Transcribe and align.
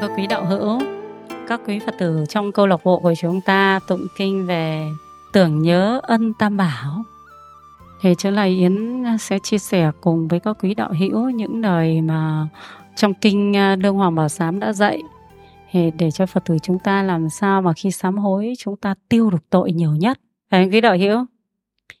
Thưa 0.00 0.08
các 0.08 0.14
quý 0.16 0.26
đạo 0.26 0.44
hữu, 0.44 0.80
các 1.48 1.60
quý 1.66 1.78
Phật 1.78 1.94
tử 1.98 2.24
trong 2.28 2.52
câu 2.52 2.66
lạc 2.66 2.84
bộ 2.84 2.98
của 2.98 3.14
chúng 3.14 3.40
ta 3.40 3.80
tụng 3.88 4.06
kinh 4.16 4.46
về 4.46 4.88
tưởng 5.32 5.62
nhớ 5.62 6.00
ân 6.02 6.32
tam 6.38 6.56
bảo. 6.56 7.04
Thì 8.00 8.14
chỗ 8.18 8.30
này 8.30 8.50
Yến 8.50 9.04
sẽ 9.20 9.38
chia 9.38 9.58
sẻ 9.58 9.90
cùng 10.00 10.28
với 10.28 10.40
các 10.40 10.56
quý 10.62 10.74
đạo 10.74 10.92
hữu 10.98 11.30
những 11.30 11.60
lời 11.60 12.00
mà 12.00 12.48
trong 12.96 13.14
kinh 13.14 13.56
à, 13.56 13.76
đương 13.76 13.94
Hoàng 13.94 14.14
Bảo 14.14 14.28
Sám 14.28 14.60
đã 14.60 14.72
dạy 14.72 15.02
thì 15.70 15.90
để 15.98 16.10
cho 16.10 16.26
Phật 16.26 16.44
tử 16.44 16.56
chúng 16.62 16.78
ta 16.78 17.02
làm 17.02 17.28
sao 17.28 17.62
mà 17.62 17.72
khi 17.72 17.90
sám 17.90 18.18
hối 18.18 18.52
chúng 18.58 18.76
ta 18.76 18.94
tiêu 19.08 19.30
được 19.30 19.50
tội 19.50 19.72
nhiều 19.72 19.92
nhất. 19.92 20.20
Phải 20.50 20.68
quý 20.72 20.80
đạo 20.80 20.96
hữu? 20.96 21.26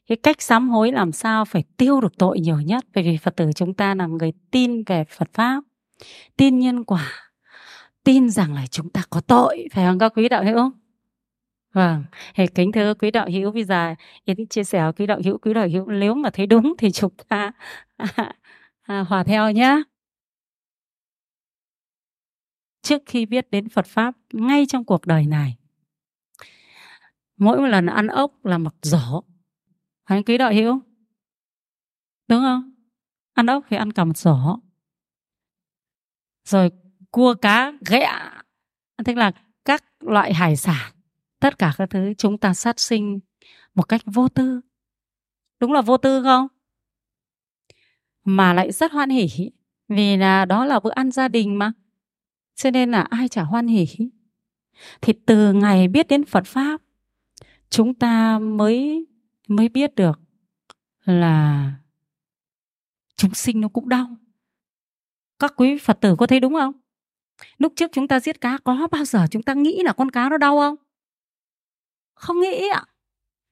Cái 0.08 0.16
cách 0.16 0.42
sám 0.42 0.68
hối 0.68 0.92
làm 0.92 1.12
sao 1.12 1.44
phải 1.44 1.64
tiêu 1.76 2.00
được 2.00 2.18
tội 2.18 2.40
nhiều 2.40 2.60
nhất 2.60 2.84
bởi 2.94 3.04
vì 3.04 3.16
Phật 3.16 3.36
tử 3.36 3.50
chúng 3.56 3.74
ta 3.74 3.94
là 3.94 4.06
người 4.06 4.32
tin 4.50 4.82
về 4.86 5.04
Phật 5.18 5.28
Pháp, 5.32 5.62
tin 6.36 6.58
nhân 6.58 6.84
quả 6.84 7.27
tin 8.08 8.30
rằng 8.30 8.54
là 8.54 8.66
chúng 8.66 8.90
ta 8.90 9.02
có 9.10 9.20
tội 9.20 9.68
phải 9.72 9.86
không? 9.86 9.98
Các 9.98 10.12
quý 10.16 10.28
đạo 10.28 10.44
hữu? 10.44 10.70
Vâng. 11.72 12.04
Thì 12.34 12.46
kính 12.46 12.72
thưa 12.72 12.94
quý 12.94 13.10
đạo 13.10 13.28
hữu 13.32 13.52
bây 13.52 13.64
giờ 13.64 13.94
yến 14.24 14.46
chia 14.46 14.64
sẻ 14.64 14.82
với 14.82 14.92
quý 14.92 15.06
đạo 15.06 15.20
hữu 15.24 15.38
quý 15.38 15.54
đạo 15.54 15.68
hữu 15.68 15.86
nếu 15.86 16.14
mà 16.14 16.30
thấy 16.30 16.46
đúng 16.46 16.74
thì 16.78 16.90
chúng 16.90 17.12
ta 17.28 17.52
à, 17.96 18.34
à, 18.82 19.00
hòa 19.00 19.24
theo 19.24 19.50
nhé 19.50 19.82
trước 22.82 23.02
khi 23.06 23.26
biết 23.26 23.50
đến 23.50 23.68
Phật 23.68 23.86
pháp 23.86 24.14
ngay 24.32 24.66
trong 24.66 24.84
cuộc 24.84 25.06
đời 25.06 25.26
này 25.26 25.56
mỗi 27.36 27.58
một 27.58 27.66
lần 27.66 27.86
ăn 27.86 28.06
ốc 28.06 28.44
là 28.44 28.58
một 28.58 28.74
giỏ. 28.82 29.20
Phải 30.06 30.22
quý 30.22 30.38
đạo 30.38 30.52
hữu? 30.52 30.80
Đúng 32.28 32.40
không? 32.40 32.72
Ăn 33.32 33.46
ốc 33.46 33.64
thì 33.68 33.76
ăn 33.76 33.92
cả 33.92 34.04
một 34.04 34.16
giỏ. 34.16 34.58
Rồi 36.44 36.70
cua, 37.10 37.34
cá, 37.34 37.72
ghẹ. 37.88 38.08
Tức 39.04 39.16
là 39.16 39.32
các 39.64 39.84
loại 40.00 40.34
hải 40.34 40.56
sản, 40.56 40.92
tất 41.40 41.58
cả 41.58 41.72
các 41.78 41.90
thứ 41.90 42.14
chúng 42.18 42.38
ta 42.38 42.54
sát 42.54 42.80
sinh 42.80 43.18
một 43.74 43.82
cách 43.82 44.00
vô 44.06 44.28
tư. 44.28 44.60
Đúng 45.60 45.72
là 45.72 45.80
vô 45.80 45.96
tư 45.96 46.22
không? 46.22 46.48
Mà 48.24 48.52
lại 48.52 48.72
rất 48.72 48.92
hoan 48.92 49.10
hỉ, 49.10 49.50
vì 49.88 50.16
là 50.16 50.44
đó 50.44 50.64
là 50.64 50.80
bữa 50.80 50.90
ăn 50.90 51.10
gia 51.10 51.28
đình 51.28 51.58
mà. 51.58 51.72
Cho 52.54 52.70
nên 52.70 52.90
là 52.90 53.02
ai 53.02 53.28
chả 53.28 53.42
hoan 53.42 53.66
hỉ? 53.66 53.86
Thì 55.00 55.12
từ 55.26 55.52
ngày 55.52 55.88
biết 55.88 56.08
đến 56.08 56.24
Phật 56.24 56.46
pháp, 56.46 56.82
chúng 57.70 57.94
ta 57.94 58.38
mới 58.38 59.06
mới 59.48 59.68
biết 59.68 59.94
được 59.94 60.20
là 61.04 61.72
chúng 63.16 63.34
sinh 63.34 63.60
nó 63.60 63.68
cũng 63.68 63.88
đau. 63.88 64.16
Các 65.38 65.52
quý 65.56 65.78
Phật 65.78 65.98
tử 66.00 66.16
có 66.18 66.26
thấy 66.26 66.40
đúng 66.40 66.54
không? 66.54 66.72
Lúc 67.58 67.72
trước 67.76 67.92
chúng 67.92 68.08
ta 68.08 68.20
giết 68.20 68.40
cá 68.40 68.58
có 68.64 68.88
bao 68.90 69.04
giờ 69.04 69.26
chúng 69.30 69.42
ta 69.42 69.54
nghĩ 69.54 69.82
là 69.82 69.92
con 69.92 70.10
cá 70.10 70.28
nó 70.28 70.38
đau 70.38 70.56
không? 70.56 70.76
Không 72.14 72.40
nghĩ 72.40 72.68
ạ. 72.68 72.84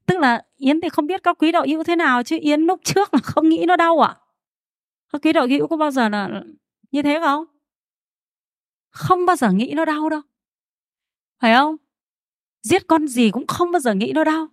Tức 0.06 0.18
là 0.18 0.44
yến 0.56 0.80
thì 0.80 0.88
không 0.88 1.06
biết 1.06 1.22
các 1.22 1.38
quý 1.38 1.52
đạo 1.52 1.64
hữu 1.68 1.84
thế 1.84 1.96
nào 1.96 2.22
chứ 2.22 2.38
yến 2.40 2.60
lúc 2.60 2.80
trước 2.84 3.14
là 3.14 3.20
không 3.22 3.48
nghĩ 3.48 3.64
nó 3.68 3.76
đau 3.76 4.00
ạ. 4.00 4.16
Các 5.12 5.22
quý 5.22 5.32
đạo 5.32 5.46
hữu 5.46 5.68
có 5.68 5.76
bao 5.76 5.90
giờ 5.90 6.08
là 6.08 6.42
như 6.90 7.02
thế 7.02 7.18
không? 7.20 7.44
Không 8.90 9.26
bao 9.26 9.36
giờ 9.36 9.52
nghĩ 9.52 9.72
nó 9.76 9.84
đau 9.84 10.08
đâu. 10.08 10.20
Phải 11.40 11.54
không? 11.54 11.76
Giết 12.62 12.86
con 12.86 13.08
gì 13.08 13.30
cũng 13.30 13.46
không 13.46 13.72
bao 13.72 13.80
giờ 13.80 13.94
nghĩ 13.94 14.12
nó 14.14 14.24
đau. 14.24 14.48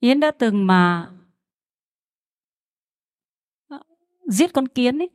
Yến 0.00 0.20
đã 0.20 0.30
từng 0.30 0.66
mà 0.66 1.10
ờ, 3.68 3.82
giết 4.28 4.52
con 4.52 4.68
kiến 4.68 4.98
ấy 4.98 5.10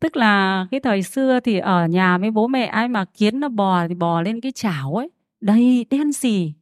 tức 0.00 0.16
là 0.16 0.66
cái 0.70 0.80
thời 0.80 1.02
xưa 1.02 1.40
thì 1.40 1.58
ở 1.58 1.86
nhà 1.86 2.18
với 2.18 2.30
bố 2.30 2.46
mẹ 2.46 2.66
ai 2.66 2.88
mà 2.88 3.04
kiến 3.04 3.40
nó 3.40 3.48
bò 3.48 3.88
thì 3.88 3.94
bò 3.94 4.22
lên 4.22 4.40
cái 4.40 4.52
chảo 4.52 4.94
ấy. 4.94 5.10
Đầy 5.40 5.86
đen 5.90 6.12
xì. 6.12 6.52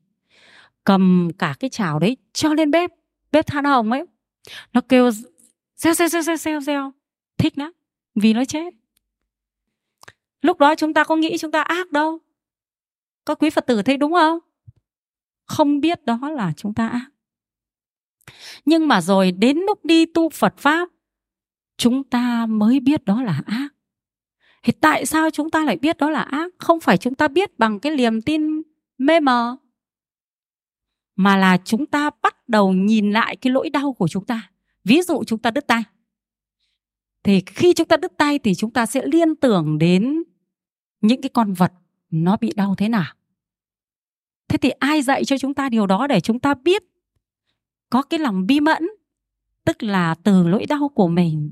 Cầm 0.84 1.30
cả 1.38 1.54
cái 1.60 1.70
chảo 1.70 1.98
đấy 1.98 2.16
cho 2.32 2.54
lên 2.54 2.70
bếp 2.70 2.90
bếp 3.32 3.46
than 3.46 3.64
hồng 3.64 3.92
ấy. 3.92 4.04
Nó 4.72 4.80
kêu 4.80 5.10
reo 5.76 5.94
reo 5.94 6.08
reo 6.08 6.22
reo 6.22 6.36
reo 6.36 6.60
reo 6.60 6.92
thích 7.38 7.58
lắm, 7.58 7.72
vì 8.14 8.32
nó 8.32 8.44
chết. 8.44 8.74
Lúc 10.42 10.58
đó 10.58 10.74
chúng 10.74 10.94
ta 10.94 11.04
có 11.04 11.16
nghĩ 11.16 11.38
chúng 11.38 11.50
ta 11.50 11.62
ác 11.62 11.92
đâu. 11.92 12.18
Các 13.26 13.38
quý 13.42 13.50
phật 13.50 13.66
tử 13.66 13.82
thấy 13.82 13.96
đúng 13.96 14.12
không? 14.12 14.38
Không 15.44 15.80
biết 15.80 16.04
đó 16.04 16.18
là 16.36 16.52
chúng 16.56 16.74
ta 16.74 16.88
ác. 16.88 17.10
Nhưng 18.64 18.88
mà 18.88 19.00
rồi 19.00 19.32
đến 19.32 19.58
lúc 19.58 19.84
đi 19.84 20.06
tu 20.06 20.28
phật 20.28 20.54
pháp 20.56 20.88
chúng 21.78 22.04
ta 22.04 22.46
mới 22.46 22.80
biết 22.80 23.04
đó 23.04 23.22
là 23.22 23.42
ác. 23.46 23.68
Thì 24.62 24.72
tại 24.72 25.06
sao 25.06 25.30
chúng 25.30 25.50
ta 25.50 25.64
lại 25.64 25.76
biết 25.76 25.98
đó 25.98 26.10
là 26.10 26.22
ác? 26.22 26.52
Không 26.58 26.80
phải 26.80 26.96
chúng 26.96 27.14
ta 27.14 27.28
biết 27.28 27.58
bằng 27.58 27.80
cái 27.80 27.96
niềm 27.96 28.22
tin 28.22 28.62
mê 28.98 29.20
mờ, 29.20 29.56
mà 31.16 31.36
là 31.36 31.58
chúng 31.64 31.86
ta 31.86 32.10
bắt 32.22 32.48
đầu 32.48 32.72
nhìn 32.72 33.12
lại 33.12 33.36
cái 33.36 33.52
lỗi 33.52 33.70
đau 33.70 33.92
của 33.92 34.08
chúng 34.08 34.24
ta. 34.24 34.50
Ví 34.84 35.02
dụ 35.02 35.24
chúng 35.26 35.38
ta 35.38 35.50
đứt 35.50 35.66
tay. 35.66 35.82
Thì 37.22 37.42
khi 37.46 37.72
chúng 37.72 37.88
ta 37.88 37.96
đứt 37.96 38.12
tay 38.18 38.38
thì 38.38 38.54
chúng 38.54 38.70
ta 38.70 38.86
sẽ 38.86 39.06
liên 39.06 39.36
tưởng 39.36 39.78
đến 39.78 40.22
những 41.00 41.20
cái 41.20 41.28
con 41.28 41.52
vật 41.52 41.72
nó 42.10 42.36
bị 42.36 42.52
đau 42.56 42.74
thế 42.74 42.88
nào. 42.88 43.14
Thế 44.48 44.58
thì 44.58 44.70
ai 44.70 45.02
dạy 45.02 45.24
cho 45.24 45.38
chúng 45.38 45.54
ta 45.54 45.68
điều 45.68 45.86
đó 45.86 46.06
để 46.06 46.20
chúng 46.20 46.40
ta 46.40 46.54
biết 46.54 46.82
có 47.90 48.02
cái 48.02 48.20
lòng 48.20 48.46
bi 48.46 48.60
mẫn, 48.60 48.88
tức 49.64 49.82
là 49.82 50.14
từ 50.14 50.48
lỗi 50.48 50.66
đau 50.66 50.88
của 50.88 51.08
mình 51.08 51.50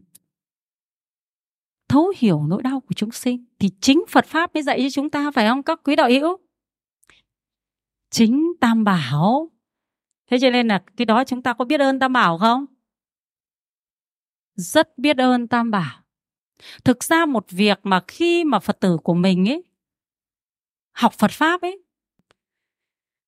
thấu 1.88 2.12
hiểu 2.16 2.42
nỗi 2.48 2.62
đau 2.62 2.80
của 2.80 2.94
chúng 2.96 3.10
sinh 3.10 3.44
thì 3.58 3.70
chính 3.80 4.04
Phật 4.08 4.26
pháp 4.26 4.54
mới 4.54 4.62
dạy 4.62 4.80
cho 4.82 4.90
chúng 4.90 5.10
ta, 5.10 5.30
phải 5.30 5.48
không 5.48 5.62
các 5.62 5.80
quý 5.84 5.96
đạo 5.96 6.08
hữu? 6.10 6.36
Chính 8.10 8.52
tam 8.60 8.84
bảo. 8.84 9.50
Thế 10.30 10.38
cho 10.40 10.50
nên 10.50 10.68
là 10.68 10.82
cái 10.96 11.04
đó 11.04 11.24
chúng 11.24 11.42
ta 11.42 11.52
có 11.52 11.64
biết 11.64 11.80
ơn 11.80 11.98
tam 11.98 12.12
bảo 12.12 12.38
không? 12.38 12.66
Rất 14.54 14.98
biết 14.98 15.18
ơn 15.18 15.48
tam 15.48 15.70
bảo. 15.70 16.02
Thực 16.84 17.04
ra 17.04 17.26
một 17.26 17.46
việc 17.50 17.80
mà 17.82 18.00
khi 18.08 18.44
mà 18.44 18.58
phật 18.58 18.80
tử 18.80 18.96
của 19.04 19.14
mình 19.14 19.48
ấy, 19.48 19.64
học 20.92 21.12
phật 21.12 21.30
pháp 21.30 21.62
ấy, 21.62 21.82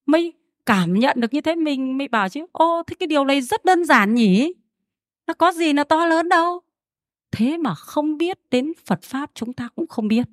mới 0.07 0.33
cảm 0.67 0.95
nhận 0.95 1.21
được 1.21 1.35
như 1.35 1.41
thế, 1.41 1.55
mình 1.55 1.99
mới 1.99 2.09
bảo 2.09 2.29
chứ, 2.29 2.47
ô, 2.53 2.83
thế 2.87 2.97
cái 2.99 3.07
điều 3.07 3.25
này 3.25 3.41
rất 3.41 3.65
đơn 3.65 3.85
giản 3.85 4.15
nhỉ? 4.15 4.53
Nó 5.27 5.35
có 5.35 5.53
gì 5.53 5.73
nó 5.73 5.85
to 5.85 6.07
lớn 6.07 6.29
đâu? 6.29 6.61
Thế 7.31 7.59
mà 7.59 7.75
không 7.75 8.19
biết 8.19 8.39
đến 8.51 8.73
phật 8.87 9.03
pháp 9.03 9.31
chúng 9.35 9.53
ta 9.53 9.69
cũng 9.75 9.87
không 9.87 10.09
biết. 10.09 10.29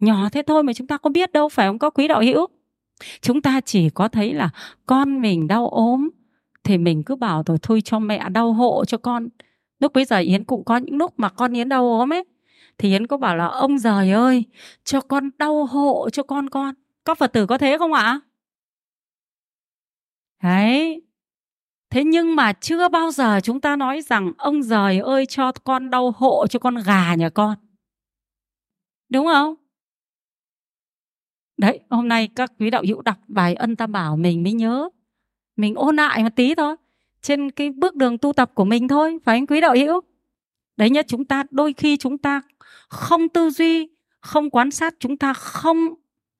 Nhỏ 0.00 0.28
thế 0.32 0.42
thôi 0.46 0.62
mà 0.62 0.72
chúng 0.72 0.86
ta 0.86 0.96
có 0.98 1.10
biết 1.10 1.32
đâu, 1.32 1.48
phải 1.48 1.68
không? 1.68 1.78
Có 1.78 1.90
quý 1.90 2.08
đạo 2.08 2.20
hữu. 2.20 2.46
Chúng 3.20 3.42
ta 3.42 3.60
chỉ 3.60 3.90
có 3.90 4.08
thấy 4.08 4.34
là 4.34 4.50
con 4.86 5.20
mình 5.20 5.46
đau 5.46 5.68
ốm, 5.68 6.08
thì 6.64 6.78
mình 6.78 7.02
cứ 7.02 7.16
bảo 7.16 7.42
rồi, 7.46 7.58
thôi 7.62 7.80
cho 7.80 7.98
mẹ 7.98 8.28
đau 8.28 8.52
hộ 8.52 8.84
cho 8.84 8.98
con. 8.98 9.28
Lúc 9.80 9.92
bây 9.92 10.04
giờ 10.04 10.18
yến 10.18 10.44
cũng 10.44 10.64
có 10.64 10.76
những 10.76 10.96
lúc 10.96 11.14
mà 11.16 11.28
con 11.28 11.52
yến 11.52 11.68
đau 11.68 11.98
ốm 11.98 12.12
ấy, 12.12 12.24
thì 12.78 12.88
yến 12.88 13.06
có 13.06 13.16
bảo 13.16 13.36
là, 13.36 13.46
ông 13.46 13.78
giời 13.78 14.10
ơi, 14.10 14.44
cho 14.84 15.00
con 15.00 15.30
đau 15.38 15.66
hộ 15.66 16.10
cho 16.12 16.22
con 16.22 16.50
con. 16.50 16.74
Các 17.04 17.18
phật 17.18 17.32
tử 17.32 17.46
có 17.46 17.58
thế 17.58 17.78
không 17.78 17.92
ạ? 17.92 18.20
Đấy 20.42 21.02
thế 21.92 22.04
nhưng 22.04 22.36
mà 22.36 22.52
chưa 22.52 22.88
bao 22.88 23.10
giờ 23.10 23.40
chúng 23.42 23.60
ta 23.60 23.76
nói 23.76 24.02
rằng, 24.02 24.32
ông 24.38 24.62
giời 24.62 24.98
ơi, 24.98 25.26
cho 25.26 25.52
con 25.64 25.90
đau 25.90 26.10
hộ, 26.16 26.46
cho 26.46 26.58
con 26.58 26.76
gà 26.86 27.14
nhà 27.14 27.28
con. 27.28 27.56
Đúng 29.08 29.26
không? 29.26 29.54
Đấy, 31.56 31.80
hôm 31.90 32.08
nay 32.08 32.28
các 32.34 32.52
quý 32.58 32.70
đạo 32.70 32.82
hữu 32.86 33.02
đọc 33.02 33.16
bài 33.28 33.54
ân 33.54 33.76
tam 33.76 33.92
bảo 33.92 34.16
mình 34.16 34.42
mới 34.42 34.52
nhớ. 34.52 34.88
Mình 35.56 35.74
ôn 35.74 35.96
lại 35.96 36.22
một 36.22 36.28
tí 36.36 36.54
thôi, 36.54 36.76
trên 37.22 37.50
cái 37.50 37.70
bước 37.70 37.94
đường 37.96 38.18
tu 38.18 38.32
tập 38.32 38.50
của 38.54 38.64
mình 38.64 38.88
thôi, 38.88 39.18
phải 39.24 39.36
anh 39.36 39.46
quý 39.46 39.60
đạo 39.60 39.74
hữu? 39.74 40.00
Đấy 40.76 40.90
nhá, 40.90 41.02
chúng 41.02 41.24
ta 41.24 41.44
đôi 41.50 41.72
khi 41.72 41.96
chúng 41.96 42.18
ta 42.18 42.42
không 42.88 43.28
tư 43.28 43.50
duy, 43.50 43.88
không 44.20 44.50
quan 44.50 44.70
sát, 44.70 44.94
chúng 44.98 45.16
ta 45.16 45.32
không 45.32 45.76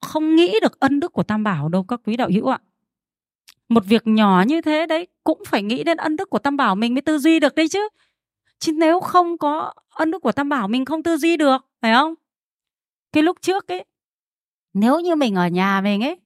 không 0.01 0.37
nghĩ 0.37 0.55
được 0.63 0.81
ân 0.81 1.01
đức 1.01 1.13
của 1.13 1.23
tam 1.23 1.45
bảo 1.45 1.69
đâu 1.69 1.85
các 1.85 2.01
quý 2.05 2.17
đạo 2.17 2.29
hữu 2.33 2.47
ạ 2.47 2.59
một 3.69 3.85
việc 3.87 4.03
nhỏ 4.07 4.45
như 4.47 4.61
thế 4.61 4.87
đấy 4.87 5.07
cũng 5.25 5.43
phải 5.47 5.63
nghĩ 5.63 5.85
đến 5.85 5.97
ân 5.97 6.17
đức 6.17 6.31
của 6.31 6.39
tam 6.39 6.57
bảo 6.57 6.75
mình 6.75 6.95
mới 6.95 7.03
tư 7.03 7.19
duy 7.19 7.41
được 7.41 7.55
đấy 7.55 7.69
chứ. 7.69 7.89
Chứ 8.59 8.73
nếu 8.73 9.01
không 9.01 9.39
có 9.39 9.73
ân 9.95 10.11
đức 10.11 10.23
của 10.23 10.33
tam 10.33 10.49
bảo 10.49 10.69
mình 10.69 10.85
không 10.85 11.03
tư 11.03 11.17
duy 11.17 11.37
được, 11.37 11.67
phải 11.81 11.95
không? 11.95 12.15
Cái 13.13 13.23
lúc 13.23 13.39
trước 13.41 13.69
ấy, 13.69 13.85
nếu 14.75 15.01
như 15.01 15.15
mình 15.15 15.35
ở 15.35 15.47
nhà 15.47 15.81
mình 15.81 16.05
ấy, 16.05 16.17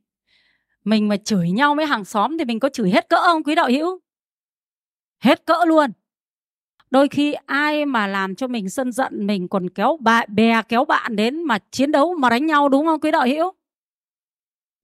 mình 0.85 1.09
mà 1.09 1.17
chửi 1.17 1.50
nhau 1.50 1.75
với 1.75 1.87
hàng 1.87 2.05
xóm 2.05 2.38
thì 2.38 2.44
mình 2.44 2.61
có 2.61 2.69
chửi 2.69 2.91
hết 2.91 3.09
cỡ 3.09 3.17
không 3.27 3.43
quý 3.43 3.55
đạo 3.55 3.69
hữu? 3.71 4.00
Hết 5.21 5.47
cỡ 5.47 5.65
luôn. 5.67 5.91
Đôi 6.91 7.09
khi 7.09 7.33
ai 7.47 7.87
mà 7.87 8.06
làm 8.06 8.35
cho 8.35 8.47
mình 8.47 8.71
sân 8.71 8.93
giận, 8.93 9.27
mình 9.27 9.49
còn 9.49 9.71
kéo 9.71 9.99
bạn 10.00 10.35
bè 10.35 10.62
kéo 10.69 10.85
bạn 10.85 11.17
đến 11.17 11.43
mà 11.43 11.59
chiến 11.71 11.93
đấu 11.93 12.15
mà 12.15 12.31
đánh 12.31 12.47
nhau, 12.47 12.69
đúng 12.69 12.87
không 12.87 13.00
quý 13.00 13.11
đạo 13.11 13.27
hữu? 13.27 13.53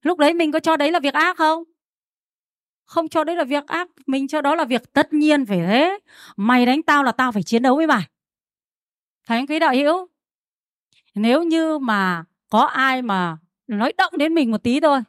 Lúc 0.01 0.19
đấy 0.19 0.33
mình 0.33 0.51
có 0.51 0.59
cho 0.59 0.77
đấy 0.77 0.91
là 0.91 0.99
việc 0.99 1.13
ác 1.13 1.37
không? 1.37 1.63
Không 2.93 3.09
cho 3.09 3.23
đấy 3.23 3.35
là 3.35 3.43
việc 3.43 3.67
ác, 3.67 3.87
mình 4.05 4.27
cho 4.27 4.41
đó 4.41 4.55
là 4.55 4.65
việc 4.65 4.93
tất 4.93 5.13
nhiên 5.13 5.45
phải 5.45 5.57
thế. 5.57 5.99
Mày 6.35 6.65
đánh 6.65 6.83
tao 6.83 7.03
là 7.03 7.11
tao 7.11 7.31
phải 7.31 7.43
chiến 7.43 7.63
đấu 7.63 7.75
với 7.75 7.87
mày. 7.87 8.03
Phải 9.27 9.37
anh 9.37 9.47
quý 9.47 9.59
đạo 9.59 9.73
hữu? 9.73 10.07
Nếu 11.15 11.43
như 11.43 11.77
mà 11.77 12.23
có 12.49 12.61
ai 12.61 13.01
mà 13.01 13.37
nói 13.67 13.93
động 13.97 14.13
đến 14.17 14.33
mình 14.33 14.51
một 14.51 14.63
tí 14.63 14.79
thôi, 14.79 14.99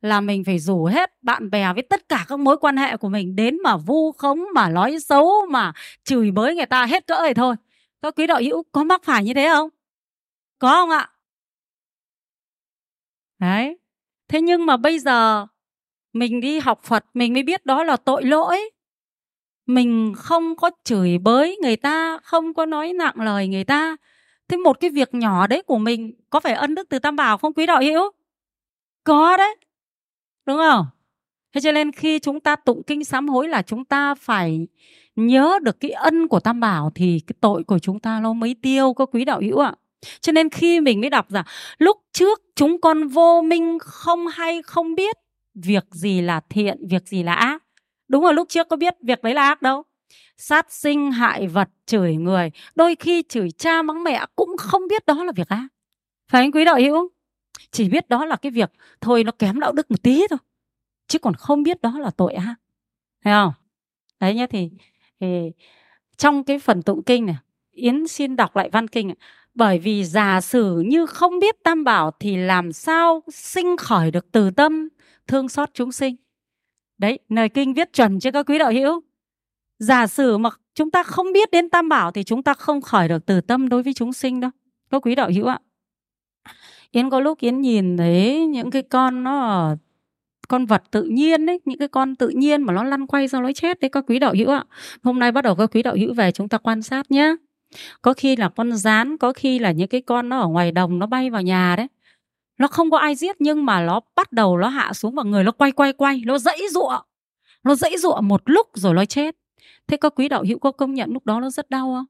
là 0.00 0.20
mình 0.20 0.44
phải 0.44 0.58
rủ 0.58 0.84
hết 0.84 1.22
bạn 1.22 1.50
bè 1.50 1.72
với 1.72 1.82
tất 1.82 2.08
cả 2.08 2.24
các 2.28 2.38
mối 2.38 2.56
quan 2.56 2.76
hệ 2.76 2.96
của 2.96 3.08
mình 3.08 3.36
đến 3.36 3.58
mà 3.62 3.76
vu 3.76 4.12
khống, 4.12 4.44
mà 4.54 4.68
nói 4.68 5.00
xấu, 5.00 5.46
mà 5.50 5.72
chửi 6.04 6.30
bới 6.30 6.54
người 6.54 6.66
ta 6.66 6.86
hết 6.86 7.06
cỡ 7.06 7.22
rồi 7.22 7.34
thôi. 7.34 7.54
Các 8.02 8.14
quý 8.16 8.26
đạo 8.26 8.40
hữu 8.40 8.62
có 8.72 8.84
mắc 8.84 9.04
phải 9.04 9.24
như 9.24 9.34
thế 9.34 9.48
không? 9.52 9.68
Có 10.58 10.70
không 10.70 10.90
ạ? 10.90 11.10
Đấy. 13.38 13.78
Thế 14.28 14.40
nhưng 14.40 14.66
mà 14.66 14.76
bây 14.76 14.98
giờ 14.98 15.46
mình 16.18 16.40
đi 16.40 16.58
học 16.58 16.80
phật, 16.82 17.04
mình 17.14 17.32
mới 17.32 17.42
biết 17.42 17.66
đó 17.66 17.84
là 17.84 17.96
tội 17.96 18.24
lỗi. 18.24 18.70
Mình 19.66 20.14
không 20.16 20.56
có 20.56 20.70
chửi 20.84 21.18
bới 21.18 21.58
người 21.62 21.76
ta, 21.76 22.18
không 22.22 22.54
có 22.54 22.66
nói 22.66 22.92
nặng 22.92 23.20
lời 23.20 23.48
người 23.48 23.64
ta. 23.64 23.96
Thế 24.48 24.56
một 24.56 24.80
cái 24.80 24.90
việc 24.90 25.14
nhỏ 25.14 25.46
đấy 25.46 25.62
của 25.62 25.78
mình, 25.78 26.14
có 26.30 26.40
phải 26.40 26.52
ân 26.52 26.74
đức 26.74 26.88
từ 26.88 26.98
tam 26.98 27.16
bảo 27.16 27.38
không, 27.38 27.52
quý 27.52 27.66
đạo 27.66 27.82
hữu? 27.82 28.10
Có 29.04 29.36
đấy. 29.36 29.56
Đúng 30.46 30.56
không? 30.56 30.86
Thế 31.54 31.60
cho 31.60 31.72
nên 31.72 31.92
khi 31.92 32.18
chúng 32.18 32.40
ta 32.40 32.56
tụng 32.56 32.82
kinh 32.86 33.04
sám 33.04 33.28
hối 33.28 33.48
là 33.48 33.62
chúng 33.62 33.84
ta 33.84 34.14
phải 34.14 34.66
nhớ 35.16 35.58
được 35.62 35.80
cái 35.80 35.90
ân 35.90 36.28
của 36.28 36.40
tam 36.40 36.60
bảo 36.60 36.92
thì 36.94 37.20
cái 37.26 37.34
tội 37.40 37.64
của 37.64 37.78
chúng 37.78 38.00
ta 38.00 38.20
nó 38.20 38.32
mới 38.32 38.56
tiêu, 38.62 38.92
có 38.92 39.06
quý 39.06 39.24
đạo 39.24 39.40
hữu 39.40 39.58
ạ. 39.58 39.74
Cho 40.20 40.32
nên 40.32 40.50
khi 40.50 40.80
mình 40.80 41.00
mới 41.00 41.10
đọc 41.10 41.30
rằng, 41.30 41.44
lúc 41.78 41.96
trước 42.12 42.42
chúng 42.56 42.80
con 42.80 43.08
vô 43.08 43.42
minh 43.42 43.78
không 43.80 44.26
hay 44.26 44.62
không 44.62 44.94
biết 44.94 45.16
việc 45.64 45.84
gì 45.90 46.20
là 46.20 46.40
thiện 46.48 46.86
việc 46.88 47.08
gì 47.08 47.22
là 47.22 47.34
ác? 47.34 47.62
Đúng 48.08 48.22
rồi 48.22 48.34
lúc 48.34 48.48
trước 48.48 48.68
có 48.68 48.76
biết 48.76 48.94
việc 49.02 49.22
đấy 49.22 49.34
là 49.34 49.42
ác 49.42 49.62
đâu. 49.62 49.82
Sát 50.36 50.72
sinh 50.72 51.12
hại 51.12 51.46
vật 51.46 51.68
chửi 51.86 52.16
người 52.16 52.50
đôi 52.74 52.94
khi 52.94 53.22
chửi 53.28 53.50
cha 53.50 53.82
mắng 53.82 54.04
mẹ 54.04 54.26
cũng 54.36 54.56
không 54.58 54.82
biết 54.88 55.06
đó 55.06 55.24
là 55.24 55.32
việc 55.36 55.48
ác. 55.48 55.68
Phải 56.28 56.40
anh 56.42 56.52
quý 56.52 56.64
đạo 56.64 56.76
hữu? 56.76 57.08
Chỉ 57.70 57.88
biết 57.88 58.08
đó 58.08 58.24
là 58.24 58.36
cái 58.36 58.52
việc 58.52 58.72
thôi 59.00 59.24
nó 59.24 59.32
kém 59.32 59.60
đạo 59.60 59.72
đức 59.72 59.90
một 59.90 60.02
tí 60.02 60.26
thôi 60.30 60.38
chứ 61.08 61.18
còn 61.18 61.34
không 61.34 61.62
biết 61.62 61.82
đó 61.82 61.98
là 61.98 62.10
tội 62.10 62.34
ác. 62.34 62.54
Thấy 63.24 63.32
không? 63.32 63.52
Đấy 64.20 64.34
nhá 64.34 64.46
thì, 64.50 64.70
thì 65.20 65.52
trong 66.16 66.44
cái 66.44 66.58
phần 66.58 66.82
tụng 66.82 67.02
kinh 67.02 67.26
này 67.26 67.36
yến 67.72 68.06
xin 68.08 68.36
đọc 68.36 68.56
lại 68.56 68.70
văn 68.72 68.88
kinh 68.88 69.06
này. 69.06 69.16
bởi 69.54 69.78
vì 69.78 70.04
giả 70.04 70.40
sử 70.40 70.80
như 70.86 71.06
không 71.06 71.38
biết 71.38 71.62
tam 71.62 71.84
bảo 71.84 72.10
thì 72.20 72.36
làm 72.36 72.72
sao 72.72 73.22
sinh 73.32 73.76
khởi 73.76 74.10
được 74.10 74.32
từ 74.32 74.50
tâm? 74.50 74.88
Thương 75.26 75.48
xót 75.48 75.70
chúng 75.74 75.92
sinh. 75.92 76.16
Đấy, 76.98 77.18
lời 77.28 77.48
kinh 77.48 77.74
viết 77.74 77.92
chuẩn 77.92 78.20
cho 78.20 78.30
các 78.30 78.46
quý 78.48 78.58
đạo 78.58 78.72
hữu. 78.72 79.00
Giả 79.78 80.06
sử 80.06 80.38
mà 80.38 80.50
chúng 80.74 80.90
ta 80.90 81.02
không 81.02 81.32
biết 81.32 81.50
đến 81.50 81.70
tam 81.70 81.88
bảo 81.88 82.12
thì 82.12 82.24
chúng 82.24 82.42
ta 82.42 82.54
không 82.54 82.80
khởi 82.80 83.08
được 83.08 83.26
từ 83.26 83.40
tâm 83.40 83.68
đối 83.68 83.82
với 83.82 83.94
chúng 83.94 84.12
sinh 84.12 84.40
đâu. 84.40 84.50
Các 84.90 85.06
quý 85.06 85.14
đạo 85.14 85.30
hữu 85.34 85.46
ạ. 85.46 85.58
Yến 86.90 87.10
có 87.10 87.20
lúc 87.20 87.40
yến 87.40 87.60
nhìn 87.60 87.96
thấy 87.96 88.46
những 88.46 88.70
cái 88.70 88.82
con 88.82 89.24
nó, 89.24 89.76
con 90.48 90.66
vật 90.66 90.82
tự 90.90 91.02
nhiên 91.02 91.46
đấy 91.46 91.60
những 91.64 91.78
cái 91.78 91.88
con 91.88 92.16
tự 92.16 92.28
nhiên 92.28 92.62
mà 92.62 92.72
nó 92.72 92.84
lăn 92.84 93.06
quay 93.06 93.28
ra 93.28 93.40
nó 93.40 93.52
chết 93.52 93.80
đấy, 93.80 93.88
các 93.88 94.04
quý 94.06 94.18
đạo 94.18 94.34
hữu 94.38 94.50
ạ. 94.50 94.64
Hôm 95.02 95.18
nay 95.18 95.32
bắt 95.32 95.44
đầu 95.44 95.54
các 95.54 95.70
quý 95.74 95.82
đạo 95.82 95.94
hữu 95.96 96.14
về 96.14 96.32
chúng 96.32 96.48
ta 96.48 96.58
quan 96.58 96.82
sát 96.82 97.10
nhé 97.10 97.36
có 98.02 98.14
khi 98.14 98.36
là 98.36 98.48
con 98.48 98.76
rán, 98.76 99.16
có 99.16 99.32
khi 99.32 99.58
là 99.58 99.70
những 99.72 99.88
cái 99.88 100.00
con 100.00 100.28
nó 100.28 100.38
ở 100.38 100.48
ngoài 100.48 100.72
đồng 100.72 100.98
nó 100.98 101.06
bay 101.06 101.30
vào 101.30 101.42
nhà 101.42 101.74
đấy 101.76 101.86
nó 102.58 102.66
không 102.66 102.90
có 102.90 102.98
ai 102.98 103.14
giết 103.14 103.36
nhưng 103.38 103.64
mà 103.64 103.86
nó 103.86 104.00
bắt 104.14 104.32
đầu 104.32 104.58
nó 104.58 104.68
hạ 104.68 104.92
xuống 104.92 105.14
vào 105.14 105.24
người 105.24 105.44
nó 105.44 105.52
quay 105.52 105.72
quay 105.72 105.92
quay. 105.92 106.22
Nó 106.26 106.38
dãy 106.38 106.60
giụa 106.70 107.00
nó 107.66 107.74
dãy 107.74 107.96
giụa 107.98 108.20
một 108.20 108.42
lúc 108.44 108.66
rồi 108.74 108.94
nó 108.94 109.04
chết. 109.04 109.36
Thế 109.86 109.96
các 109.96 110.12
quý 110.16 110.28
đạo 110.28 110.44
hữu 110.48 110.58
có 110.58 110.72
công 110.72 110.94
nhận 110.94 111.12
lúc 111.12 111.26
đó 111.26 111.40
nó 111.40 111.50
rất 111.50 111.70
đau 111.70 111.94
không? 111.94 112.06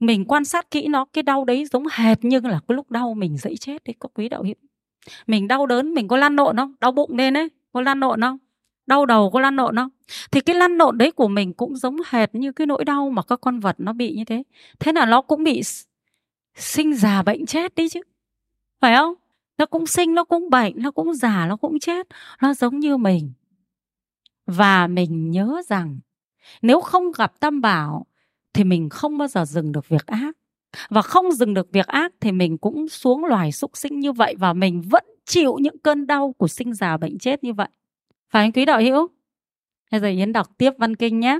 Mình 0.00 0.24
quan 0.24 0.44
sát 0.44 0.70
kỹ 0.70 0.88
nó, 0.88 1.04
cái 1.04 1.22
đau 1.22 1.44
đấy 1.44 1.64
giống 1.72 1.84
hệt 1.92 2.24
như 2.24 2.40
là 2.40 2.60
cái 2.68 2.76
lúc 2.76 2.90
đau 2.90 3.14
mình 3.14 3.36
dãy 3.36 3.56
chết 3.56 3.84
đấy 3.84 3.94
các 4.00 4.10
quý 4.14 4.28
đạo 4.28 4.42
hữu. 4.42 4.54
Mình 5.26 5.48
đau 5.48 5.66
đớn, 5.66 5.94
mình 5.94 6.08
có 6.08 6.16
lăn 6.16 6.36
lộn 6.36 6.56
không? 6.56 6.74
Đau 6.80 6.92
bụng 6.92 7.16
lên 7.16 7.36
ấy 7.36 7.48
có 7.72 7.80
lăn 7.80 8.00
lộn 8.00 8.20
không? 8.20 8.38
Đau 8.86 9.06
đầu 9.06 9.30
có 9.30 9.40
lăn 9.40 9.56
lộn 9.56 9.76
không? 9.76 9.88
Thì 10.30 10.40
cái 10.40 10.56
lăn 10.56 10.76
lộn 10.76 10.98
đấy 10.98 11.10
của 11.10 11.28
mình 11.28 11.52
cũng 11.52 11.76
giống 11.76 11.96
hệt 12.06 12.34
như 12.34 12.52
cái 12.52 12.66
nỗi 12.66 12.84
đau 12.84 13.10
mà 13.10 13.22
các 13.22 13.40
con 13.40 13.60
vật 13.60 13.76
nó 13.78 13.92
bị 13.92 14.14
như 14.16 14.24
thế. 14.24 14.42
Thế 14.80 14.92
là 14.92 15.06
nó 15.06 15.20
cũng 15.22 15.44
bị 15.44 15.62
sinh 16.54 16.94
già 16.94 17.22
bệnh 17.22 17.46
chết 17.46 17.74
đi 17.74 17.88
chứ 17.88 18.00
phải 18.80 18.96
không? 18.96 19.14
Nó 19.58 19.66
cũng 19.66 19.86
sinh, 19.86 20.14
nó 20.14 20.24
cũng 20.24 20.50
bệnh, 20.50 20.74
nó 20.76 20.90
cũng 20.90 21.14
già, 21.14 21.46
nó 21.46 21.56
cũng 21.56 21.78
chết. 21.78 22.06
Nó 22.42 22.54
giống 22.54 22.78
như 22.78 22.96
mình. 22.96 23.32
Và 24.46 24.86
mình 24.86 25.30
nhớ 25.30 25.62
rằng, 25.68 26.00
nếu 26.62 26.80
không 26.80 27.12
gặp 27.12 27.40
tam 27.40 27.60
bảo, 27.60 28.06
thì 28.52 28.64
mình 28.64 28.88
không 28.88 29.18
bao 29.18 29.28
giờ 29.28 29.44
dừng 29.44 29.72
được 29.72 29.88
việc 29.88 30.06
ác. 30.06 30.36
Và 30.90 31.02
không 31.02 31.32
dừng 31.32 31.54
được 31.54 31.72
việc 31.72 31.86
ác 31.86 32.12
thì 32.20 32.32
mình 32.32 32.58
cũng 32.58 32.88
xuống 32.88 33.24
loài 33.24 33.52
súc 33.52 33.76
sinh 33.76 34.00
như 34.00 34.12
vậy 34.12 34.34
và 34.38 34.52
mình 34.52 34.82
vẫn 34.90 35.04
chịu 35.24 35.58
những 35.60 35.78
cơn 35.78 36.06
đau 36.06 36.34
của 36.38 36.48
sinh 36.48 36.74
già 36.74 36.96
bệnh 36.96 37.18
chết 37.18 37.44
như 37.44 37.52
vậy. 37.52 37.68
Phải 38.30 38.42
anh 38.42 38.52
quý 38.52 38.64
đạo 38.64 38.80
hữu? 38.80 39.08
Bây 39.90 40.00
giờ 40.00 40.08
yến 40.08 40.32
đọc 40.32 40.48
tiếp 40.58 40.70
văn 40.78 40.96
kinh 40.96 41.20
nhé 41.20 41.38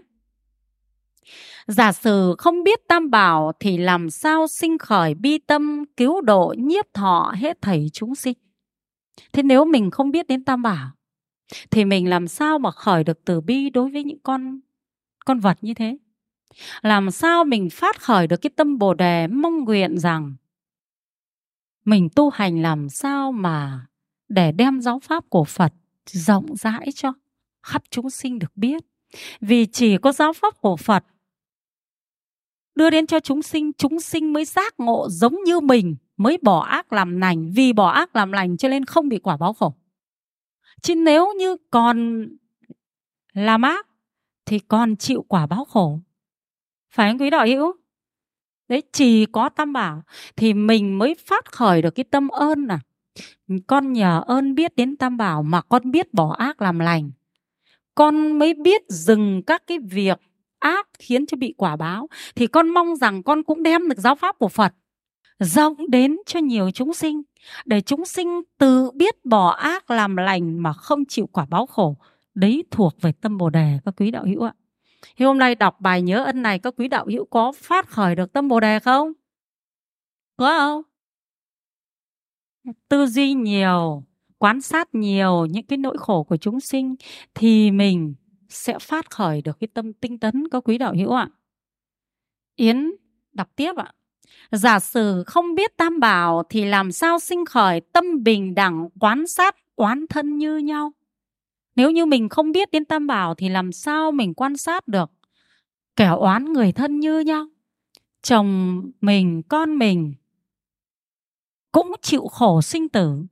giả 1.67 1.93
sử 1.93 2.35
không 2.39 2.63
biết 2.63 2.89
tam 2.89 3.11
bảo 3.11 3.53
thì 3.61 3.79
làm 3.79 4.11
sao 4.11 4.47
sinh 4.47 4.79
khởi 4.79 5.15
bi 5.15 5.39
tâm, 5.39 5.85
cứu 5.97 6.21
độ, 6.21 6.55
nhiếp 6.59 6.85
thọ 6.95 7.35
hết 7.37 7.63
thảy 7.63 7.87
chúng 7.93 8.15
sinh? 8.15 8.39
Thế 9.33 9.43
nếu 9.43 9.65
mình 9.65 9.91
không 9.91 10.11
biết 10.11 10.27
đến 10.27 10.45
tam 10.45 10.63
bảo, 10.63 10.91
thì 11.71 11.85
mình 11.85 12.09
làm 12.09 12.29
sao 12.29 12.59
mà 12.59 12.71
khởi 12.71 13.05
được 13.05 13.25
từ 13.25 13.41
bi 13.41 13.71
đối 13.71 13.91
với 13.91 14.05
những 14.05 14.19
con 14.23 14.61
con 15.25 15.39
vật 15.39 15.59
như 15.61 15.75
thế? 15.75 15.97
Làm 16.83 17.11
sao 17.11 17.45
mình 17.45 17.71
phát 17.71 18.01
khởi 18.01 18.27
được 18.27 18.37
cái 18.37 18.51
tâm 18.57 18.79
bồ 18.79 18.95
đề 18.95 19.27
mong 19.27 19.65
nguyện 19.65 19.99
rằng 19.99 20.35
mình 21.85 22.09
tu 22.17 22.31
hành 22.31 22.63
làm 22.63 22.89
sao 22.89 23.33
mà 23.33 23.87
để 24.29 24.53
đem 24.53 24.81
giáo 24.81 25.01
pháp 25.03 25.25
của 25.29 25.45
phật 25.45 25.73
rộng 26.07 26.57
rãi 26.57 26.89
cho 26.95 27.13
khắp 27.63 27.83
chúng 27.91 28.11
sinh 28.11 28.39
được 28.39 28.57
biết? 28.57 28.83
Vì 29.41 29.67
chỉ 29.67 29.97
có 29.97 30.13
giáo 30.13 30.33
pháp 30.33 30.55
của 30.61 30.77
phật 30.77 31.05
đưa 32.75 32.91
đến 32.91 33.07
cho 33.07 33.21
chúng 33.21 33.43
sinh 33.43 33.73
chúng 33.73 34.01
sinh 34.01 34.33
mới 34.33 34.45
giác 34.45 34.81
ngộ 34.81 35.09
giống 35.11 35.37
như 35.45 35.61
mình, 35.61 35.97
mới 36.17 36.39
bỏ 36.43 36.61
ác 36.61 36.93
làm 36.93 37.21
lành 37.21 37.51
vì 37.55 37.73
bỏ 37.73 37.91
ác 37.91 38.17
làm 38.17 38.33
lành 38.33 38.57
cho 38.57 38.69
nên 38.69 38.85
không 38.85 39.09
bị 39.09 39.19
quả 39.19 39.37
báo 39.37 39.53
khổ. 39.53 39.75
Chứ 40.83 40.95
nếu 40.95 41.33
như 41.39 41.57
còn 41.71 42.27
làm 43.33 43.63
ác, 43.63 43.87
thì 44.47 44.59
còn 44.59 44.97
chịu 44.97 45.25
quả 45.29 45.47
báo 45.47 45.65
khổ. 45.65 45.99
Phải 46.91 47.11
không 47.11 47.21
quý 47.21 47.31
đạo 47.31 47.47
hữu? 47.47 47.73
Đấy, 48.69 48.83
chỉ 48.93 49.27
có 49.27 49.49
tam 49.49 49.73
bảo 49.73 50.03
thì 50.37 50.55
mình 50.55 50.99
mới 50.99 51.15
phát 51.27 51.53
khởi 51.53 51.83
được 51.83 51.91
cái 51.91 52.05
tâm 52.05 52.29
ơn 52.29 52.69
à. 52.69 52.81
Con 53.67 53.93
nhờ 53.93 54.23
ơn 54.27 54.55
biết 54.55 54.77
đến 54.77 54.97
tam 54.97 55.17
bảo 55.17 55.43
mà 55.43 55.61
con 55.61 55.91
biết 55.91 56.15
bỏ 56.15 56.35
ác 56.39 56.63
làm 56.63 56.79
lành. 56.79 57.11
Con 57.95 58.39
mới 58.39 58.55
biết 58.55 58.83
dừng 58.89 59.43
các 59.43 59.67
cái 59.67 59.79
việc 59.79 60.19
ác 60.61 60.89
khiến 60.99 61.27
cho 61.27 61.37
bị 61.37 61.55
quả 61.57 61.77
báo, 61.77 62.09
thì 62.35 62.47
con 62.47 62.69
mong 62.69 62.97
rằng 62.97 63.23
con 63.23 63.43
cũng 63.43 63.63
đem 63.63 63.89
được 63.89 63.99
giáo 63.99 64.15
pháp 64.15 64.39
của 64.39 64.49
phật, 64.49 64.75
rộng 65.39 65.91
đến 65.91 66.17
cho 66.27 66.41
nhiều 66.41 66.71
chúng 66.71 66.95
sinh, 66.95 67.23
để 67.65 67.81
chúng 67.81 68.05
sinh 68.05 68.43
tự 68.59 68.91
biết 68.91 69.25
bỏ 69.25 69.51
ác 69.51 69.91
làm 69.91 70.17
lành 70.17 70.63
mà 70.63 70.73
không 70.73 71.05
chịu 71.09 71.27
quả 71.27 71.47
báo 71.51 71.67
khổ. 71.67 71.97
Đấy 72.35 72.65
thuộc 72.71 73.01
về 73.01 73.13
tâm 73.13 73.37
bồ 73.37 73.51
đề, 73.51 73.79
các 73.85 73.95
quý 73.97 74.11
đạo 74.11 74.25
hữu 74.25 74.43
ạ. 74.43 74.55
Thì 75.17 75.25
hôm 75.25 75.39
nay 75.39 75.55
đọc 75.55 75.81
bài 75.81 76.03
nhớ 76.03 76.25
ân 76.25 76.43
này, 76.43 76.59
các 76.59 76.75
quý 76.77 76.89
đạo 76.89 77.07
hữu 77.07 77.25
có 77.25 77.53
phát 77.53 77.89
khởi 77.89 78.15
được 78.15 78.33
tâm 78.33 78.49
bồ 78.49 78.61
đề 78.61 78.79
không? 78.79 79.13
Có 80.37 80.59
không? 80.59 80.83
Tư 82.89 83.07
duy 83.07 83.35
nhiều, 83.35 84.05
quan 84.39 84.61
sát 84.61 84.95
nhiều 84.95 85.47
những 85.47 85.67
cái 85.67 85.79
nỗi 85.79 85.97
khổ 85.99 86.23
của 86.23 86.37
chúng 86.37 86.61
sinh, 86.61 86.95
thì 87.35 87.71
mình 87.71 88.15
sẽ 88.51 88.79
phát 88.79 89.11
khởi 89.11 89.43
được 89.43 89.61
cái 89.61 89.69
tâm 89.75 89.93
tinh 89.93 90.19
tấn 90.19 90.49
có 90.49 90.61
quý 90.61 90.79
đạo 90.79 90.95
hữu 90.95 91.13
ạ. 91.13 91.29
Yến 92.57 92.91
đọc 93.33 93.49
tiếp 93.57 93.77
ạ. 93.77 93.93
Giả 94.51 94.79
sử 94.79 95.25
không 95.27 95.55
biết 95.55 95.77
tam 95.77 96.01
bảo 96.01 96.43
thì 96.51 96.65
làm 96.65 96.93
sao 96.93 97.19
sinh 97.19 97.45
khởi 97.45 97.81
tâm 97.81 98.23
bình 98.23 98.55
đẳng, 98.55 98.89
quán 99.01 99.27
sát, 99.27 99.57
quán 99.75 100.07
thân 100.09 100.39
như 100.39 100.59
nhau? 100.59 100.93
Nếu 101.77 101.91
như 101.91 102.07
mình 102.07 102.29
không 102.29 102.53
biết 102.53 102.71
đến 102.71 102.85
tam 102.85 103.07
bảo 103.07 103.35
thì 103.35 103.49
làm 103.49 103.73
sao 103.73 104.13
mình 104.13 104.35
quan 104.35 104.57
sát 104.57 104.89
được? 104.89 105.11
Kẻ 105.97 106.09
oán 106.09 106.53
người 106.53 106.73
thân 106.73 107.01
như 107.01 107.21
nhau, 107.21 107.47
chồng 108.23 108.83
mình, 109.01 109.43
con 109.49 109.79
mình 109.79 110.15
cũng 111.73 111.93
chịu 112.03 112.27
khổ 112.27 112.63
sinh 112.63 112.89
tử, 112.89 113.23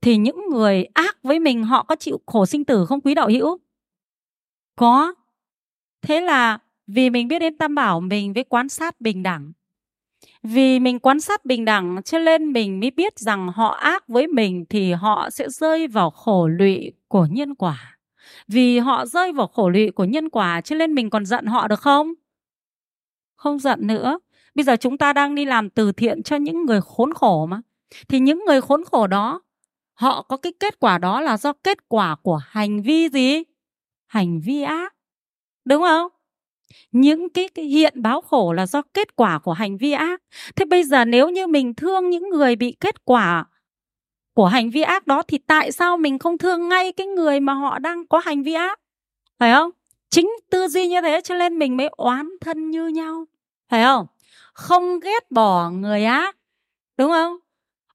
thì 0.00 0.16
những 0.16 0.40
người 0.50 0.84
ác 0.84 1.18
với 1.22 1.40
mình 1.40 1.64
họ 1.64 1.82
có 1.82 1.96
chịu 1.96 2.20
khổ 2.26 2.46
sinh 2.46 2.64
tử 2.64 2.86
không 2.86 3.00
quý 3.00 3.14
đạo 3.14 3.28
hữu? 3.28 3.58
Có. 4.78 5.14
Thế 6.02 6.20
là 6.20 6.58
vì 6.86 7.10
mình 7.10 7.28
biết 7.28 7.38
đến 7.38 7.58
tam 7.58 7.74
bảo, 7.74 8.00
mình 8.00 8.32
với 8.32 8.44
quan 8.44 8.68
sát 8.68 9.00
bình 9.00 9.22
đẳng. 9.22 9.52
Vì 10.42 10.80
mình 10.80 10.98
quan 10.98 11.20
sát 11.20 11.44
bình 11.44 11.64
đẳng, 11.64 12.02
cho 12.04 12.18
nên 12.18 12.52
mình 12.52 12.80
mới 12.80 12.90
biết 12.90 13.18
rằng 13.18 13.48
họ 13.48 13.68
ác 13.68 14.08
với 14.08 14.26
mình 14.26 14.64
thì 14.68 14.92
họ 14.92 15.30
sẽ 15.30 15.48
rơi 15.48 15.88
vào 15.88 16.10
khổ 16.10 16.48
lụy 16.48 16.92
của 17.08 17.26
nhân 17.30 17.54
quả. 17.54 17.98
Vì 18.48 18.78
họ 18.78 19.06
rơi 19.06 19.32
vào 19.32 19.46
khổ 19.46 19.68
lụy 19.68 19.90
của 19.90 20.04
nhân 20.04 20.28
quả, 20.28 20.60
cho 20.60 20.76
nên 20.76 20.94
mình 20.94 21.10
còn 21.10 21.26
giận 21.26 21.46
họ 21.46 21.68
được 21.68 21.80
không? 21.80 22.12
Không 23.36 23.58
giận 23.58 23.86
nữa. 23.86 24.18
Bây 24.54 24.64
giờ 24.64 24.76
chúng 24.76 24.98
ta 24.98 25.12
đang 25.12 25.34
đi 25.34 25.44
làm 25.44 25.70
từ 25.70 25.92
thiện 25.92 26.22
cho 26.22 26.36
những 26.36 26.66
người 26.66 26.80
khốn 26.80 27.14
khổ 27.14 27.46
mà. 27.46 27.60
Thì 28.08 28.20
những 28.20 28.44
người 28.46 28.60
khốn 28.60 28.84
khổ 28.84 29.06
đó, 29.06 29.42
họ 29.94 30.22
có 30.22 30.36
cái 30.36 30.52
kết 30.60 30.80
quả 30.80 30.98
đó 30.98 31.20
là 31.20 31.36
do 31.36 31.52
kết 31.52 31.88
quả 31.88 32.16
của 32.22 32.36
hành 32.36 32.82
vi 32.82 33.08
gì? 33.08 33.42
Hành 34.08 34.40
vi 34.40 34.62
ác 34.62 34.94
đúng 35.64 35.82
không? 35.82 36.08
Những 36.92 37.28
cái, 37.28 37.48
cái 37.48 37.64
hiện 37.64 38.02
báo 38.02 38.20
khổ 38.20 38.52
là 38.52 38.66
do 38.66 38.82
kết 38.94 39.16
quả 39.16 39.38
của 39.38 39.52
hành 39.52 39.76
vi 39.76 39.92
ác. 39.92 40.22
Thế 40.56 40.64
bây 40.64 40.84
giờ 40.84 41.04
nếu 41.04 41.28
như 41.28 41.46
mình 41.46 41.74
thương 41.74 42.10
những 42.10 42.30
người 42.30 42.56
bị 42.56 42.76
kết 42.80 43.04
quả 43.04 43.44
của 44.34 44.46
hành 44.46 44.70
vi 44.70 44.82
ác 44.82 45.06
đó 45.06 45.22
thì 45.22 45.38
tại 45.38 45.72
sao 45.72 45.96
mình 45.96 46.18
không 46.18 46.38
thương 46.38 46.68
ngay 46.68 46.92
cái 46.92 47.06
người 47.06 47.40
mà 47.40 47.52
họ 47.52 47.78
đang 47.78 48.06
có 48.06 48.18
hành 48.24 48.42
vi 48.42 48.54
ác? 48.54 48.80
Phải 49.38 49.52
không? 49.52 49.70
Chính 50.10 50.30
tư 50.50 50.68
duy 50.68 50.88
như 50.88 51.00
thế 51.00 51.20
cho 51.24 51.34
nên 51.34 51.58
mình 51.58 51.76
mới 51.76 51.88
oán 51.96 52.28
thân 52.40 52.70
như 52.70 52.88
nhau. 52.88 53.24
Phải 53.68 53.84
không? 53.84 54.06
Không 54.54 55.00
ghét 55.00 55.30
bỏ 55.30 55.70
người 55.70 56.04
ác 56.04 56.36
đúng 56.96 57.10
không? 57.10 57.36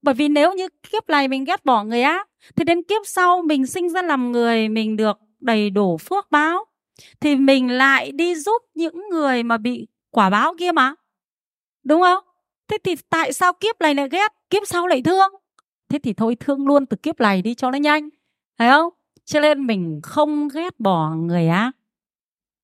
Bởi 0.02 0.14
vì 0.14 0.28
nếu 0.28 0.54
như 0.54 0.68
kiếp 0.92 1.10
này 1.10 1.28
mình 1.28 1.44
ghét 1.44 1.66
bỏ 1.66 1.84
người 1.84 2.02
ác 2.02 2.30
thì 2.56 2.64
đến 2.64 2.84
kiếp 2.84 3.02
sau 3.06 3.42
mình 3.42 3.68
sinh 3.68 3.90
ra 3.90 4.02
làm 4.02 4.32
người 4.32 4.70
mình 4.70 4.98
được 4.98 5.18
đầy 5.44 5.70
đủ 5.70 5.98
phước 5.98 6.32
báo, 6.32 6.66
thì 7.20 7.36
mình 7.36 7.72
lại 7.72 8.12
đi 8.12 8.36
giúp 8.36 8.62
những 8.74 9.10
người 9.10 9.44
mà 9.44 9.58
bị 9.58 9.88
quả 10.12 10.30
báo 10.30 10.54
kia 10.60 10.72
mà. 10.72 10.96
Đúng 11.84 12.02
không? 12.02 12.24
Thế 12.68 12.78
thì 12.84 12.96
tại 13.10 13.34
sao 13.34 13.54
kiếp 13.54 13.82
này 13.82 13.96
lại 13.96 14.10
ghét? 14.12 14.34
Kiếp 14.50 14.64
sau 14.66 14.88
lại 14.88 15.02
thương. 15.02 15.32
Thế 15.90 16.00
thì 16.04 16.14
thôi 16.14 16.36
thương 16.40 16.68
luôn 16.68 16.86
từ 16.86 16.98
kiếp 16.98 17.20
này 17.20 17.42
đi 17.42 17.56
cho 17.56 17.72
nó 17.72 17.78
nhanh. 17.78 18.10
Thấy 18.58 18.70
không? 18.70 18.94
Cho 19.26 19.40
nên 19.40 19.68
mình 19.68 20.00
không 20.04 20.48
ghét 20.54 20.80
bỏ 20.80 21.10
người 21.10 21.48
ác. 21.48 21.72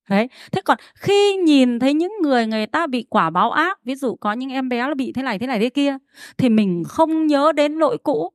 Đấy. 0.10 0.28
Thế 0.52 0.62
còn 0.62 0.78
khi 0.96 1.36
nhìn 1.36 1.80
thấy 1.80 1.94
những 1.94 2.12
người 2.22 2.46
người 2.46 2.66
ta 2.66 2.88
bị 2.88 3.06
quả 3.10 3.30
báo 3.30 3.52
ác, 3.52 3.84
ví 3.84 3.96
dụ 3.96 4.16
có 4.16 4.34
những 4.34 4.50
em 4.50 4.70
bé 4.70 4.88
nó 4.88 4.94
bị 4.94 5.12
thế 5.14 5.24
này 5.24 5.40
thế 5.40 5.48
này, 5.48 5.60
thế 5.60 5.70
kia, 5.70 5.98
thì 6.38 6.50
mình 6.50 6.84
không 6.88 7.28
nhớ 7.28 7.52
đến 7.52 7.74
lỗi 7.74 7.98
cũ. 8.04 8.32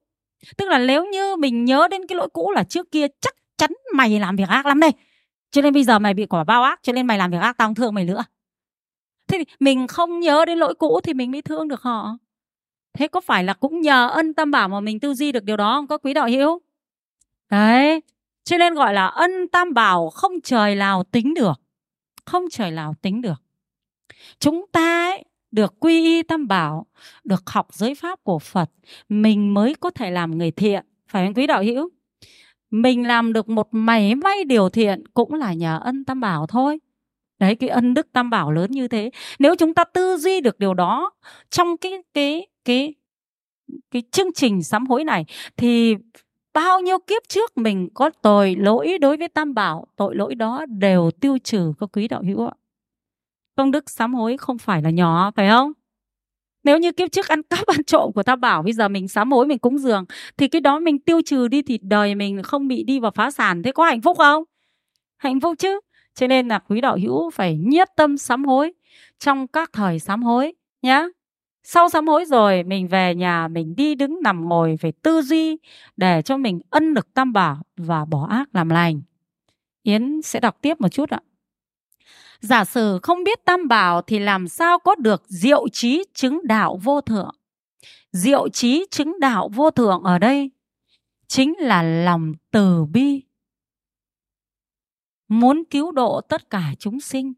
Tức 0.56 0.68
là 0.68 0.78
nếu 0.78 1.06
như 1.06 1.36
mình 1.36 1.64
nhớ 1.64 1.88
đến 1.90 2.06
cái 2.06 2.16
lỗi 2.16 2.28
cũ 2.32 2.50
là 2.50 2.64
trước 2.64 2.90
kia, 2.90 3.06
chắc 3.20 3.34
chắn 3.56 3.70
mày 3.94 4.20
làm 4.20 4.36
việc 4.36 4.48
ác 4.48 4.66
lắm 4.66 4.80
đây. 4.80 4.90
Cho 5.50 5.62
nên 5.62 5.74
bây 5.74 5.84
giờ 5.84 5.98
mày 5.98 6.14
bị 6.14 6.26
quả 6.26 6.44
bao 6.44 6.62
ác 6.62 6.80
cho 6.82 6.92
nên 6.92 7.06
mày 7.06 7.18
làm 7.18 7.30
việc 7.30 7.40
ác 7.40 7.56
tao 7.56 7.68
không 7.68 7.74
thương 7.74 7.94
mày 7.94 8.04
nữa. 8.04 8.24
Thế 9.28 9.38
thì 9.38 9.44
mình 9.60 9.86
không 9.86 10.20
nhớ 10.20 10.44
đến 10.44 10.58
lỗi 10.58 10.74
cũ 10.74 11.00
thì 11.04 11.14
mình 11.14 11.30
mới 11.30 11.42
thương 11.42 11.68
được 11.68 11.82
họ. 11.82 12.16
Thế 12.92 13.08
có 13.08 13.20
phải 13.20 13.44
là 13.44 13.52
cũng 13.54 13.80
nhờ 13.80 14.08
ân 14.08 14.34
tam 14.34 14.50
bảo 14.50 14.68
mà 14.68 14.80
mình 14.80 15.00
tư 15.00 15.14
duy 15.14 15.32
được 15.32 15.44
điều 15.44 15.56
đó 15.56 15.74
không? 15.76 15.86
Có 15.86 15.98
quý 15.98 16.14
đạo 16.14 16.28
hữu 16.28 16.60
đấy 17.50 18.00
cho 18.44 18.58
nên 18.58 18.74
gọi 18.74 18.94
là 18.94 19.06
ân 19.06 19.48
tam 19.48 19.74
bảo 19.74 20.10
không 20.10 20.32
trời 20.40 20.74
nào 20.74 21.04
tính 21.04 21.34
được. 21.34 21.60
Không 22.24 22.44
trời 22.50 22.70
nào 22.70 22.94
tính 23.02 23.22
được. 23.22 23.42
Chúng 24.38 24.66
ta 24.72 25.10
ấy, 25.10 25.24
được 25.50 25.74
quy 25.80 26.04
y 26.04 26.22
tam 26.22 26.48
bảo 26.48 26.86
được 27.24 27.50
học 27.50 27.68
giới 27.72 27.94
pháp 27.94 28.24
của 28.24 28.38
phật 28.38 28.70
mình 29.08 29.54
mới 29.54 29.74
có 29.74 29.90
thể 29.90 30.10
làm 30.10 30.38
người 30.38 30.50
thiện. 30.50 30.84
Phải 31.08 31.26
không? 31.26 31.34
Quý 31.34 31.46
đạo 31.46 31.62
hữu 31.62 31.90
mình 32.82 33.06
làm 33.06 33.32
được 33.32 33.48
một 33.48 33.68
mảy 33.70 34.14
may 34.14 34.44
điều 34.44 34.68
thiện 34.68 35.06
cũng 35.14 35.34
là 35.34 35.52
nhờ 35.52 35.80
ân 35.82 36.04
tam 36.04 36.20
bảo 36.20 36.46
thôi. 36.46 36.80
Đấy, 37.38 37.54
cái 37.54 37.68
ân 37.68 37.94
đức 37.94 38.12
tam 38.12 38.30
bảo 38.30 38.52
lớn 38.52 38.70
như 38.70 38.88
thế. 38.88 39.10
Nếu 39.38 39.54
chúng 39.54 39.74
ta 39.74 39.84
tư 39.84 40.16
duy 40.16 40.40
được 40.40 40.58
điều 40.58 40.74
đó 40.74 41.12
trong 41.50 41.76
cái 41.76 41.92
cái 42.14 42.46
cái 42.64 42.94
cái 43.90 44.02
chương 44.10 44.32
trình 44.34 44.62
sám 44.62 44.86
hối 44.86 45.04
này, 45.04 45.24
thì 45.56 45.96
bao 46.54 46.80
nhiêu 46.80 46.98
kiếp 46.98 47.22
trước 47.28 47.58
mình 47.58 47.88
có 47.94 48.10
tội 48.22 48.56
lỗi 48.58 48.98
đối 49.00 49.16
với 49.16 49.28
tam 49.28 49.54
bảo, 49.54 49.86
tội 49.96 50.16
lỗi 50.16 50.34
đó 50.34 50.66
đều 50.68 51.10
tiêu 51.20 51.38
trừ 51.44 51.72
các 51.80 51.88
quý 51.92 52.08
đạo 52.08 52.22
hữu 52.22 52.46
ạ. 52.46 52.54
Công 53.56 53.70
đức 53.70 53.90
sám 53.90 54.14
hối 54.14 54.36
không 54.36 54.58
phải 54.58 54.82
là 54.82 54.90
nhỏ, 54.90 55.30
phải 55.36 55.48
không? 55.48 55.72
Nếu 56.64 56.78
như 56.78 56.92
kiếp 56.92 57.12
trước 57.12 57.28
ăn 57.28 57.42
cắp 57.50 57.66
ăn 57.66 57.84
trộm 57.84 58.12
của 58.12 58.22
ta 58.22 58.36
bảo 58.36 58.62
bây 58.62 58.72
giờ 58.72 58.88
mình 58.88 59.08
sám 59.08 59.32
hối, 59.32 59.46
mình 59.46 59.58
cúng 59.58 59.78
dường, 59.78 60.04
thì 60.36 60.48
cái 60.48 60.60
đó 60.60 60.78
mình 60.78 60.98
tiêu 60.98 61.20
trừ 61.26 61.48
đi 61.48 61.62
thì 61.62 61.78
đời 61.82 62.14
mình 62.14 62.42
không 62.42 62.68
bị 62.68 62.84
đi 62.84 63.00
vào 63.00 63.10
phá 63.10 63.30
sản. 63.30 63.62
Thế 63.62 63.72
có 63.72 63.84
hạnh 63.84 64.00
phúc 64.00 64.16
không? 64.18 64.44
Hạnh 65.16 65.40
phúc 65.40 65.54
chứ. 65.58 65.80
Cho 66.14 66.26
nên 66.26 66.48
là 66.48 66.58
quý 66.58 66.80
đạo 66.80 66.98
hữu 67.02 67.30
phải 67.30 67.56
nhiết 67.56 67.88
tâm 67.96 68.18
sám 68.18 68.44
hối. 68.44 68.72
Trong 69.18 69.48
các 69.48 69.70
thời 69.72 69.98
sám 69.98 70.22
hối 70.22 70.52
nhá. 70.82 71.06
Sau 71.62 71.88
sám 71.88 72.06
hối 72.06 72.24
rồi, 72.24 72.62
mình 72.62 72.88
về 72.88 73.14
nhà, 73.14 73.48
mình 73.48 73.76
đi 73.76 73.94
đứng 73.94 74.22
nằm 74.22 74.48
ngồi 74.48 74.76
phải 74.80 74.92
tư 75.02 75.22
duy 75.22 75.58
để 75.96 76.22
cho 76.22 76.36
mình 76.36 76.60
ân 76.70 76.94
được 76.94 77.14
tam 77.14 77.32
bảo 77.32 77.62
và 77.76 78.04
bỏ 78.04 78.26
ác 78.30 78.48
làm 78.52 78.68
lành. 78.68 79.02
Yến 79.82 80.22
sẽ 80.22 80.40
đọc 80.40 80.58
tiếp 80.62 80.80
một 80.80 80.88
chút 80.88 81.10
ạ 81.10 81.20
giả 82.44 82.64
sử 82.64 82.98
không 83.02 83.24
biết 83.24 83.44
tam 83.44 83.68
bảo 83.68 84.02
thì 84.02 84.18
làm 84.18 84.48
sao 84.48 84.78
có 84.78 84.94
được 84.94 85.22
diệu 85.26 85.68
trí 85.68 86.04
chứng 86.14 86.40
đạo 86.46 86.80
vô 86.82 87.00
thượng? 87.00 87.34
Diệu 88.12 88.48
trí 88.48 88.86
chứng 88.90 89.20
đạo 89.20 89.50
vô 89.54 89.70
thượng 89.70 90.02
ở 90.02 90.18
đây 90.18 90.50
chính 91.26 91.54
là 91.58 91.82
lòng 91.82 92.32
từ 92.50 92.84
bi. 92.84 93.22
Muốn 95.28 95.62
cứu 95.70 95.92
độ 95.92 96.20
tất 96.20 96.50
cả 96.50 96.62
chúng 96.78 97.00
sinh, 97.00 97.32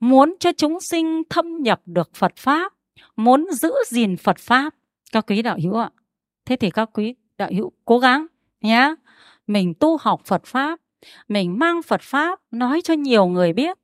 muốn 0.00 0.34
cho 0.40 0.52
chúng 0.56 0.80
sinh 0.80 1.22
thâm 1.30 1.62
nhập 1.62 1.80
được 1.86 2.14
phật 2.14 2.36
pháp, 2.36 2.72
muốn 3.16 3.46
giữ 3.52 3.72
gìn 3.86 4.16
Phật 4.16 4.38
pháp. 4.38 4.74
Các 5.12 5.24
quý 5.26 5.42
đạo 5.42 5.58
hữu 5.62 5.74
ạ, 5.74 5.90
thế 6.44 6.56
thì 6.56 6.70
các 6.70 6.90
quý 6.92 7.14
đạo 7.38 7.50
hữu 7.56 7.72
cố 7.84 7.98
gắng 7.98 8.26
nhé 8.60 8.94
mình 9.46 9.74
tu 9.80 9.96
học 10.00 10.20
Phật 10.24 10.44
pháp, 10.44 10.80
mình 11.28 11.58
mang 11.58 11.82
Phật 11.82 12.00
pháp 12.00 12.40
nói 12.50 12.80
cho 12.80 12.94
nhiều 12.94 13.26
người 13.26 13.52
biết 13.52 13.78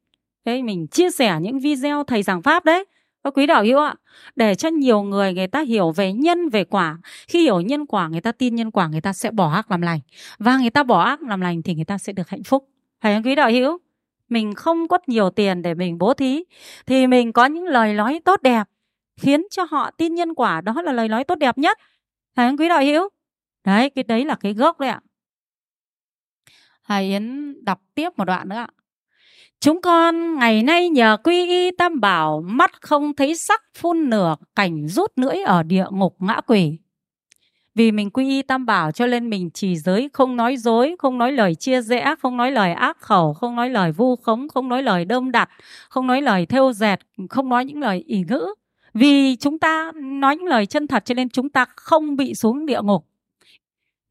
đấy 0.45 0.63
mình 0.63 0.87
chia 0.87 1.11
sẻ 1.11 1.39
những 1.41 1.59
video 1.59 2.05
thầy 2.05 2.23
giảng 2.23 2.43
pháp 2.43 2.65
đấy. 2.65 2.85
Các 3.25 3.35
quý 3.37 3.47
đạo 3.47 3.65
hữu 3.65 3.79
ạ, 3.79 3.95
để 4.37 4.55
cho 4.55 4.69
nhiều 4.69 5.03
người 5.03 5.35
người 5.35 5.47
ta 5.47 5.61
hiểu 5.61 5.91
về 5.91 6.13
nhân, 6.13 6.49
về 6.49 6.65
quả. 6.65 6.99
Khi 7.29 7.43
hiểu 7.43 7.61
nhân 7.61 7.87
quả, 7.87 8.09
người 8.09 8.21
ta 8.21 8.33
tin 8.33 8.55
nhân 8.55 8.71
quả, 8.71 8.89
người 8.89 9.01
ta 9.01 9.13
sẽ 9.13 9.31
bỏ 9.31 9.53
ác 9.53 9.71
làm 9.71 9.83
lành. 9.83 10.01
Và 10.39 10.59
người 10.59 10.71
ta 10.71 10.83
bỏ 10.83 11.03
ác 11.03 11.23
làm 11.23 11.41
lành 11.41 11.63
thì 11.63 11.75
người 11.75 11.85
ta 11.85 11.99
sẽ 11.99 12.13
được 12.13 12.29
hạnh 12.29 12.43
phúc. 12.43 12.69
Phải 13.01 13.15
không 13.15 13.23
quý 13.23 13.35
đạo 13.35 13.51
hữu? 13.51 13.79
Mình 14.29 14.55
không 14.55 14.89
có 14.89 14.99
nhiều 15.07 15.31
tiền 15.31 15.63
để 15.63 15.75
mình 15.75 15.99
bố 15.99 16.15
thí, 16.15 16.45
thì 16.87 17.07
mình 17.07 17.33
có 17.33 17.47
những 17.47 17.65
lời 17.65 17.95
nói 17.95 18.21
tốt 18.25 18.43
đẹp, 18.43 18.65
khiến 19.17 19.47
cho 19.51 19.67
họ 19.71 19.91
tin 19.91 20.15
nhân 20.15 20.35
quả. 20.35 20.61
Đó 20.61 20.83
là 20.83 20.93
lời 20.93 21.09
nói 21.09 21.25
tốt 21.25 21.35
đẹp 21.35 21.59
nhất. 21.59 21.79
Phải 22.35 22.49
không 22.49 22.57
quý 22.57 22.69
đạo 22.69 22.83
hữu? 22.83 23.09
Đấy, 23.65 23.91
cái 23.91 24.05
đấy 24.05 24.25
là 24.25 24.35
cái 24.35 24.55
gốc 24.55 24.81
đấy 24.81 24.91
ạ. 24.91 25.01
Hải 26.83 27.05
Yến 27.05 27.55
đọc 27.65 27.81
tiếp 27.95 28.09
một 28.17 28.25
đoạn 28.25 28.49
nữa 28.49 28.57
ạ. 28.57 28.69
Chúng 29.63 29.81
con 29.81 30.39
ngày 30.39 30.63
nay 30.63 30.89
nhờ 30.89 31.17
quy 31.25 31.47
y 31.47 31.71
tam 31.71 32.01
bảo 32.01 32.43
mắt 32.47 32.71
không 32.81 33.15
thấy 33.15 33.35
sắc 33.37 33.63
phun 33.79 34.11
nửa 34.11 34.37
cảnh 34.57 34.89
rút 34.89 35.13
lưỡi 35.17 35.37
ở 35.37 35.63
địa 35.63 35.85
ngục 35.91 36.17
ngã 36.19 36.41
quỷ. 36.47 36.79
Vì 37.75 37.93
mình 37.93 38.11
quy 38.11 38.29
y 38.29 38.43
tam 38.43 38.67
bảo 38.67 38.93
cho 38.93 39.07
nên 39.07 39.31
mình 39.31 39.51
chỉ 39.55 39.77
giới 39.77 40.11
không 40.13 40.37
nói 40.37 40.57
dối, 40.57 40.97
không 40.99 41.19
nói 41.19 41.33
lời 41.33 41.55
chia 41.55 41.83
rẽ, 41.83 42.15
không 42.21 42.37
nói 42.37 42.53
lời 42.53 42.73
ác 42.73 42.99
khẩu, 43.01 43.35
không 43.35 43.57
nói 43.57 43.71
lời 43.71 43.93
vu 43.93 44.17
khống, 44.17 44.49
không 44.49 44.69
nói 44.69 44.83
lời 44.83 45.05
đơm 45.05 45.33
đặt, 45.33 45.49
không 45.89 46.07
nói 46.07 46.23
lời 46.23 46.47
thêu 46.47 46.73
dệt, 46.73 46.97
không 47.31 47.49
nói 47.49 47.65
những 47.65 47.81
lời 47.81 48.05
ỷ 48.07 48.25
ngữ 48.29 48.47
vì 48.95 49.37
chúng 49.37 49.59
ta 49.59 49.93
nói 49.95 50.37
những 50.37 50.47
lời 50.47 50.67
chân 50.67 50.87
thật 50.87 51.05
cho 51.05 51.15
nên 51.15 51.29
chúng 51.29 51.49
ta 51.49 51.67
không 51.77 52.17
bị 52.17 52.35
xuống 52.35 52.67
địa 52.67 52.81
ngục 52.83 53.07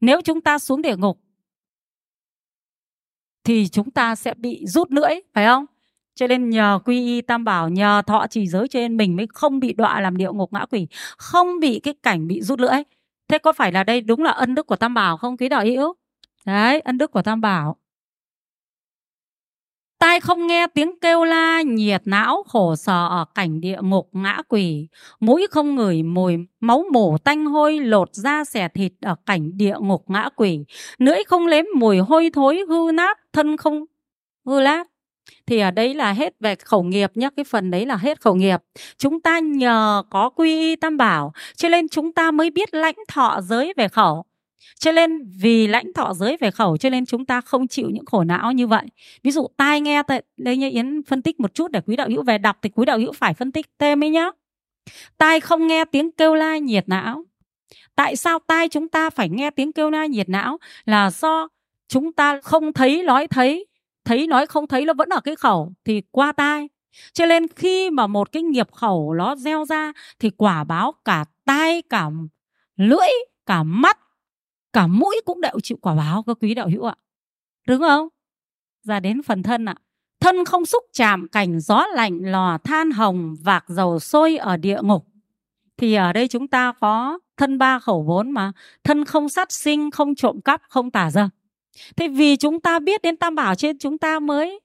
nếu 0.00 0.20
chúng 0.20 0.40
ta 0.40 0.58
xuống 0.58 0.82
địa 0.82 0.96
ngục 0.96 1.18
thì 3.44 3.68
chúng 3.68 3.90
ta 3.90 4.14
sẽ 4.14 4.34
bị 4.34 4.66
rút 4.66 4.90
lưỡi 4.90 5.10
phải 5.34 5.46
không 5.46 5.66
cho 6.14 6.26
nên 6.26 6.50
nhờ 6.50 6.78
quy 6.84 7.06
y 7.06 7.20
tam 7.20 7.44
bảo 7.44 7.68
nhờ 7.68 8.02
thọ 8.06 8.26
trì 8.26 8.46
giới 8.46 8.68
cho 8.68 8.80
nên 8.80 8.96
mình 8.96 9.16
mới 9.16 9.26
không 9.34 9.60
bị 9.60 9.72
đọa 9.72 10.00
làm 10.00 10.16
địa 10.16 10.30
ngục 10.32 10.52
ngã 10.52 10.66
quỷ 10.70 10.86
không 11.18 11.60
bị 11.60 11.80
cái 11.82 11.94
cảnh 12.02 12.28
bị 12.28 12.40
rút 12.40 12.60
lưỡi 12.60 12.82
thế 13.28 13.38
có 13.38 13.52
phải 13.52 13.72
là 13.72 13.84
đây 13.84 14.00
đúng 14.00 14.22
là 14.22 14.30
ân 14.30 14.54
đức 14.54 14.66
của 14.66 14.76
tam 14.76 14.94
bảo 14.94 15.16
không 15.16 15.36
quý 15.36 15.48
đạo 15.48 15.64
hữu 15.64 15.94
đấy 16.46 16.80
ân 16.80 16.98
đức 16.98 17.10
của 17.10 17.22
tam 17.22 17.40
bảo 17.40 17.76
Tai 20.02 20.20
không 20.20 20.46
nghe 20.46 20.66
tiếng 20.74 20.98
kêu 21.00 21.24
la 21.24 21.62
nhiệt 21.62 22.02
não 22.04 22.42
khổ 22.48 22.76
sở 22.76 23.06
ở 23.08 23.24
cảnh 23.34 23.60
địa 23.60 23.78
ngục 23.82 24.08
ngã 24.12 24.42
quỷ. 24.48 24.88
Mũi 25.20 25.46
không 25.50 25.74
ngửi 25.74 26.02
mùi 26.02 26.36
máu 26.60 26.84
mổ 26.92 27.18
tanh 27.18 27.46
hôi 27.46 27.80
lột 27.80 28.14
da 28.14 28.44
xẻ 28.44 28.68
thịt 28.68 28.92
ở 29.02 29.14
cảnh 29.26 29.50
địa 29.56 29.74
ngục 29.80 30.04
ngã 30.08 30.28
quỷ. 30.36 30.64
Lưỡi 30.98 31.18
không 31.26 31.50
nếm 31.50 31.64
mùi 31.78 31.98
hôi 31.98 32.30
thối 32.34 32.64
hư 32.68 32.92
nát, 32.94 33.18
thân 33.32 33.56
không? 33.56 33.84
Hư 34.46 34.60
lát. 34.60 34.84
Thì 35.46 35.58
ở 35.58 35.70
đây 35.70 35.94
là 35.94 36.12
hết 36.12 36.34
về 36.40 36.54
khẩu 36.54 36.82
nghiệp 36.82 37.10
nhé, 37.14 37.28
cái 37.36 37.44
phần 37.44 37.70
đấy 37.70 37.86
là 37.86 37.96
hết 37.96 38.20
khẩu 38.20 38.34
nghiệp. 38.34 38.60
Chúng 38.98 39.20
ta 39.20 39.38
nhờ 39.38 40.02
có 40.10 40.30
quy 40.30 40.60
y 40.60 40.76
tam 40.76 40.96
bảo, 40.96 41.32
cho 41.56 41.68
nên 41.68 41.88
chúng 41.88 42.12
ta 42.12 42.30
mới 42.30 42.50
biết 42.50 42.74
lãnh 42.74 42.96
thọ 43.08 43.40
giới 43.42 43.72
về 43.76 43.88
khẩu. 43.88 44.24
Cho 44.78 44.92
nên 44.92 45.30
vì 45.40 45.66
lãnh 45.66 45.92
thọ 45.92 46.14
giới 46.14 46.36
về 46.40 46.50
khẩu 46.50 46.76
cho 46.76 46.90
nên 46.90 47.06
chúng 47.06 47.24
ta 47.24 47.40
không 47.40 47.68
chịu 47.68 47.90
những 47.90 48.04
khổ 48.04 48.24
não 48.24 48.52
như 48.52 48.66
vậy. 48.66 48.86
Ví 49.22 49.30
dụ 49.30 49.46
tai 49.56 49.80
nghe 49.80 50.02
đây 50.36 50.56
như 50.56 50.70
yến 50.70 51.02
phân 51.02 51.22
tích 51.22 51.40
một 51.40 51.54
chút 51.54 51.70
để 51.70 51.80
quý 51.86 51.96
đạo 51.96 52.08
hữu 52.10 52.22
về 52.22 52.38
đọc 52.38 52.58
thì 52.62 52.70
quý 52.70 52.84
đạo 52.84 52.98
hữu 52.98 53.12
phải 53.12 53.34
phân 53.34 53.52
tích 53.52 53.66
thêm 53.78 54.04
ấy 54.04 54.10
nhá. 54.10 54.30
Tai 55.18 55.40
không 55.40 55.66
nghe 55.66 55.84
tiếng 55.84 56.10
kêu 56.12 56.34
la 56.34 56.58
nhiệt 56.58 56.84
não. 56.88 57.24
Tại 57.94 58.16
sao 58.16 58.38
tai 58.46 58.68
chúng 58.68 58.88
ta 58.88 59.10
phải 59.10 59.28
nghe 59.28 59.50
tiếng 59.50 59.72
kêu 59.72 59.90
la 59.90 60.06
nhiệt 60.06 60.28
não? 60.28 60.58
Là 60.84 61.10
do 61.10 61.48
chúng 61.92 62.12
ta 62.12 62.40
không 62.40 62.72
thấy 62.72 63.02
nói 63.02 63.26
thấy 63.26 63.66
thấy 64.04 64.26
nói 64.26 64.46
không 64.46 64.66
thấy 64.66 64.84
nó 64.84 64.92
vẫn 64.92 65.08
ở 65.08 65.20
cái 65.20 65.36
khẩu 65.36 65.72
thì 65.84 66.02
qua 66.10 66.32
tai. 66.32 66.68
Cho 67.12 67.26
nên 67.26 67.48
khi 67.48 67.90
mà 67.90 68.06
một 68.06 68.32
cái 68.32 68.42
nghiệp 68.42 68.72
khẩu 68.72 69.14
nó 69.14 69.36
gieo 69.36 69.64
ra 69.64 69.92
thì 70.18 70.30
quả 70.30 70.64
báo 70.64 70.92
cả 71.04 71.24
tai, 71.44 71.82
cả 71.82 72.10
lưỡi, 72.76 73.08
cả 73.46 73.62
mắt, 73.62 73.98
cả 74.72 74.86
mũi 74.86 75.20
cũng 75.24 75.40
đều 75.40 75.60
chịu 75.62 75.78
quả 75.82 75.94
báo, 75.94 76.22
các 76.26 76.36
quý 76.40 76.54
đạo 76.54 76.68
hữu 76.68 76.84
ạ. 76.84 76.94
Đúng 77.68 77.80
không? 77.80 78.08
Ra 78.82 79.00
đến 79.00 79.22
phần 79.22 79.42
thân 79.42 79.64
ạ. 79.64 79.74
Thân 80.20 80.44
không 80.44 80.66
xúc 80.66 80.84
chạm, 80.92 81.28
cảnh 81.28 81.60
gió 81.60 81.86
lạnh, 81.94 82.18
lò 82.22 82.58
than 82.64 82.90
hồng, 82.90 83.36
vạc 83.42 83.64
dầu 83.68 83.98
sôi 83.98 84.36
ở 84.36 84.56
địa 84.56 84.78
ngục. 84.82 85.06
Thì 85.76 85.94
ở 85.94 86.12
đây 86.12 86.28
chúng 86.28 86.48
ta 86.48 86.72
có 86.80 87.18
thân 87.36 87.58
ba 87.58 87.78
khẩu 87.78 88.02
vốn 88.02 88.30
mà. 88.30 88.52
Thân 88.84 89.04
không 89.04 89.28
sát 89.28 89.52
sinh, 89.52 89.90
không 89.90 90.14
trộm 90.14 90.40
cắp, 90.40 90.62
không 90.68 90.90
tả 90.90 91.10
dâm 91.10 91.28
thế 91.96 92.08
vì 92.08 92.36
chúng 92.36 92.60
ta 92.60 92.78
biết 92.78 93.02
đến 93.02 93.16
tam 93.16 93.34
bảo 93.34 93.54
trên 93.54 93.78
chúng 93.78 93.98
ta 93.98 94.20
mới 94.20 94.60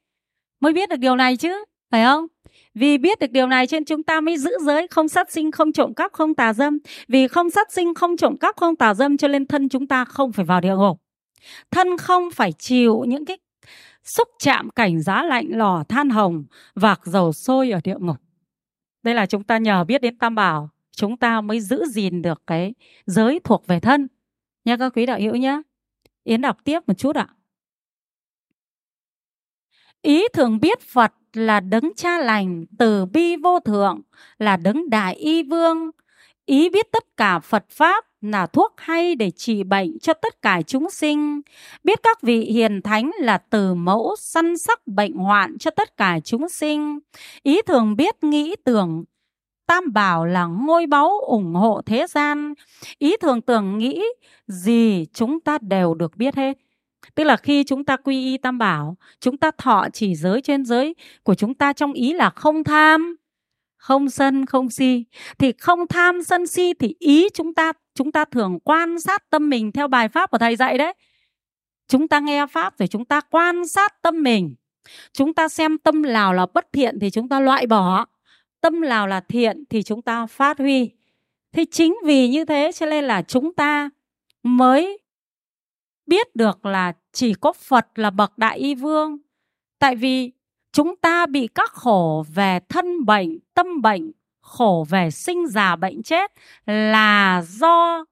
mới 0.59 0.73
biết 0.73 0.89
được 0.89 0.99
điều 0.99 1.15
này 1.15 1.37
chứ 1.37 1.63
phải 1.91 2.05
không 2.05 2.27
vì 2.79 2.97
biết 2.97 3.19
được 3.19 3.31
điều 3.31 3.47
này 3.47 3.67
trên 3.67 3.85
chúng 3.85 4.03
ta 4.03 4.21
mới 4.21 4.37
giữ 4.37 4.51
giới 4.61 4.87
không 4.87 5.07
sát 5.07 5.31
sinh, 5.31 5.51
không 5.51 5.71
trộm 5.71 5.93
cắp, 5.93 6.13
không 6.13 6.33
tà 6.33 6.53
dâm. 6.53 6.77
Vì 7.07 7.27
không 7.27 7.49
sát 7.49 7.71
sinh, 7.71 7.93
không 7.93 8.17
trộm 8.17 8.37
cắp, 8.37 8.55
không 8.55 8.75
tà 8.75 8.93
dâm 8.93 9.17
cho 9.17 9.27
nên 9.27 9.45
thân 9.45 9.69
chúng 9.69 9.87
ta 9.87 10.05
không 10.05 10.31
phải 10.31 10.45
vào 10.45 10.61
địa 10.61 10.75
ngục. 10.75 11.01
Thân 11.71 11.97
không 11.97 12.31
phải 12.31 12.51
chịu 12.51 13.03
những 13.07 13.25
cái 13.25 13.37
xúc 14.03 14.27
chạm 14.39 14.69
cảnh 14.69 15.01
giá 15.01 15.23
lạnh 15.23 15.47
lò 15.49 15.83
than 15.89 16.09
hồng 16.09 16.45
vạc 16.75 17.01
dầu 17.05 17.33
sôi 17.33 17.71
ở 17.71 17.79
địa 17.83 17.97
ngục. 17.99 18.17
Đây 19.03 19.15
là 19.15 19.25
chúng 19.25 19.43
ta 19.43 19.57
nhờ 19.57 19.83
biết 19.83 20.01
đến 20.01 20.17
Tam 20.17 20.35
Bảo, 20.35 20.69
chúng 20.91 21.17
ta 21.17 21.41
mới 21.41 21.59
giữ 21.59 21.85
gìn 21.85 22.21
được 22.21 22.41
cái 22.47 22.73
giới 23.05 23.39
thuộc 23.43 23.67
về 23.67 23.79
thân. 23.79 24.07
Nha 24.65 24.77
các 24.77 24.93
quý 24.95 25.05
đạo 25.05 25.19
hữu 25.19 25.35
nhé. 25.35 25.61
Yến 26.27 26.41
đọc 26.41 26.57
tiếp 26.63 26.79
một 26.87 26.93
chút 26.97 27.15
ạ. 27.15 27.27
Ý 30.01 30.23
thường 30.33 30.59
biết 30.59 30.81
Phật 30.81 31.13
là 31.33 31.59
đấng 31.59 31.91
cha 31.95 32.17
lành, 32.17 32.65
từ 32.79 33.05
bi 33.05 33.35
vô 33.35 33.59
thượng, 33.59 34.01
là 34.37 34.57
đấng 34.57 34.89
đại 34.89 35.15
y 35.15 35.43
vương. 35.43 35.91
Ý 36.45 36.69
biết 36.69 36.91
tất 36.91 37.17
cả 37.17 37.39
Phật 37.39 37.65
Pháp 37.69 38.05
là 38.21 38.47
thuốc 38.47 38.73
hay 38.77 39.15
để 39.15 39.31
trị 39.31 39.63
bệnh 39.63 39.99
cho 39.99 40.13
tất 40.13 40.41
cả 40.41 40.61
chúng 40.61 40.89
sinh. 40.89 41.41
Biết 41.83 41.99
các 42.03 42.21
vị 42.21 42.39
hiền 42.39 42.81
thánh 42.81 43.11
là 43.19 43.37
từ 43.37 43.73
mẫu 43.73 44.15
săn 44.19 44.57
sắc 44.57 44.87
bệnh 44.87 45.13
hoạn 45.13 45.57
cho 45.57 45.71
tất 45.71 45.97
cả 45.97 46.19
chúng 46.23 46.49
sinh. 46.49 46.99
Ý 47.43 47.61
thường 47.61 47.95
biết 47.95 48.23
nghĩ 48.23 48.55
tưởng 48.65 49.03
Tam 49.67 49.93
bảo 49.93 50.25
là 50.25 50.45
ngôi 50.45 50.85
báu 50.85 51.19
ủng 51.19 51.53
hộ 51.53 51.81
thế 51.85 52.05
gian. 52.09 52.53
Ý 52.97 53.15
thường 53.21 53.41
tưởng 53.41 53.77
nghĩ 53.77 54.03
gì 54.47 55.05
chúng 55.13 55.39
ta 55.39 55.57
đều 55.61 55.93
được 55.93 56.17
biết 56.17 56.35
hết. 56.35 56.57
Tức 57.15 57.23
là 57.23 57.37
khi 57.37 57.63
chúng 57.63 57.85
ta 57.85 57.97
quy 57.97 58.25
y 58.25 58.37
tam 58.37 58.57
bảo, 58.57 58.97
chúng 59.19 59.37
ta 59.37 59.51
thọ 59.57 59.87
chỉ 59.93 60.15
giới 60.15 60.41
trên 60.41 60.65
giới 60.65 60.95
của 61.23 61.35
chúng 61.35 61.53
ta 61.53 61.73
trong 61.73 61.93
ý 61.93 62.13
là 62.13 62.29
không 62.29 62.63
tham, 62.63 63.15
không 63.77 64.09
sân, 64.09 64.45
không 64.45 64.69
si. 64.69 65.05
Thì 65.39 65.53
không 65.59 65.87
tham, 65.87 66.23
sân 66.23 66.47
si 66.47 66.73
thì 66.73 66.95
ý 66.99 67.29
chúng 67.33 67.53
ta 67.53 67.71
chúng 67.95 68.11
ta 68.11 68.25
thường 68.25 68.59
quan 68.59 68.99
sát 68.99 69.29
tâm 69.29 69.49
mình 69.49 69.71
theo 69.71 69.87
bài 69.87 70.09
pháp 70.09 70.31
của 70.31 70.37
thầy 70.37 70.55
dạy 70.55 70.77
đấy. 70.77 70.93
Chúng 71.87 72.07
ta 72.07 72.19
nghe 72.19 72.45
pháp 72.47 72.77
rồi 72.77 72.87
chúng 72.87 73.05
ta 73.05 73.21
quan 73.21 73.67
sát 73.67 74.01
tâm 74.01 74.23
mình. 74.23 74.55
Chúng 75.13 75.33
ta 75.33 75.47
xem 75.47 75.77
tâm 75.77 76.01
nào 76.01 76.33
là 76.33 76.45
bất 76.53 76.67
thiện 76.73 76.99
thì 76.99 77.09
chúng 77.09 77.29
ta 77.29 77.39
loại 77.39 77.67
bỏ. 77.67 78.05
Tâm 78.67 78.81
nào 78.81 79.07
là 79.07 79.19
thiện 79.19 79.63
thì 79.69 79.83
chúng 79.83 80.01
ta 80.01 80.25
phát 80.25 80.59
huy. 80.59 80.89
Thì 81.51 81.65
chính 81.65 81.95
vì 82.05 82.29
như 82.29 82.45
thế 82.45 82.71
cho 82.75 82.85
nên 82.85 83.03
là 83.03 83.21
chúng 83.21 83.53
ta 83.53 83.89
mới 84.43 84.99
biết 86.05 86.35
được 86.35 86.65
là 86.65 86.93
chỉ 87.11 87.33
có 87.33 87.53
Phật 87.53 87.87
là 87.95 88.09
bậc 88.09 88.37
đại 88.37 88.57
y 88.57 88.75
vương. 88.75 89.17
Tại 89.79 89.95
vì 89.95 90.31
chúng 90.71 90.95
ta 90.95 91.25
bị 91.25 91.47
các 91.47 91.71
khổ 91.71 92.25
về 92.33 92.59
thân 92.69 93.05
bệnh, 93.05 93.39
tâm 93.53 93.81
bệnh, 93.81 94.11
khổ 94.41 94.85
về 94.89 95.11
sinh 95.11 95.47
già 95.47 95.75
bệnh 95.75 96.03
chết 96.03 96.31
là 96.65 97.43
do 97.49 98.05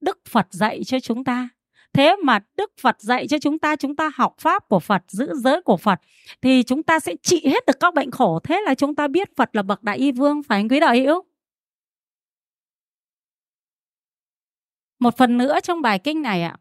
Đức 0.00 0.18
Phật 0.28 0.46
dạy 0.50 0.84
cho 0.84 1.00
chúng 1.00 1.24
ta. 1.24 1.48
Thế 1.92 2.16
mà 2.22 2.38
Đức 2.56 2.72
Phật 2.80 2.96
dạy 3.00 3.26
cho 3.28 3.38
chúng 3.38 3.58
ta, 3.58 3.76
chúng 3.76 3.96
ta 3.96 4.10
học 4.14 4.34
pháp 4.38 4.68
của 4.68 4.80
Phật, 4.80 5.02
giữ 5.08 5.34
giới 5.34 5.62
của 5.62 5.76
Phật 5.76 6.00
thì 6.42 6.62
chúng 6.62 6.82
ta 6.82 7.00
sẽ 7.00 7.14
trị 7.22 7.46
hết 7.46 7.66
được 7.66 7.80
các 7.80 7.94
bệnh 7.94 8.10
khổ. 8.10 8.38
Thế 8.44 8.60
là 8.66 8.74
chúng 8.74 8.94
ta 8.94 9.08
biết 9.08 9.36
Phật 9.36 9.56
là 9.56 9.62
bậc 9.62 9.82
đại 9.82 9.98
y 9.98 10.12
vương, 10.12 10.42
phải 10.42 10.58
anh 10.58 10.68
quý 10.68 10.80
đạo 10.80 10.94
hữu? 10.94 11.24
Một 14.98 15.16
phần 15.16 15.38
nữa 15.38 15.60
trong 15.62 15.82
bài 15.82 15.98
kinh 15.98 16.22
này 16.22 16.42
ạ. 16.42 16.56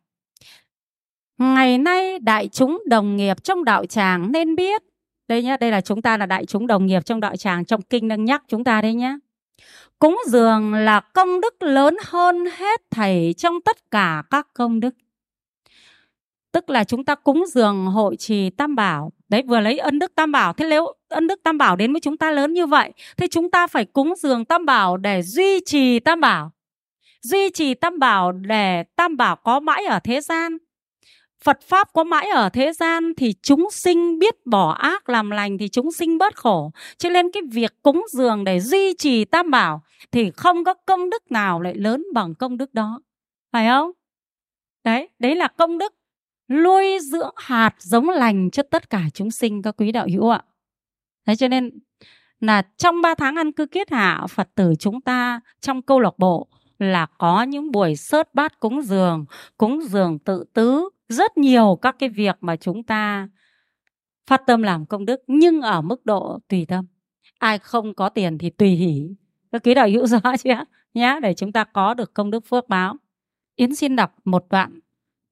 Ngày 1.37 1.77
nay 1.77 2.19
đại 2.19 2.47
chúng 2.47 2.83
đồng 2.85 3.17
nghiệp 3.17 3.43
trong 3.43 3.63
đạo 3.63 3.85
tràng 3.85 4.31
nên 4.31 4.55
biết 4.55 4.81
đây 5.27 5.43
nhá, 5.43 5.57
đây 5.57 5.71
là 5.71 5.81
chúng 5.81 6.01
ta 6.01 6.17
là 6.17 6.25
đại 6.25 6.45
chúng 6.45 6.67
đồng 6.67 6.85
nghiệp 6.85 7.05
trong 7.05 7.19
đạo 7.19 7.35
tràng 7.35 7.65
trong 7.65 7.81
kinh 7.81 8.07
đang 8.07 8.25
nhắc 8.25 8.43
chúng 8.47 8.63
ta 8.63 8.81
đây 8.81 8.93
nhá. 8.93 9.17
Cúng 9.99 10.19
dường 10.27 10.73
là 10.73 10.99
công 10.99 11.41
đức 11.41 11.63
lớn 11.63 11.97
hơn 12.05 12.45
hết 12.57 12.81
thầy 12.89 13.33
trong 13.37 13.61
tất 13.61 13.91
cả 13.91 14.23
các 14.29 14.47
công 14.53 14.79
đức. 14.79 14.95
Tức 16.51 16.69
là 16.69 16.83
chúng 16.83 17.05
ta 17.05 17.15
cúng 17.15 17.43
dường 17.53 17.85
hội 17.85 18.15
trì 18.15 18.49
Tam 18.49 18.75
Bảo. 18.75 19.11
Đấy 19.29 19.43
vừa 19.47 19.59
lấy 19.59 19.77
ân 19.77 19.99
đức 19.99 20.15
Tam 20.15 20.31
Bảo. 20.31 20.53
Thế 20.53 20.65
nếu 20.69 20.93
ân 21.09 21.27
đức 21.27 21.43
Tam 21.43 21.57
Bảo 21.57 21.75
đến 21.75 21.93
với 21.93 22.01
chúng 22.01 22.17
ta 22.17 22.31
lớn 22.31 22.53
như 22.53 22.65
vậy, 22.65 22.91
thì 23.17 23.27
chúng 23.27 23.51
ta 23.51 23.67
phải 23.67 23.85
cúng 23.85 24.13
dường 24.17 24.45
Tam 24.45 24.65
Bảo 24.65 24.97
để 24.97 25.21
duy 25.21 25.59
trì 25.65 25.99
Tam 25.99 26.21
Bảo. 26.21 26.51
Duy 27.21 27.49
trì 27.49 27.73
Tam 27.73 27.99
Bảo 27.99 28.31
để 28.31 28.83
Tam 28.95 29.17
Bảo 29.17 29.35
có 29.35 29.59
mãi 29.59 29.85
ở 29.85 29.99
thế 30.03 30.21
gian 30.21 30.57
Phật 31.43 31.61
Pháp 31.61 31.93
có 31.93 32.03
mãi 32.03 32.29
ở 32.29 32.49
thế 32.49 32.73
gian 32.73 33.13
thì 33.17 33.33
chúng 33.41 33.71
sinh 33.71 34.19
biết 34.19 34.45
bỏ 34.45 34.71
ác 34.71 35.09
làm 35.09 35.29
lành 35.29 35.57
thì 35.57 35.67
chúng 35.67 35.91
sinh 35.91 36.17
bớt 36.17 36.35
khổ. 36.35 36.71
Cho 36.97 37.09
nên 37.09 37.31
cái 37.31 37.43
việc 37.51 37.73
cúng 37.81 38.05
dường 38.11 38.43
để 38.43 38.59
duy 38.59 38.93
trì 38.93 39.25
tam 39.25 39.51
bảo 39.51 39.81
thì 40.11 40.31
không 40.31 40.63
có 40.63 40.73
công 40.73 41.09
đức 41.09 41.31
nào 41.31 41.61
lại 41.61 41.73
lớn 41.75 42.03
bằng 42.13 42.35
công 42.35 42.57
đức 42.57 42.73
đó. 42.73 43.01
Phải 43.51 43.67
không? 43.67 43.91
Đấy, 44.83 45.09
đấy 45.19 45.35
là 45.35 45.47
công 45.47 45.77
đức 45.77 45.93
nuôi 46.51 46.99
dưỡng 47.01 47.33
hạt 47.35 47.75
giống 47.77 48.09
lành 48.09 48.51
cho 48.51 48.63
tất 48.63 48.89
cả 48.89 49.03
chúng 49.13 49.31
sinh 49.31 49.61
các 49.61 49.75
quý 49.77 49.91
đạo 49.91 50.07
hữu 50.11 50.29
ạ. 50.29 50.41
Thế 51.27 51.35
cho 51.35 51.47
nên 51.47 51.69
là 52.39 52.61
trong 52.77 53.01
3 53.01 53.15
tháng 53.15 53.35
ăn 53.35 53.51
cư 53.51 53.65
kiết 53.65 53.91
hạ 53.91 54.25
Phật 54.29 54.49
tử 54.55 54.73
chúng 54.79 55.01
ta 55.01 55.39
trong 55.61 55.81
câu 55.81 55.99
lạc 55.99 56.17
bộ 56.17 56.47
là 56.79 57.05
có 57.17 57.43
những 57.43 57.71
buổi 57.71 57.95
sớt 57.95 58.35
bát 58.35 58.59
cúng 58.59 58.81
dường, 58.81 59.25
cúng 59.57 59.81
dường 59.81 60.19
tự 60.19 60.43
tứ, 60.53 60.89
rất 61.09 61.37
nhiều 61.37 61.79
các 61.81 61.95
cái 61.99 62.09
việc 62.09 62.37
mà 62.41 62.55
chúng 62.55 62.83
ta 62.83 63.29
phát 64.27 64.41
tâm 64.47 64.61
làm 64.61 64.85
công 64.85 65.05
đức 65.05 65.21
nhưng 65.27 65.61
ở 65.61 65.81
mức 65.81 66.05
độ 66.05 66.39
tùy 66.47 66.65
tâm 66.65 66.85
ai 67.39 67.59
không 67.59 67.93
có 67.93 68.09
tiền 68.09 68.37
thì 68.37 68.49
tùy 68.49 68.69
hỷ 68.69 69.15
các 69.51 69.63
quý 69.63 69.73
đạo 69.73 69.87
hữu 69.87 70.05
rõ 70.07 70.21
chưa 70.43 70.63
nhá 70.93 71.19
để 71.21 71.33
chúng 71.33 71.51
ta 71.51 71.63
có 71.63 71.93
được 71.93 72.13
công 72.13 72.31
đức 72.31 72.45
phước 72.45 72.69
báo 72.69 72.95
yến 73.55 73.75
xin 73.75 73.95
đọc 73.95 74.15
một 74.25 74.45
đoạn 74.49 74.79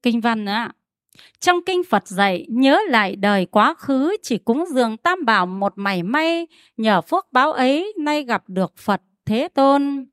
kinh 0.02 0.22
văn 0.22 0.46
nữa 0.46 0.52
ạ 0.52 0.74
trong 1.40 1.60
kinh 1.66 1.84
Phật 1.84 2.08
dạy 2.08 2.46
nhớ 2.50 2.80
lại 2.90 3.16
đời 3.16 3.46
quá 3.46 3.74
khứ 3.74 4.18
chỉ 4.24 4.38
cúng 4.38 4.66
dường 4.70 4.98
tam 4.98 5.26
bảo 5.26 5.46
một 5.46 5.74
mảy 5.76 6.04
may 6.04 6.48
nhờ 6.78 7.02
phước 7.02 7.28
báo 7.32 7.52
ấy 7.52 7.94
nay 7.98 8.24
gặp 8.24 8.44
được 8.48 8.78
Phật 8.78 9.02
Thế 9.26 9.48
Tôn. 9.48 10.06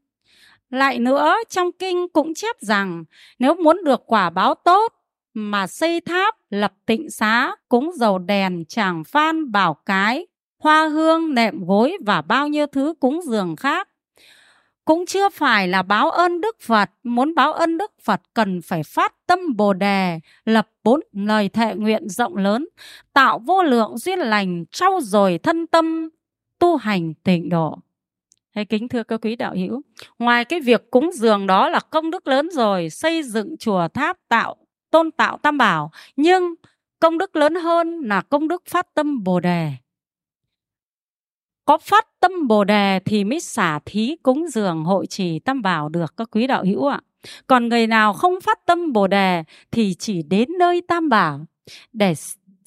Lại 0.71 0.99
nữa 0.99 1.37
trong 1.49 1.73
kinh 1.73 2.09
cũng 2.09 2.35
chép 2.35 2.57
rằng 2.61 3.05
nếu 3.39 3.55
muốn 3.55 3.85
được 3.85 4.03
quả 4.07 4.31
báo 4.31 4.55
tốt 4.55 4.93
mà 5.35 5.67
xây 5.67 6.01
tháp, 6.01 6.35
lập 6.51 6.73
tịnh 6.87 7.11
xá, 7.11 7.57
cúng 7.69 7.91
dầu 7.97 8.19
đèn, 8.19 8.65
tràng 8.65 9.05
phan, 9.05 9.53
bảo 9.53 9.75
cái, 9.87 10.27
hoa 10.59 10.89
hương, 10.89 11.35
nệm 11.35 11.67
gối 11.67 11.97
và 12.07 12.23
bao 12.23 12.49
nhiêu 12.49 12.67
thứ 12.67 12.95
cúng 13.01 13.21
dường 13.25 13.57
khác. 13.57 13.89
Cũng 14.87 15.07
chưa 15.07 15.29
phải 15.29 15.69
là 15.69 15.83
báo 15.83 16.11
ơn 16.11 16.41
Đức 16.41 16.57
Phật, 16.61 16.91
muốn 17.03 17.35
báo 17.35 17.53
ơn 17.53 17.79
Đức 17.79 17.93
Phật 18.03 18.21
cần 18.35 18.63
phải 18.63 18.83
phát 18.83 19.15
tâm 19.27 19.57
Bồ 19.57 19.73
Đề, 19.73 20.21
lập 20.45 20.69
bốn 20.85 21.01
lời 21.13 21.49
thệ 21.49 21.75
nguyện 21.75 22.09
rộng 22.09 22.37
lớn, 22.37 22.69
tạo 23.13 23.39
vô 23.39 23.63
lượng 23.63 23.99
duyên 23.99 24.19
lành, 24.19 24.65
trau 24.71 25.01
dồi 25.03 25.39
thân 25.39 25.67
tâm, 25.67 26.09
tu 26.59 26.77
hành 26.77 27.15
tịnh 27.15 27.49
độ. 27.49 27.79
Hay 28.55 28.65
kính 28.65 28.89
thưa 28.89 29.03
các 29.03 29.21
quý 29.23 29.37
đạo 29.37 29.55
hữu, 29.55 29.83
ngoài 30.19 30.45
cái 30.45 30.61
việc 30.61 30.91
cúng 30.91 31.11
dường 31.15 31.47
đó 31.47 31.69
là 31.69 31.81
công 31.81 32.11
đức 32.11 32.29
lớn 32.29 32.49
rồi, 32.53 32.91
xây 32.91 33.23
dựng 33.23 33.57
chùa 33.57 33.89
tháp 33.89 34.17
tạo 34.29 34.57
tôn 34.91 35.11
tạo 35.11 35.39
tam 35.39 35.59
bảo 35.59 35.91
nhưng 36.17 36.55
công 37.01 37.19
đức 37.19 37.37
lớn 37.37 37.55
hơn 37.55 38.01
là 38.01 38.21
công 38.21 38.49
đức 38.49 38.63
phát 38.67 38.95
tâm 38.95 39.25
bồ 39.25 39.41
đề 39.41 39.73
có 41.67 41.79
phát 41.79 42.07
tâm 42.21 42.47
bồ 42.49 42.65
đề 42.65 43.01
thì 43.05 43.25
mới 43.25 43.41
xả 43.41 43.79
thí 43.87 44.17
cúng 44.23 44.47
dường 44.49 44.85
hội 44.85 45.07
trì 45.07 45.39
tam 45.39 45.63
bảo 45.63 45.89
được 45.89 46.15
các 46.17 46.29
quý 46.31 46.47
đạo 46.47 46.65
hữu 46.65 46.87
ạ 46.87 47.01
còn 47.47 47.69
người 47.69 47.87
nào 47.87 48.13
không 48.13 48.41
phát 48.41 48.59
tâm 48.67 48.93
bồ 48.93 49.07
đề 49.07 49.45
thì 49.71 49.95
chỉ 49.95 50.23
đến 50.23 50.49
nơi 50.59 50.83
tam 50.89 51.09
bảo 51.09 51.47
để 51.93 52.15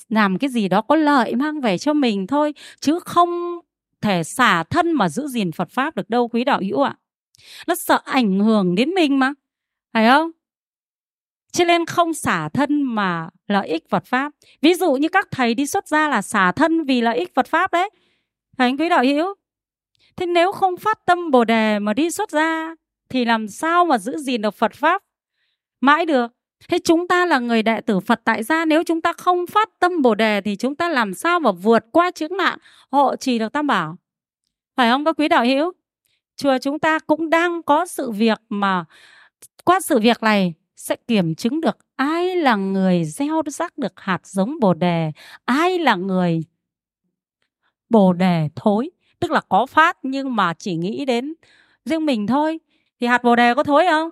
làm 0.09 0.38
cái 0.38 0.49
gì 0.49 0.67
đó 0.67 0.81
có 0.81 0.95
lợi 0.95 1.35
mang 1.35 1.62
về 1.62 1.77
cho 1.77 1.93
mình 1.93 2.27
thôi, 2.27 2.53
chứ 2.79 2.99
không 2.99 3.59
thể 4.01 4.23
xả 4.23 4.63
thân 4.63 4.91
mà 4.91 5.09
giữ 5.09 5.27
gìn 5.27 5.51
Phật 5.51 5.69
pháp 5.71 5.95
được 5.95 6.09
đâu 6.09 6.27
quý 6.27 6.43
đạo 6.43 6.59
hữu 6.62 6.81
ạ 6.81 6.95
nó 7.67 7.75
sợ 7.75 8.01
ảnh 8.05 8.39
hưởng 8.39 8.75
đến 8.75 8.89
mình 8.89 9.19
mà, 9.19 9.33
phải 9.93 10.07
không 10.07 10.31
cho 11.51 11.65
nên 11.65 11.85
không 11.85 12.13
xả 12.13 12.49
thân 12.49 12.83
mà 12.83 13.29
lợi 13.47 13.67
ích 13.67 13.89
Phật 13.89 14.05
Pháp. 14.05 14.31
Ví 14.62 14.73
dụ 14.73 14.93
như 14.93 15.07
các 15.07 15.27
thầy 15.31 15.53
đi 15.53 15.67
xuất 15.67 15.88
gia 15.88 16.09
là 16.09 16.21
xả 16.21 16.51
thân 16.51 16.83
vì 16.83 17.01
lợi 17.01 17.17
ích 17.17 17.35
Phật 17.35 17.47
Pháp 17.47 17.71
đấy 17.71 17.89
thánh 18.60 18.67
anh 18.67 18.78
quý 18.78 18.89
đạo 18.89 19.04
hữu? 19.04 19.34
Thế 20.15 20.26
nếu 20.26 20.52
không 20.52 20.78
phát 20.78 21.06
tâm 21.06 21.32
bồ 21.32 21.43
đề 21.43 21.80
mà 21.80 21.93
đi 21.93 22.12
xuất 22.12 22.32
gia, 22.32 22.76
thì 23.10 23.26
làm 23.26 23.48
sao 23.48 23.86
mà 23.86 23.98
giữ 23.98 24.17
gìn 24.17 24.41
được 24.41 24.56
phật 24.56 24.74
pháp? 24.74 25.04
Mãi 25.82 26.06
được. 26.06 26.32
Thế 26.69 26.80
chúng 26.84 27.08
ta 27.08 27.26
là 27.26 27.39
người 27.39 27.63
đệ 27.63 27.82
tử 27.82 28.00
phật, 28.00 28.22
tại 28.24 28.43
gia 28.43 28.65
nếu 28.65 28.84
chúng 28.84 29.02
ta 29.02 29.13
không 29.13 29.48
phát 29.48 29.69
tâm 29.80 30.02
bồ 30.02 30.15
đề 30.15 30.41
thì 30.41 30.56
chúng 30.56 30.76
ta 30.76 30.89
làm 30.89 31.13
sao 31.13 31.39
mà 31.39 31.52
vượt 31.52 31.86
qua 31.91 32.12
chướng 32.12 32.38
nạn 32.38 32.60
hộ 32.91 33.15
trì 33.15 33.39
được 33.39 33.54
tam 33.54 33.67
bảo? 33.67 33.98
Phải 34.76 34.91
không 34.91 35.06
các 35.06 35.15
quý 35.17 35.28
đạo 35.28 35.45
hữu? 35.45 35.72
Chùa 36.38 36.58
chúng 36.62 36.80
ta 36.80 37.00
cũng 37.00 37.30
đang 37.30 37.63
có 37.63 37.86
sự 37.86 38.12
việc 38.12 38.39
mà 38.50 38.86
qua 39.65 39.80
sự 39.80 40.00
việc 40.00 40.24
này 40.24 40.54
sẽ 40.76 40.95
kiểm 41.08 41.36
chứng 41.36 41.62
được 41.62 41.78
ai 41.95 42.36
là 42.36 42.56
người 42.56 43.04
gieo 43.04 43.41
rắc 43.45 43.78
được 43.78 44.00
hạt 44.00 44.28
giống 44.28 44.60
bồ 44.60 44.74
đề, 44.74 45.12
ai 45.45 45.80
là 45.80 45.95
người 45.95 46.41
bồ 47.89 48.13
đề 48.13 48.49
thối. 48.56 48.89
Tức 49.19 49.32
là 49.32 49.41
có 49.49 49.65
phát 49.65 49.97
nhưng 50.04 50.36
mà 50.36 50.54
chỉ 50.54 50.75
nghĩ 50.75 51.06
đến 51.06 51.34
riêng 51.86 52.06
mình 52.06 52.28
thôi. 52.28 52.60
Thì 53.02 53.08
hạt 53.08 53.23
bồ 53.23 53.36
đề 53.36 53.54
có 53.54 53.63
thối 53.63 53.86
không? 53.89 54.10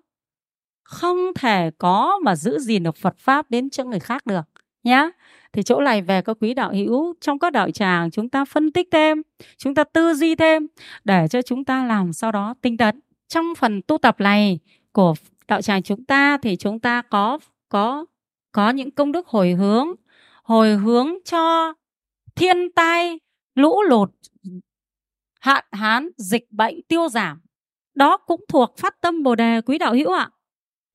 Không 0.84 1.18
thể 1.36 1.72
có 1.78 2.20
mà 2.24 2.36
giữ 2.36 2.60
gìn 2.60 2.84
được 2.84 2.96
phật 2.96 3.18
pháp 3.18 3.52
đến 3.52 3.70
cho 3.70 3.84
người 3.84 4.00
khác 4.00 4.26
được, 4.26 4.42
nhá. 4.84 5.10
Thì 5.54 5.64
chỗ 5.64 5.82
này 5.82 6.02
về 6.02 6.22
các 6.22 6.38
quý 6.42 6.54
đạo 6.54 6.72
hữu, 6.74 7.14
trong 7.22 7.40
các 7.40 7.54
đạo 7.54 7.72
tràng 7.72 8.12
chúng 8.12 8.30
ta 8.30 8.46
phân 8.46 8.72
tích 8.72 8.88
thêm, 8.92 9.22
chúng 9.58 9.76
ta 9.76 9.84
tư 9.84 10.14
duy 10.14 10.36
thêm 10.36 10.68
để 11.04 11.28
cho 11.28 11.42
chúng 11.42 11.66
ta 11.66 11.86
làm 11.86 12.14
sau 12.14 12.32
đó 12.32 12.54
tinh 12.62 12.78
tấn. 12.78 13.00
Trong 13.28 13.46
phần 13.58 13.82
tu 13.82 13.98
tập 13.98 14.16
này 14.20 14.60
của 14.92 15.14
đạo 15.48 15.62
tràng 15.62 15.84
chúng 15.84 16.06
ta 16.06 16.38
thì 16.38 16.56
chúng 16.56 16.80
ta 16.80 17.02
có 17.02 17.40
có 17.70 18.06
có 18.52 18.70
những 18.70 18.92
công 18.92 19.12
đức 19.12 19.28
hồi 19.28 19.52
hướng 19.52 19.88
hồi 20.44 20.76
hướng 20.76 21.08
cho 21.26 21.74
thiên 22.36 22.72
tai 22.72 23.20
lũ 23.58 23.82
lụt, 23.82 24.10
hạn 25.40 25.66
hán, 25.72 26.10
dịch 26.18 26.52
bệnh 26.52 26.82
tiêu 26.82 27.10
giảm, 27.10 27.42
đó 27.96 28.18
cũng 28.18 28.42
thuộc 28.48 28.78
phát 28.78 29.02
tâm 29.02 29.24
bồ 29.24 29.36
đề 29.36 29.62
quý 29.62 29.78
đạo 29.78 29.94
hữu 29.94 30.12
ạ. 30.12 30.30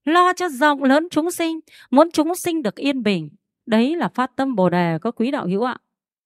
Lo 0.05 0.33
cho 0.33 0.49
rộng 0.49 0.83
lớn 0.83 1.09
chúng 1.11 1.31
sinh, 1.31 1.61
muốn 1.91 2.11
chúng 2.11 2.35
sinh 2.35 2.63
được 2.63 2.77
yên 2.77 3.03
bình, 3.03 3.29
đấy 3.67 3.97
là 3.97 4.09
phát 4.09 4.37
tâm 4.37 4.55
bồ 4.55 4.71
đề 4.71 4.99
có 4.99 5.11
quý 5.11 5.31
đạo 5.31 5.47
hữu 5.47 5.63
ạ. 5.63 5.77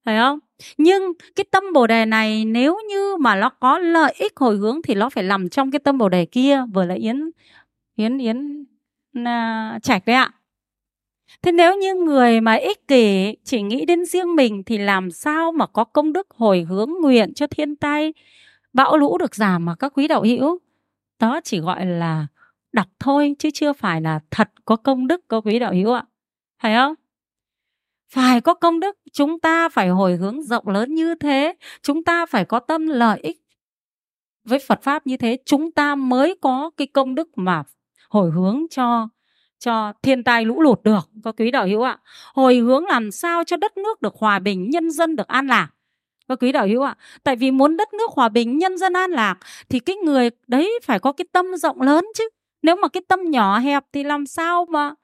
Phải 0.05 0.19
không? 0.19 0.39
Nhưng 0.79 1.03
cái 1.35 1.45
tâm 1.51 1.65
bồ 1.75 1.87
đề 1.87 2.05
này 2.07 2.45
nếu 2.45 2.79
như 2.89 3.17
mà 3.17 3.37
nó 3.37 3.49
có 3.49 3.79
lợi 3.79 4.15
ích 4.19 4.33
hồi 4.37 4.57
hướng 4.57 4.83
thì 4.83 4.95
nó 4.95 5.11
phải 5.11 5.25
nằm 5.25 5.49
trong 5.49 5.71
cái 5.71 5.79
tâm 5.79 5.99
bồ 5.99 6.09
đề 6.09 6.27
kia, 6.27 6.63
vừa 6.75 6.85
là 6.85 6.95
yến 6.95 7.31
yến 7.97 8.19
yến 8.19 8.65
à, 9.25 9.79
trạch 9.83 10.07
đấy 10.07 10.17
ạ 10.17 10.33
thế 11.43 11.53
nếu 11.53 11.77
như 11.77 11.95
người 11.95 12.41
mà 12.41 12.55
ích 12.55 12.89
kỷ 12.89 13.37
chỉ 13.45 13.63
nghĩ 13.63 13.85
đến 13.85 14.05
riêng 14.05 14.37
mình 14.37 14.63
thì 14.67 14.79
làm 14.79 15.11
sao 15.11 15.53
mà 15.53 15.67
có 15.67 15.85
công 15.85 16.13
đức 16.13 16.27
hồi 16.31 16.67
hướng 16.69 16.91
nguyện 17.01 17.35
cho 17.35 17.47
thiên 17.47 17.77
tai 17.77 18.13
bão 18.73 18.97
lũ 18.97 19.19
được 19.19 19.35
giảm 19.35 19.65
mà 19.65 19.75
các 19.75 19.93
quý 19.95 20.09
đạo 20.09 20.23
hữu? 20.23 20.59
Đó 21.21 21.41
chỉ 21.45 21.61
gọi 21.61 21.87
là 21.87 22.27
đọc 22.73 22.87
thôi, 22.99 23.35
chứ 23.39 23.51
chưa 23.55 23.73
phải 23.73 24.01
là 24.01 24.21
thật 24.31 24.51
có 24.65 24.77
công 24.77 25.07
đức, 25.07 25.21
các 25.29 25.47
quý 25.47 25.59
đạo 25.59 25.73
hữu 25.73 25.93
ạ. 25.93 26.05
Phải 26.63 26.75
không? 26.75 26.95
Phải 28.13 28.41
có 28.41 28.55
công 28.55 28.81
đức, 28.81 28.99
chúng 29.13 29.41
ta 29.41 29.69
phải 29.69 29.89
hồi 29.89 30.17
hướng 30.17 30.43
rộng 30.43 30.69
lớn 30.69 30.95
như 30.95 31.15
thế, 31.15 31.55
chúng 31.83 32.05
ta 32.05 32.27
phải 32.27 32.45
có 32.45 32.61
tâm 32.61 32.87
lợi 32.87 33.21
ích 33.23 33.43
với 34.45 34.59
phật 34.69 34.83
pháp 34.83 35.07
như 35.07 35.17
thế, 35.17 35.39
chúng 35.45 35.73
ta 35.73 35.95
mới 35.95 36.35
có 36.41 36.71
cái 36.77 36.87
công 36.87 37.15
đức 37.15 37.39
mà 37.39 37.63
hồi 38.11 38.31
hướng 38.31 38.67
cho 38.71 39.09
cho 39.59 39.93
thiên 40.03 40.25
tai 40.25 40.45
lũ 40.45 40.61
lụt 40.61 40.83
được. 40.83 41.09
Có 41.25 41.33
quý 41.33 41.51
đạo 41.51 41.67
hữu 41.67 41.83
ạ, 41.83 41.99
hồi 42.35 42.57
hướng 42.57 42.85
làm 42.85 43.11
sao 43.11 43.45
cho 43.45 43.57
đất 43.57 43.77
nước 43.77 44.03
được 44.03 44.15
hòa 44.17 44.39
bình, 44.39 44.71
nhân 44.71 44.91
dân 44.91 45.17
được 45.17 45.29
an 45.29 45.47
lạc. 45.47 45.69
Có 46.29 46.37
quý 46.37 46.53
đạo 46.53 46.67
hữu 46.67 46.83
ạ, 46.83 46.97
tại 47.23 47.37
vì 47.37 47.51
muốn 47.51 47.77
đất 47.77 47.95
nước 47.95 48.11
hòa 48.11 48.29
bình, 48.29 48.59
nhân 48.59 48.79
dân 48.79 48.93
an 48.93 49.11
lạc 49.11 49.39
thì 49.69 49.81
cái 49.81 49.97
người 49.97 50.31
đấy 50.47 50.79
phải 50.83 50.99
có 50.99 51.13
cái 51.13 51.27
tâm 51.33 51.57
rộng 51.57 51.83
lớn 51.83 52.05
chứ. 52.15 52.29
Nếu 52.63 52.77
mà 52.77 52.89
cái 52.89 53.03
tâm 53.09 53.31
nhỏ 53.31 53.59
hẹp 53.59 53.85
thì 53.93 54.05
làm 54.05 54.27
sao 54.27 54.67
mà 54.71 54.95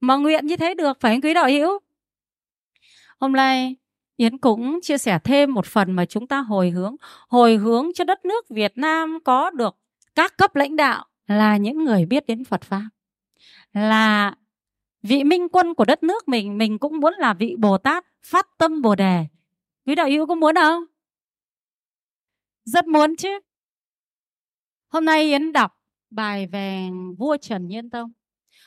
mà 0.00 0.16
nguyện 0.16 0.46
như 0.46 0.56
thế 0.56 0.74
được, 0.74 1.00
phải 1.00 1.14
không 1.14 1.20
quý 1.20 1.34
đạo 1.34 1.48
hữu? 1.48 1.78
Hôm 3.20 3.32
nay 3.32 3.76
Yến 4.16 4.38
cũng 4.38 4.80
chia 4.82 4.98
sẻ 4.98 5.18
thêm 5.24 5.54
một 5.54 5.66
phần 5.66 5.92
mà 5.92 6.04
chúng 6.04 6.26
ta 6.26 6.40
hồi 6.40 6.70
hướng 6.70 6.96
hồi 7.28 7.56
hướng 7.56 7.92
cho 7.94 8.04
đất 8.04 8.24
nước 8.24 8.48
Việt 8.48 8.72
Nam 8.78 9.18
có 9.24 9.50
được 9.50 9.76
các 10.14 10.36
cấp 10.36 10.56
lãnh 10.56 10.76
đạo 10.76 11.06
là 11.26 11.56
những 11.56 11.84
người 11.84 12.06
biết 12.06 12.26
đến 12.26 12.44
Phật 12.44 12.62
pháp 12.62 12.88
là 13.72 14.34
vị 15.02 15.24
minh 15.24 15.48
quân 15.48 15.74
của 15.74 15.84
đất 15.84 16.02
nước 16.02 16.28
mình 16.28 16.58
mình 16.58 16.78
cũng 16.78 17.00
muốn 17.00 17.14
là 17.18 17.34
vị 17.34 17.56
Bồ 17.58 17.78
Tát 17.78 18.04
phát 18.26 18.46
tâm 18.58 18.82
Bồ 18.82 18.94
đề. 18.94 19.26
Quý 19.86 19.94
đạo 19.94 20.06
hữu 20.08 20.26
có 20.26 20.34
muốn 20.34 20.54
không? 20.54 20.84
Rất 22.64 22.86
muốn 22.86 23.16
chứ. 23.16 23.40
Hôm 24.88 25.04
nay 25.04 25.22
Yến 25.22 25.52
đọc 25.52 25.72
bài 26.10 26.46
về 26.46 26.88
vua 27.18 27.36
Trần 27.36 27.68
Nhân 27.68 27.90
Tông. 27.90 28.12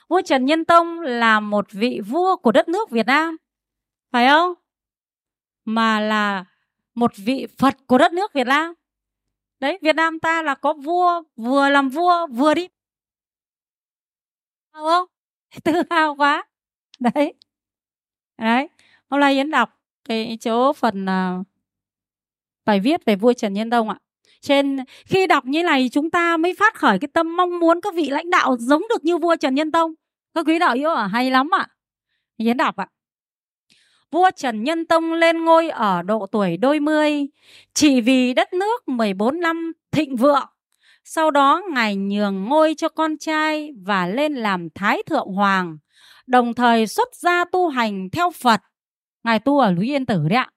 Vua 0.09 0.21
Trần 0.21 0.45
Nhân 0.45 0.65
Tông 0.65 0.99
là 0.99 1.39
một 1.39 1.71
vị 1.71 2.01
vua 2.07 2.35
của 2.35 2.51
đất 2.51 2.67
nước 2.67 2.89
Việt 2.89 3.05
Nam, 3.05 3.37
phải 4.11 4.27
không? 4.27 4.53
Mà 5.65 5.99
là 5.99 6.45
một 6.95 7.11
vị 7.17 7.47
Phật 7.57 7.77
của 7.87 7.97
đất 7.97 8.13
nước 8.13 8.33
Việt 8.33 8.47
Nam. 8.47 8.73
Đấy, 9.59 9.79
Việt 9.81 9.95
Nam 9.95 10.19
ta 10.19 10.41
là 10.41 10.55
có 10.55 10.73
vua, 10.73 11.23
vừa 11.35 11.69
làm 11.69 11.89
vua, 11.89 12.27
vừa 12.27 12.53
đi 12.53 12.67
hào 14.73 14.83
không? 14.83 15.07
Tự 15.63 15.73
hào 15.89 16.15
quá. 16.15 16.43
Đấy. 16.99 17.33
Đấy. 18.37 18.69
Hôm 19.09 19.19
nay 19.19 19.33
yến 19.33 19.51
đọc 19.51 19.79
cái 20.05 20.37
chỗ 20.41 20.73
phần 20.73 21.05
uh, 21.05 21.47
bài 22.65 22.79
viết 22.79 23.05
về 23.05 23.15
vua 23.15 23.33
trần 23.33 23.53
nhân 23.53 23.69
tông 23.69 23.89
ạ. 23.89 23.97
Trên 24.41 24.77
khi 25.05 25.27
đọc 25.27 25.45
như 25.45 25.63
này 25.63 25.89
chúng 25.91 26.11
ta 26.11 26.37
mới 26.37 26.55
phát 26.59 26.75
khởi 26.75 26.99
cái 26.99 27.07
tâm 27.13 27.37
mong 27.37 27.59
muốn 27.59 27.81
các 27.81 27.93
vị 27.95 28.09
lãnh 28.09 28.29
đạo 28.29 28.57
giống 28.59 28.81
được 28.89 29.03
như 29.03 29.17
vua 29.17 29.35
trần 29.35 29.55
nhân 29.55 29.71
tông. 29.71 29.93
Các 30.33 30.47
quý 30.47 30.59
đạo 30.59 30.75
hữu 30.75 30.89
ở 30.89 31.07
hay 31.07 31.31
lắm 31.31 31.49
ạ. 31.49 31.67
Yến 32.37 32.57
đọc 32.57 32.75
ạ. 32.75 32.87
Vua 34.11 34.29
Trần 34.35 34.63
Nhân 34.63 34.85
Tông 34.85 35.13
lên 35.13 35.45
ngôi 35.45 35.69
ở 35.69 36.01
độ 36.01 36.25
tuổi 36.31 36.57
đôi 36.57 36.79
mươi, 36.79 37.27
chỉ 37.73 38.01
vì 38.01 38.33
đất 38.33 38.53
nước 38.53 38.87
14 38.87 39.39
năm 39.39 39.71
thịnh 39.91 40.15
vượng 40.15 40.45
sau 41.03 41.31
đó 41.31 41.61
Ngài 41.73 41.95
nhường 41.95 42.43
ngôi 42.43 42.75
cho 42.77 42.89
con 42.89 43.17
trai 43.17 43.71
và 43.85 44.07
lên 44.07 44.33
làm 44.33 44.67
Thái 44.75 45.03
Thượng 45.05 45.27
Hoàng, 45.27 45.77
đồng 46.27 46.53
thời 46.53 46.87
xuất 46.87 47.15
gia 47.15 47.45
tu 47.45 47.67
hành 47.67 48.09
theo 48.09 48.31
Phật. 48.31 48.61
Ngài 49.23 49.39
tu 49.39 49.59
ở 49.59 49.71
núi 49.71 49.85
Yên 49.85 50.05
Tử 50.05 50.27
đấy 50.29 50.37
ạ. 50.37 50.49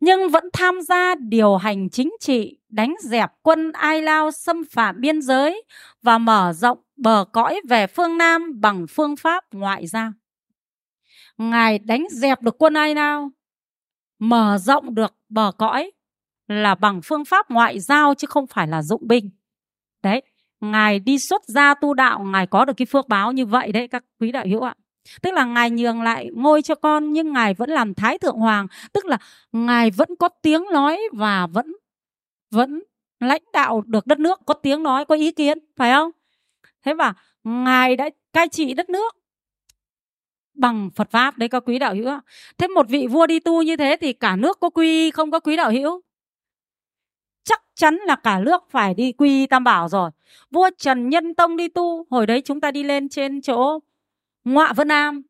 Nhưng 0.00 0.28
vẫn 0.28 0.44
tham 0.52 0.80
gia 0.80 1.14
điều 1.14 1.56
hành 1.56 1.90
chính 1.90 2.12
trị, 2.20 2.58
đánh 2.68 2.94
dẹp 3.02 3.30
quân 3.42 3.72
Ai 3.72 4.02
Lao 4.02 4.30
xâm 4.30 4.62
phạm 4.70 5.00
biên 5.00 5.22
giới 5.22 5.64
và 6.02 6.18
mở 6.18 6.52
rộng 6.52 6.78
bờ 6.96 7.24
cõi 7.32 7.60
về 7.68 7.86
phương 7.86 8.18
Nam 8.18 8.60
bằng 8.60 8.86
phương 8.90 9.16
pháp 9.16 9.44
ngoại 9.52 9.86
giao. 9.86 10.12
Ngài 11.38 11.78
đánh 11.78 12.06
dẹp 12.10 12.42
được 12.42 12.58
quân 12.58 12.74
Ai 12.74 12.94
Lao, 12.94 13.30
mở 14.18 14.58
rộng 14.58 14.94
được 14.94 15.14
bờ 15.28 15.52
cõi 15.58 15.90
là 16.48 16.74
bằng 16.74 17.00
phương 17.04 17.24
pháp 17.24 17.50
ngoại 17.50 17.80
giao 17.80 18.14
chứ 18.14 18.26
không 18.26 18.46
phải 18.46 18.66
là 18.66 18.82
dụng 18.82 19.08
binh. 19.08 19.30
Đấy, 20.02 20.22
ngài 20.60 20.98
đi 20.98 21.18
xuất 21.18 21.42
gia 21.46 21.74
tu 21.74 21.94
đạo, 21.94 22.24
ngài 22.24 22.46
có 22.46 22.64
được 22.64 22.72
cái 22.76 22.86
phước 22.86 23.08
báo 23.08 23.32
như 23.32 23.46
vậy 23.46 23.72
đấy 23.72 23.88
các 23.88 24.04
quý 24.20 24.32
đạo 24.32 24.44
hữu 24.46 24.62
ạ. 24.62 24.74
Tức 25.22 25.34
là 25.34 25.44
ngài 25.44 25.70
nhường 25.70 26.02
lại 26.02 26.30
ngôi 26.34 26.62
cho 26.62 26.74
con, 26.74 27.12
nhưng 27.12 27.32
ngài 27.32 27.54
vẫn 27.54 27.70
làm 27.70 27.94
thái 27.94 28.18
thượng 28.18 28.36
hoàng, 28.36 28.66
tức 28.92 29.04
là 29.06 29.18
ngài 29.52 29.90
vẫn 29.90 30.08
có 30.18 30.28
tiếng 30.28 30.64
nói 30.72 31.00
và 31.12 31.46
vẫn 31.46 31.72
vẫn 32.50 32.82
lãnh 33.20 33.42
đạo 33.52 33.82
được 33.86 34.06
đất 34.06 34.18
nước, 34.18 34.40
có 34.46 34.54
tiếng 34.54 34.82
nói, 34.82 35.04
có 35.04 35.14
ý 35.14 35.32
kiến, 35.32 35.58
phải 35.76 35.92
không? 35.92 36.10
Thế 36.84 36.94
và 36.94 37.14
ngài 37.44 37.96
đã 37.96 38.10
cai 38.32 38.48
trị 38.48 38.74
đất 38.74 38.90
nước 38.90 39.16
bằng 40.54 40.90
Phật 40.94 41.10
pháp 41.10 41.38
đấy 41.38 41.48
các 41.48 41.62
quý 41.66 41.78
đạo 41.78 41.94
hữu 41.94 42.10
thế 42.58 42.68
một 42.68 42.88
vị 42.88 43.06
vua 43.06 43.26
đi 43.26 43.40
tu 43.40 43.62
như 43.62 43.76
thế 43.76 43.96
thì 44.00 44.12
cả 44.12 44.36
nước 44.36 44.60
có 44.60 44.70
quy 44.70 45.10
không 45.10 45.30
có 45.30 45.40
quý 45.40 45.56
đạo 45.56 45.70
hữu? 45.70 46.00
Chắn 47.76 47.98
là 48.06 48.16
cả 48.16 48.40
nước 48.40 48.62
phải 48.70 48.94
đi 48.94 49.12
quy 49.12 49.46
tam 49.46 49.64
bảo 49.64 49.88
rồi. 49.88 50.10
Vua 50.50 50.70
trần 50.78 51.08
nhân 51.08 51.34
tông 51.34 51.56
đi 51.56 51.68
tu, 51.68 52.06
hồi 52.10 52.26
đấy 52.26 52.42
chúng 52.44 52.60
ta 52.60 52.70
đi 52.70 52.82
lên 52.84 53.08
trên 53.08 53.40
chỗ 53.42 53.78
ngọa 54.44 54.72
vân 54.72 54.88
nam 54.88 55.22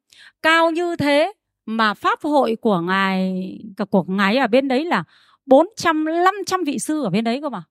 cao 0.42 0.70
như 0.70 0.96
thế 0.96 1.32
mà 1.66 1.94
pháp 1.94 2.20
hội 2.22 2.56
của 2.60 2.80
ngài 2.80 3.48
của 3.90 4.04
ngài 4.08 4.36
ở 4.36 4.46
bên 4.46 4.68
đấy 4.68 4.84
là 4.84 5.04
400 5.46 6.04
500 6.04 6.64
vị 6.64 6.78
sư 6.78 7.02
ở 7.02 7.10
bên 7.10 7.24
đấy 7.24 7.38
cơ 7.42 7.48
mà. 7.48 7.62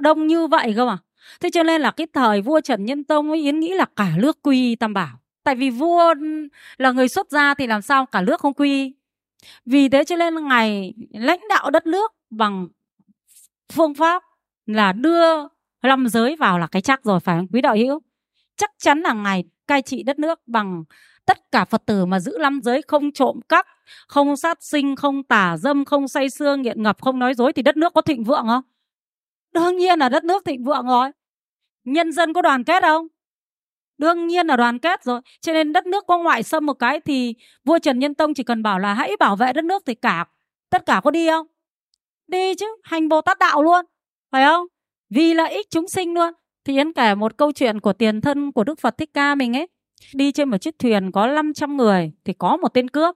Đông 0.00 0.26
như 0.26 0.46
vậy 0.46 0.72
cơ 0.76 0.86
mà. 0.86 0.98
Thế 1.40 1.50
cho 1.50 1.62
nên 1.62 1.80
là 1.80 1.90
cái 1.90 2.06
thời 2.12 2.42
vua 2.42 2.60
trần 2.60 2.84
nhân 2.84 3.04
tông 3.04 3.30
ấy, 3.30 3.40
yến 3.40 3.60
nghĩ 3.60 3.74
là 3.74 3.86
cả 3.96 4.12
nước 4.18 4.38
quy 4.42 4.76
tam 4.76 4.94
bảo. 4.94 5.20
Tại 5.44 5.54
vì 5.54 5.70
vua 5.70 6.14
là 6.78 6.92
người 6.92 7.08
xuất 7.08 7.30
gia 7.30 7.54
thì 7.54 7.66
làm 7.66 7.82
sao 7.82 8.06
cả 8.06 8.22
nước 8.22 8.40
không 8.40 8.54
quy? 8.54 8.94
Vì 9.64 9.88
thế 9.88 10.04
cho 10.04 10.16
nên 10.16 10.48
ngài 10.48 10.94
lãnh 11.10 11.40
đạo 11.48 11.70
đất 11.70 11.86
nước 11.86 12.12
bằng 12.30 12.68
phương 13.72 13.94
pháp 13.94 14.22
là 14.66 14.92
đưa 14.92 15.48
năm 15.82 16.08
giới 16.08 16.36
vào 16.36 16.58
là 16.58 16.66
cái 16.66 16.82
chắc 16.82 17.04
rồi 17.04 17.20
phải 17.20 17.36
không 17.36 17.48
quý 17.52 17.60
đạo 17.60 17.76
hữu 17.76 18.00
chắc 18.56 18.70
chắn 18.78 19.00
là 19.00 19.12
ngài 19.12 19.44
cai 19.66 19.82
trị 19.82 20.02
đất 20.02 20.18
nước 20.18 20.40
bằng 20.46 20.84
tất 21.26 21.52
cả 21.52 21.64
Phật 21.64 21.82
tử 21.86 22.06
mà 22.06 22.20
giữ 22.20 22.38
năm 22.40 22.60
giới 22.64 22.82
không 22.82 23.12
trộm 23.12 23.40
cắp, 23.48 23.66
không 24.08 24.36
sát 24.36 24.58
sinh, 24.60 24.96
không 24.96 25.22
tả 25.22 25.56
dâm, 25.56 25.84
không 25.84 26.08
say 26.08 26.30
sưa, 26.30 26.56
nghiện 26.56 26.82
ngập, 26.82 27.02
không 27.02 27.18
nói 27.18 27.34
dối 27.34 27.52
thì 27.52 27.62
đất 27.62 27.76
nước 27.76 27.94
có 27.94 28.00
thịnh 28.00 28.24
vượng 28.24 28.46
không? 28.46 28.62
Đương 29.52 29.76
nhiên 29.76 29.98
là 29.98 30.08
đất 30.08 30.24
nước 30.24 30.44
thịnh 30.44 30.64
vượng 30.64 30.86
rồi. 30.86 31.10
Nhân 31.84 32.12
dân 32.12 32.32
có 32.32 32.42
đoàn 32.42 32.64
kết 32.64 32.82
không? 32.82 33.06
Đương 33.98 34.26
nhiên 34.26 34.46
là 34.46 34.56
đoàn 34.56 34.78
kết 34.78 35.04
rồi. 35.04 35.20
Cho 35.40 35.52
nên 35.52 35.72
đất 35.72 35.86
nước 35.86 36.04
có 36.06 36.18
ngoại 36.18 36.42
xâm 36.42 36.66
một 36.66 36.74
cái 36.74 37.00
thì 37.00 37.34
vua 37.64 37.78
Trần 37.78 37.98
Nhân 37.98 38.14
Tông 38.14 38.34
chỉ 38.34 38.42
cần 38.42 38.62
bảo 38.62 38.78
là 38.78 38.94
hãy 38.94 39.16
bảo 39.20 39.36
vệ 39.36 39.52
đất 39.52 39.64
nước 39.64 39.82
thì 39.86 39.94
cả 39.94 40.24
tất 40.70 40.86
cả 40.86 41.00
có 41.04 41.10
đi 41.10 41.28
không? 41.28 41.46
Đi 42.28 42.54
chứ, 42.54 42.66
hành 42.82 43.08
Bồ 43.08 43.20
Tát 43.20 43.38
đạo 43.38 43.62
luôn. 43.62 43.84
Phải 44.32 44.44
không? 44.44 44.66
Vì 45.10 45.34
lợi 45.34 45.52
ích 45.52 45.66
chúng 45.70 45.88
sinh 45.88 46.14
luôn. 46.14 46.32
Thì 46.64 46.76
Yến 46.76 46.92
kể 46.92 47.14
một 47.14 47.36
câu 47.36 47.52
chuyện 47.52 47.80
của 47.80 47.92
tiền 47.92 48.20
thân 48.20 48.52
của 48.52 48.64
Đức 48.64 48.80
Phật 48.80 48.98
Thích 48.98 49.10
Ca 49.14 49.34
mình 49.34 49.56
ấy. 49.56 49.68
Đi 50.14 50.32
trên 50.32 50.50
một 50.50 50.58
chiếc 50.58 50.78
thuyền 50.78 51.12
có 51.12 51.26
500 51.26 51.76
người 51.76 52.12
thì 52.24 52.32
có 52.32 52.56
một 52.56 52.74
tên 52.74 52.90
cướp. 52.90 53.14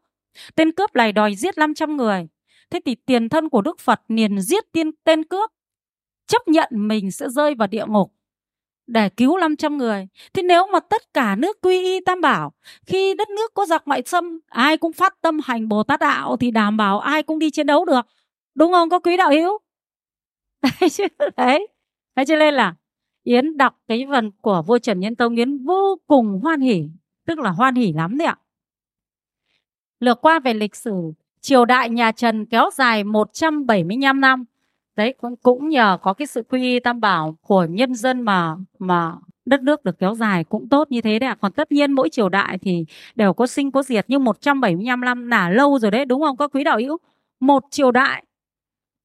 Tên 0.55 0.73
cướp 0.73 0.95
này 0.95 1.13
đòi 1.13 1.35
giết 1.35 1.59
500 1.59 1.97
người. 1.97 2.29
Thế 2.71 2.81
thì 2.87 2.95
tiền 2.95 3.29
thân 3.29 3.49
của 3.49 3.63
Đức 3.63 3.81
Phật 3.81 4.01
liền 4.09 4.41
giết 4.41 4.65
tên 4.73 4.91
tên 5.05 5.25
cướp. 5.25 5.51
Chấp 6.27 6.49
nhận 6.49 6.69
mình 6.73 7.11
sẽ 7.11 7.29
rơi 7.29 7.55
vào 7.55 7.69
địa 7.69 7.85
ngục 7.89 8.13
để 8.91 9.09
cứu 9.09 9.39
500 9.39 9.79
người. 9.79 10.09
Thì 10.33 10.43
nếu 10.43 10.67
mà 10.73 10.81
tất 10.81 11.03
cả 11.15 11.37
nước 11.37 11.59
quy 11.63 11.83
y 11.83 12.01
tam 12.01 12.21
bảo, 12.21 12.53
khi 12.87 13.15
đất 13.15 13.31
nước 13.31 13.55
có 13.55 13.67
giặc 13.67 13.83
ngoại 13.87 14.03
xâm, 14.07 14.41
ai 14.49 14.77
cũng 14.77 14.93
phát 14.93 15.15
tâm 15.23 15.39
hành 15.45 15.69
Bồ 15.69 15.83
Tát 15.83 16.01
đạo 16.01 16.37
thì 16.37 16.51
đảm 16.51 16.77
bảo 16.77 16.99
ai 17.01 17.23
cũng 17.23 17.39
đi 17.39 17.51
chiến 17.51 17.67
đấu 17.67 17.85
được. 17.85 18.07
Đúng 18.55 18.73
không? 18.73 18.89
Có 18.89 18.99
quý 18.99 19.17
đạo 19.17 19.31
hữu? 19.31 19.59
Đấy 20.81 20.91
chứ 20.91 21.05
đấy. 21.37 21.69
đấy 22.17 22.27
cho 22.27 22.37
nên 22.37 22.55
là 22.55 22.75
Yến 23.23 23.57
đọc 23.57 23.79
cái 23.89 24.07
phần 24.11 24.31
của 24.41 24.63
vua 24.67 24.79
Trần 24.79 25.01
Nhân 25.01 25.17
Tông 25.17 25.37
Yến 25.37 25.65
vô 25.65 25.99
cùng 26.07 26.41
hoan 26.43 26.61
hỉ, 26.61 26.85
tức 27.27 27.39
là 27.39 27.51
hoan 27.51 27.75
hỉ 27.75 27.93
lắm 27.93 28.19
đấy 28.19 28.27
ạ. 28.27 28.37
Lược 30.01 30.21
qua 30.21 30.39
về 30.39 30.55
lịch 30.55 30.77
sử, 30.77 31.13
triều 31.41 31.65
đại 31.65 31.91
nhà 31.91 32.13
Trần 32.13 32.47
kéo 32.47 32.71
dài 32.75 33.05
175 33.05 34.21
năm 34.21 34.45
đấy 34.97 35.15
cũng 35.21 35.37
cũng 35.37 35.69
nhờ 35.69 35.99
có 36.03 36.13
cái 36.13 36.27
sự 36.27 36.43
quy 36.43 36.63
y 36.63 36.81
tam 36.81 37.01
bảo 37.01 37.37
của 37.43 37.67
nhân 37.71 37.95
dân 37.95 38.21
mà 38.21 38.57
mà 38.79 39.13
đất 39.45 39.63
nước 39.63 39.85
được 39.85 39.99
kéo 39.99 40.15
dài 40.15 40.45
cũng 40.45 40.69
tốt 40.69 40.91
như 40.91 41.01
thế 41.01 41.19
đấy 41.19 41.29
ạ. 41.29 41.37
Còn 41.41 41.53
tất 41.53 41.73
nhiên 41.73 41.93
mỗi 41.93 42.09
triều 42.11 42.29
đại 42.29 42.59
thì 42.59 42.85
đều 43.15 43.33
có 43.33 43.47
sinh 43.47 43.71
có 43.73 43.83
diệt 43.83 44.05
nhưng 44.09 44.25
175 44.25 45.01
năm 45.01 45.29
là 45.29 45.51
lâu 45.51 45.79
rồi 45.79 45.91
đấy 45.91 46.05
đúng 46.05 46.23
không 46.23 46.37
các 46.37 46.51
quý 46.55 46.65
đạo 46.65 46.79
hữu? 46.79 46.99
Một 47.41 47.65
triều 47.71 47.91
đại 47.91 48.25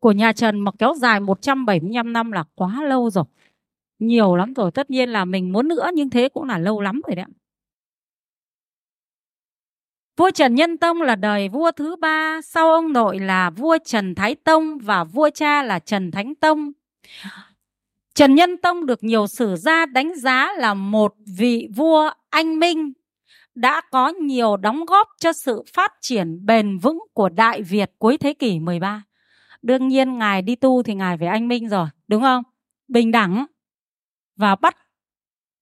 của 0.06 0.12
nhà 0.12 0.34
Trần 0.34 0.60
mà 0.60 0.72
kéo 0.80 0.94
dài 0.94 1.20
175 1.20 2.14
năm 2.14 2.32
là 2.32 2.44
quá 2.56 2.84
lâu 2.84 3.10
rồi. 3.10 3.24
Nhiều 4.00 4.36
lắm 4.36 4.54
rồi, 4.54 4.72
tất 4.72 4.90
nhiên 4.90 5.10
là 5.10 5.26
mình 5.26 5.52
muốn 5.52 5.68
nữa 5.68 5.90
nhưng 5.94 6.10
thế 6.10 6.30
cũng 6.30 6.44
là 6.44 6.58
lâu 6.58 6.82
lắm 6.82 7.02
rồi 7.08 7.16
đấy. 7.16 7.26
Vua 10.18 10.32
Trần 10.32 10.56
Nhân 10.56 10.78
Tông 10.78 11.02
là 11.02 11.16
đời 11.16 11.50
vua 11.50 11.72
thứ 11.72 11.96
ba, 11.96 12.42
sau 12.42 12.72
ông 12.72 12.94
nội 12.94 13.20
là 13.20 13.50
vua 13.50 13.78
Trần 13.86 14.16
Thái 14.16 14.36
Tông 14.36 14.78
và 14.78 15.04
vua 15.04 15.30
cha 15.30 15.64
là 15.64 15.80
Trần 15.80 16.12
Thánh 16.12 16.36
Tông. 16.36 16.72
Trần 18.16 18.36
Nhân 18.36 18.58
Tông 18.58 18.86
được 18.86 19.04
nhiều 19.04 19.28
sử 19.28 19.56
gia 19.56 19.86
đánh 19.86 20.16
giá 20.16 20.54
là 20.58 20.74
một 20.74 21.14
vị 21.38 21.68
vua 21.76 22.12
anh 22.30 22.60
minh, 22.60 22.94
đã 23.56 23.82
có 23.92 24.10
nhiều 24.10 24.58
đóng 24.58 24.86
góp 24.86 25.08
cho 25.20 25.34
sự 25.34 25.64
phát 25.74 25.94
triển 26.02 26.46
bền 26.46 26.78
vững 26.78 27.00
của 27.14 27.30
Đại 27.30 27.62
Việt 27.62 27.92
cuối 27.98 28.18
thế 28.18 28.34
kỷ 28.34 28.60
13. 28.60 29.04
Đương 29.66 29.88
nhiên 29.88 30.18
ngài 30.18 30.42
đi 30.42 30.56
tu 30.56 30.84
thì 30.84 30.96
ngài 30.96 31.18
phải 31.18 31.28
anh 31.28 31.48
minh 31.48 31.70
rồi, 31.70 31.88
đúng 32.08 32.22
không? 32.22 32.44
Bình 32.88 33.12
đẳng 33.12 33.46
và 34.36 34.56
bắt 34.56 34.78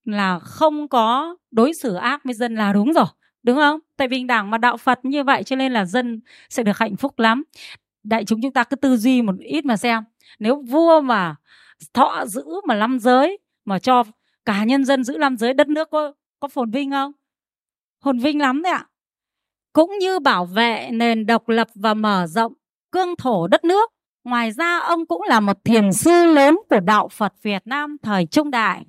là 0.05 0.39
không 0.39 0.87
có 0.87 1.35
đối 1.51 1.73
xử 1.73 1.95
ác 1.95 2.21
với 2.23 2.33
dân 2.33 2.55
là 2.55 2.73
đúng 2.73 2.93
rồi 2.93 3.05
đúng 3.43 3.57
không? 3.57 3.79
Tại 3.97 4.07
bình 4.07 4.27
đẳng 4.27 4.51
mà 4.51 4.57
đạo 4.57 4.77
phật 4.77 5.05
như 5.05 5.23
vậy 5.23 5.43
cho 5.43 5.55
nên 5.55 5.73
là 5.73 5.85
dân 5.85 6.21
sẽ 6.49 6.63
được 6.63 6.77
hạnh 6.77 6.95
phúc 6.95 7.19
lắm. 7.19 7.43
Đại 8.03 8.25
chúng 8.25 8.41
chúng 8.41 8.53
ta 8.53 8.63
cứ 8.63 8.75
tư 8.75 8.97
duy 8.97 9.21
một 9.21 9.35
ít 9.39 9.65
mà 9.65 9.77
xem. 9.77 10.03
Nếu 10.39 10.61
vua 10.61 11.01
mà 11.01 11.35
thọ 11.93 12.25
giữ 12.25 12.45
mà 12.67 12.75
năm 12.75 12.99
giới 12.99 13.37
mà 13.65 13.79
cho 13.79 14.03
cả 14.45 14.63
nhân 14.63 14.85
dân 14.85 15.03
giữ 15.03 15.17
năm 15.17 15.37
giới 15.37 15.53
đất 15.53 15.67
nước 15.67 15.89
có 15.91 16.13
có 16.39 16.47
phồn 16.47 16.71
vinh 16.71 16.91
không? 16.91 17.11
Phồn 18.03 18.19
vinh 18.19 18.41
lắm 18.41 18.61
đấy 18.61 18.73
ạ. 18.73 18.87
Cũng 19.73 19.91
như 19.99 20.19
bảo 20.19 20.45
vệ 20.45 20.89
nền 20.91 21.25
độc 21.25 21.49
lập 21.49 21.67
và 21.75 21.93
mở 21.93 22.27
rộng 22.27 22.53
cương 22.93 23.15
thổ 23.15 23.47
đất 23.47 23.63
nước 23.63 23.91
ngoài 24.23 24.51
ra 24.51 24.79
ông 24.79 25.05
cũng 25.05 25.21
là 25.21 25.39
một 25.39 25.57
thiền 25.63 25.93
sư 25.93 26.25
lớn 26.25 26.57
của 26.69 26.79
đạo 26.79 27.07
Phật 27.07 27.33
Việt 27.41 27.61
Nam 27.65 27.97
thời 28.03 28.25
trung 28.25 28.51
đại 28.51 28.85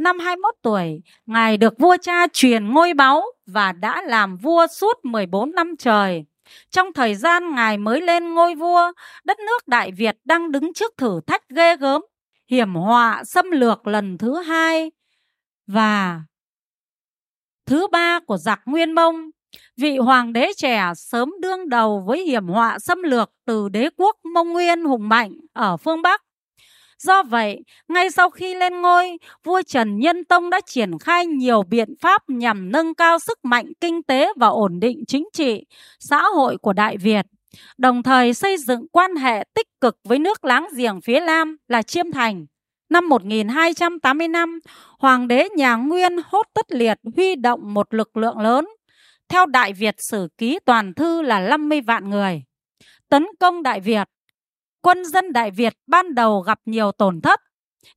Năm 0.00 0.18
21 0.18 0.54
tuổi, 0.62 1.02
Ngài 1.26 1.56
được 1.56 1.78
vua 1.78 1.96
cha 2.02 2.26
truyền 2.32 2.68
ngôi 2.68 2.94
báu 2.94 3.22
và 3.46 3.72
đã 3.72 4.02
làm 4.02 4.36
vua 4.36 4.66
suốt 4.66 5.04
14 5.04 5.50
năm 5.50 5.76
trời. 5.78 6.24
Trong 6.70 6.92
thời 6.92 7.14
gian 7.14 7.54
Ngài 7.54 7.78
mới 7.78 8.00
lên 8.00 8.34
ngôi 8.34 8.54
vua, 8.54 8.92
đất 9.24 9.38
nước 9.38 9.68
Đại 9.68 9.92
Việt 9.92 10.16
đang 10.24 10.52
đứng 10.52 10.72
trước 10.72 10.96
thử 10.96 11.20
thách 11.26 11.48
ghê 11.48 11.76
gớm, 11.76 12.02
hiểm 12.50 12.74
họa 12.74 13.24
xâm 13.24 13.50
lược 13.50 13.86
lần 13.86 14.18
thứ 14.18 14.36
hai 14.42 14.90
và 15.66 16.20
thứ 17.66 17.86
ba 17.92 18.20
của 18.26 18.36
giặc 18.36 18.60
Nguyên 18.66 18.92
Mông. 18.92 19.30
Vị 19.76 19.98
hoàng 19.98 20.32
đế 20.32 20.50
trẻ 20.56 20.92
sớm 20.96 21.32
đương 21.40 21.68
đầu 21.68 22.04
với 22.06 22.24
hiểm 22.24 22.46
họa 22.46 22.78
xâm 22.78 23.02
lược 23.02 23.30
từ 23.46 23.68
đế 23.68 23.88
quốc 23.96 24.16
Mông 24.34 24.52
Nguyên 24.52 24.84
hùng 24.84 25.08
mạnh 25.08 25.32
ở 25.52 25.76
phương 25.76 26.02
Bắc 26.02 26.22
Do 27.02 27.22
vậy, 27.22 27.60
ngay 27.88 28.10
sau 28.10 28.30
khi 28.30 28.54
lên 28.54 28.80
ngôi, 28.80 29.18
vua 29.44 29.62
Trần 29.62 29.98
Nhân 29.98 30.24
Tông 30.24 30.50
đã 30.50 30.60
triển 30.66 30.98
khai 30.98 31.26
nhiều 31.26 31.62
biện 31.62 31.94
pháp 32.00 32.22
nhằm 32.28 32.72
nâng 32.72 32.94
cao 32.94 33.18
sức 33.18 33.38
mạnh 33.42 33.72
kinh 33.80 34.02
tế 34.02 34.32
và 34.36 34.46
ổn 34.46 34.80
định 34.80 35.04
chính 35.06 35.28
trị, 35.32 35.64
xã 36.00 36.22
hội 36.22 36.58
của 36.58 36.72
Đại 36.72 36.96
Việt, 36.96 37.26
đồng 37.78 38.02
thời 38.02 38.34
xây 38.34 38.56
dựng 38.56 38.88
quan 38.92 39.16
hệ 39.16 39.44
tích 39.54 39.66
cực 39.80 39.96
với 40.04 40.18
nước 40.18 40.44
láng 40.44 40.68
giềng 40.76 41.00
phía 41.00 41.20
Nam 41.20 41.56
là 41.68 41.82
Chiêm 41.82 42.12
Thành. 42.12 42.46
Năm 42.90 43.08
1285, 43.08 44.60
Hoàng 44.98 45.28
đế 45.28 45.48
nhà 45.56 45.76
Nguyên 45.76 46.16
hốt 46.24 46.46
tất 46.54 46.72
liệt 46.72 46.98
huy 47.16 47.34
động 47.34 47.74
một 47.74 47.94
lực 47.94 48.16
lượng 48.16 48.38
lớn, 48.38 48.66
theo 49.30 49.46
Đại 49.46 49.72
Việt 49.72 49.94
sử 49.98 50.28
ký 50.38 50.58
toàn 50.66 50.94
thư 50.94 51.22
là 51.22 51.40
50 51.40 51.80
vạn 51.80 52.10
người. 52.10 52.42
Tấn 53.08 53.26
công 53.40 53.62
Đại 53.62 53.80
Việt, 53.80 54.08
quân 54.82 55.04
dân 55.04 55.32
Đại 55.32 55.50
Việt 55.50 55.72
ban 55.86 56.14
đầu 56.14 56.40
gặp 56.40 56.58
nhiều 56.64 56.92
tổn 56.92 57.20
thất, 57.20 57.40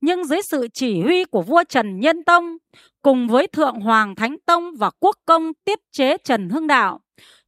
nhưng 0.00 0.24
dưới 0.24 0.42
sự 0.42 0.68
chỉ 0.74 1.00
huy 1.00 1.24
của 1.24 1.42
vua 1.42 1.64
Trần 1.68 2.00
Nhân 2.00 2.24
Tông 2.24 2.56
cùng 3.02 3.28
với 3.28 3.46
Thượng 3.46 3.80
Hoàng 3.80 4.14
Thánh 4.14 4.36
Tông 4.46 4.76
và 4.78 4.90
Quốc 5.00 5.16
công 5.26 5.52
tiết 5.64 5.78
chế 5.92 6.16
Trần 6.24 6.48
Hưng 6.48 6.66
Đạo, 6.66 7.00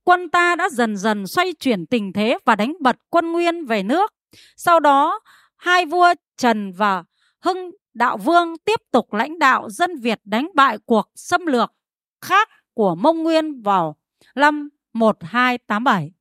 quân 0.05 0.31
ta 0.31 0.57
đã 0.57 0.69
dần 0.69 0.97
dần 0.97 1.27
xoay 1.27 1.53
chuyển 1.53 1.87
tình 1.87 2.13
thế 2.13 2.39
và 2.45 2.57
đánh 2.57 2.75
bật 2.81 2.97
quân 3.11 3.33
Nguyên 3.33 3.65
về 3.65 3.83
nước. 3.83 4.13
Sau 4.57 4.81
đó, 4.81 5.21
hai 5.57 5.87
vua 5.87 6.15
Trần 6.37 6.73
và 6.73 7.05
Hưng 7.45 7.71
Đạo 7.95 8.17
Vương 8.17 8.59
tiếp 8.65 8.81
tục 8.93 9.13
lãnh 9.13 9.39
đạo 9.39 9.71
dân 9.71 9.97
Việt 10.01 10.21
đánh 10.25 10.49
bại 10.55 10.79
cuộc 10.87 11.11
xâm 11.15 11.47
lược 11.47 11.73
khác 12.21 12.49
của 12.77 12.95
Mông 12.95 13.23
Nguyên 13.23 13.63
vào 13.63 13.97
năm 14.35 14.69
1287. 14.93 16.13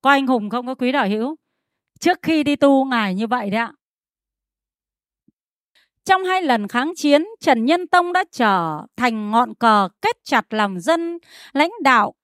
Có 0.00 0.10
anh 0.10 0.26
hùng 0.26 0.50
không 0.50 0.66
có 0.66 0.74
quý 0.74 0.92
đạo 0.92 1.08
hữu? 1.08 1.36
trước 2.00 2.18
khi 2.22 2.42
đi 2.42 2.56
tu 2.56 2.84
ngài 2.84 3.14
như 3.14 3.26
vậy 3.26 3.50
đấy 3.50 3.60
ạ. 3.60 3.72
Trong 6.04 6.24
hai 6.24 6.42
lần 6.42 6.68
kháng 6.68 6.92
chiến, 6.96 7.24
Trần 7.40 7.64
Nhân 7.64 7.86
Tông 7.86 8.12
đã 8.12 8.24
trở 8.32 8.82
thành 8.96 9.30
ngọn 9.30 9.54
cờ 9.54 9.88
kết 10.02 10.16
chặt 10.24 10.54
lòng 10.54 10.80
dân, 10.80 11.18
lãnh 11.52 11.70
đạo 11.82 12.14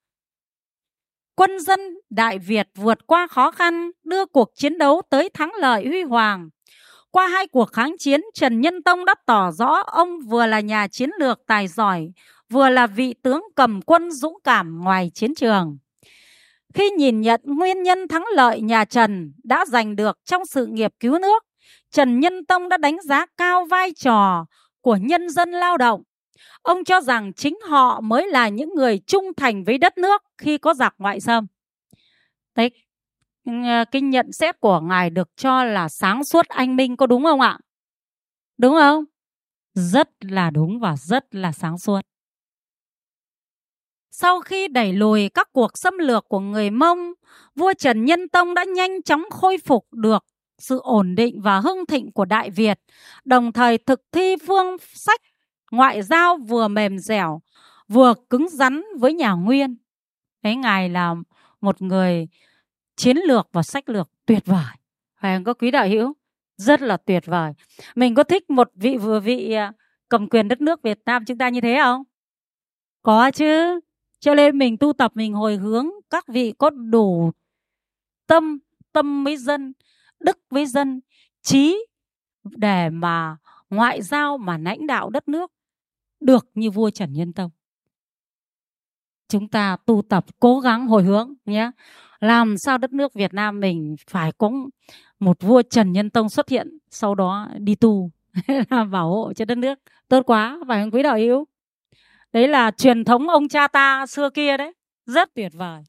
quân 1.35 1.61
dân 1.61 1.81
Đại 2.11 2.39
Việt 2.39 2.69
vượt 2.75 3.07
qua 3.07 3.27
khó 3.27 3.51
khăn, 3.51 3.91
đưa 4.05 4.27
cuộc 4.27 4.51
chiến 4.55 4.79
đấu 4.79 5.03
tới 5.11 5.29
thắng 5.29 5.53
lợi 5.61 5.87
huy 5.87 6.03
hoàng. 6.03 6.49
Qua 7.11 7.29
hai 7.29 7.47
cuộc 7.47 7.73
kháng 7.73 7.95
chiến, 7.99 8.21
Trần 8.35 8.61
Nhân 8.61 8.83
Tông 8.83 9.05
đã 9.05 9.15
tỏ 9.27 9.51
rõ 9.51 9.83
ông 9.87 10.21
vừa 10.21 10.47
là 10.47 10.61
nhà 10.61 10.89
chiến 10.89 11.11
lược 11.19 11.41
tài 11.47 11.69
giỏi, 11.69 12.13
vừa 12.51 12.69
là 12.69 12.87
vị 12.87 13.15
tướng 13.23 13.43
cầm 13.57 13.83
quân 13.83 14.11
dũng 14.11 14.39
cảm 14.45 14.81
ngoài 14.85 15.11
chiến 15.15 15.35
trường. 15.35 15.79
Khi 16.75 16.91
nhìn 16.91 17.21
nhận 17.21 17.41
nguyên 17.45 17.83
nhân 17.83 18.09
thắng 18.09 18.25
lợi 18.35 18.61
nhà 18.61 18.85
Trần 18.85 19.33
đã 19.45 19.65
giành 19.67 19.97
được 19.97 20.19
trong 20.25 20.47
sự 20.47 20.67
nghiệp 20.67 20.93
cứu 21.01 21.19
nước, 21.19 21.45
Trần 21.91 22.21
Nhân 22.21 22.45
Tông 22.45 22.69
đã 22.69 22.77
đánh 22.77 22.97
giá 23.03 23.27
cao 23.37 23.65
vai 23.65 23.93
trò 23.93 24.47
của 24.81 24.97
nhân 24.97 25.31
dân 25.31 25.51
lao 25.51 25.77
động. 25.77 26.03
Ông 26.63 26.85
cho 26.85 27.01
rằng 27.01 27.33
chính 27.33 27.59
họ 27.69 28.01
mới 28.01 28.29
là 28.29 28.49
những 28.49 28.75
người 28.75 28.99
trung 29.07 29.35
thành 29.37 29.65
với 29.65 29.79
đất 29.79 29.99
nước 29.99 30.23
khi 30.39 30.59
có 30.59 30.75
giặc 30.75 30.95
ngoại 30.99 31.21
xâm. 31.21 31.47
Đấy, 32.57 32.71
cái 33.91 34.03
nhận 34.03 34.33
xét 34.33 34.61
của 34.61 34.81
ngài 34.81 35.11
được 35.11 35.29
cho 35.37 35.65
là 35.65 35.89
sáng 35.89 36.25
suốt 36.25 36.49
anh 36.49 36.77
minh 36.77 36.97
có 36.97 37.07
đúng 37.07 37.25
không 37.25 37.41
ạ? 37.41 37.59
Đúng 38.59 38.75
không? 38.75 39.05
Rất 39.75 40.09
là 40.21 40.51
đúng 40.51 40.81
và 40.81 40.97
rất 40.97 41.35
là 41.35 41.53
sáng 41.53 41.79
suốt. 41.79 42.01
Sau 44.11 44.41
khi 44.41 44.69
đẩy 44.69 44.93
lùi 44.93 45.29
các 45.29 45.49
cuộc 45.53 45.71
xâm 45.75 45.99
lược 45.99 46.29
của 46.29 46.41
người 46.41 46.71
Mông, 46.71 47.13
vua 47.55 47.73
Trần 47.79 48.05
Nhân 48.05 48.29
Tông 48.29 48.55
đã 48.55 48.65
nhanh 48.65 49.03
chóng 49.03 49.23
khôi 49.31 49.59
phục 49.59 49.87
được 49.93 50.25
sự 50.59 50.81
ổn 50.83 51.15
định 51.15 51.41
và 51.41 51.61
hưng 51.61 51.87
thịnh 51.87 52.13
của 52.13 52.25
Đại 52.25 52.51
Việt, 52.51 52.81
đồng 53.25 53.53
thời 53.53 53.79
thực 53.79 54.03
thi 54.13 54.37
phương 54.47 54.77
sách 54.95 55.21
ngoại 55.71 56.03
giao 56.03 56.37
vừa 56.37 56.69
mềm 56.69 56.99
dẻo, 56.99 57.41
vừa 57.89 58.15
cứng 58.31 58.49
rắn 58.49 58.83
với 58.99 59.15
nhà 59.15 59.33
Nguyên. 59.33 59.77
Đấy 60.43 60.57
ngài 60.57 60.89
là 60.89 61.15
một 61.61 61.83
người 61.83 62.29
chiến 62.97 63.17
lược 63.17 63.49
và 63.53 63.63
sách 63.63 63.89
lược 63.89 64.11
tuyệt 64.27 64.43
vời. 64.47 64.65
Phải 65.21 65.37
không 65.37 65.45
có 65.45 65.55
quý 65.55 65.71
đạo 65.71 65.89
hữu? 65.89 66.13
Rất 66.57 66.83
là 66.83 66.97
tuyệt 66.97 67.27
vời. 67.27 67.53
Mình 67.95 68.15
có 68.15 68.23
thích 68.23 68.51
một 68.51 68.71
vị 68.75 68.97
vừa 68.97 69.21
vị 69.21 69.53
à, 69.53 69.73
cầm 70.09 70.29
quyền 70.29 70.49
đất 70.49 70.61
nước 70.61 70.83
Việt 70.83 70.99
Nam 71.07 71.25
chúng 71.25 71.39
ta 71.39 71.49
như 71.49 71.61
thế 71.61 71.79
không? 71.83 72.03
Có 73.03 73.31
chứ. 73.31 73.81
Cho 74.21 74.35
nên 74.35 74.59
mình 74.59 74.77
tu 74.77 74.93
tập 74.93 75.13
mình 75.15 75.33
hồi 75.33 75.57
hướng 75.57 75.87
các 76.11 76.29
vị 76.29 76.53
có 76.59 76.71
đủ 76.71 77.31
tâm, 78.27 78.59
tâm 78.93 79.25
với 79.25 79.37
dân, 79.37 79.73
đức 80.21 80.39
với 80.51 80.67
dân, 80.67 81.01
trí 81.43 81.87
để 82.45 82.91
mà 82.91 83.37
ngoại 83.71 84.03
giao 84.03 84.39
mà 84.39 84.59
lãnh 84.59 84.87
đạo 84.87 85.11
đất 85.11 85.29
nước 85.29 85.53
được 86.21 86.47
như 86.55 86.71
vua 86.71 86.91
Trần 86.91 87.13
Nhân 87.13 87.33
Tông. 87.33 87.51
Chúng 89.29 89.49
ta 89.49 89.77
tu 89.87 90.03
tập 90.09 90.25
cố 90.41 90.61
gắng 90.61 90.87
hồi 90.87 91.03
hướng 91.03 91.35
nhé. 91.45 91.71
Làm 92.21 92.59
sao 92.59 92.79
đất 92.79 92.93
nước 92.93 93.15
Việt 93.15 93.35
Nam 93.35 93.61
mình 93.61 93.97
phải 94.11 94.33
có 94.39 94.51
một 95.19 95.41
vua 95.41 95.63
Trần 95.63 95.93
Nhân 95.93 96.11
Tông 96.11 96.29
xuất 96.29 96.49
hiện 96.49 96.79
sau 96.91 97.15
đó 97.15 97.49
đi 97.59 97.75
tu 97.75 98.11
làm 98.71 98.91
bảo 98.91 99.09
hộ 99.09 99.33
cho 99.33 99.45
đất 99.45 99.59
nước 99.59 99.79
tốt 100.09 100.23
quá 100.27 100.59
phải 100.69 100.83
không 100.83 100.91
quý 100.91 101.03
đạo 101.03 101.19
hữu 101.19 101.47
đấy 102.33 102.49
là 102.49 102.71
truyền 102.71 103.05
thống 103.05 103.29
ông 103.29 103.49
cha 103.49 103.69
ta 103.69 104.07
xưa 104.07 104.31
kia 104.31 104.57
đấy. 104.57 104.73
Rất 105.07 105.35
tuyệt 105.35 105.53
vời. 105.55 105.83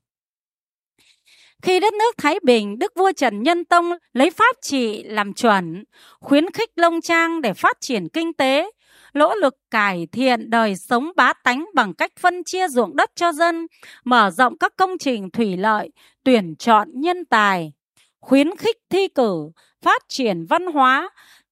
Khi 1.61 1.79
đất 1.79 1.93
nước 1.93 2.17
Thái 2.17 2.39
Bình, 2.43 2.79
Đức 2.79 2.91
vua 2.95 3.11
Trần 3.11 3.43
Nhân 3.43 3.65
Tông 3.65 3.91
lấy 4.13 4.29
pháp 4.29 4.55
trị 4.61 5.03
làm 5.03 5.33
chuẩn, 5.33 5.83
khuyến 6.19 6.51
khích 6.51 6.69
Long 6.75 7.01
Trang 7.01 7.41
để 7.41 7.53
phát 7.53 7.77
triển 7.81 8.09
kinh 8.09 8.33
tế, 8.33 8.71
nỗ 9.13 9.35
lực 9.35 9.55
cải 9.71 10.07
thiện 10.11 10.49
đời 10.49 10.75
sống 10.75 11.11
bá 11.15 11.33
tánh 11.43 11.65
bằng 11.73 11.93
cách 11.93 12.11
phân 12.19 12.43
chia 12.43 12.67
ruộng 12.67 12.95
đất 12.95 13.11
cho 13.15 13.31
dân, 13.31 13.67
mở 14.03 14.31
rộng 14.31 14.57
các 14.57 14.73
công 14.77 14.97
trình 14.97 15.29
thủy 15.29 15.57
lợi, 15.57 15.89
tuyển 16.23 16.55
chọn 16.55 16.87
nhân 16.93 17.25
tài, 17.25 17.73
khuyến 18.19 18.57
khích 18.57 18.77
thi 18.89 19.07
cử, 19.07 19.51
phát 19.81 20.01
triển 20.07 20.45
văn 20.45 20.65
hóa, 20.65 21.09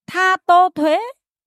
tha 0.08 0.36
tô 0.46 0.70
thuế, 0.76 1.00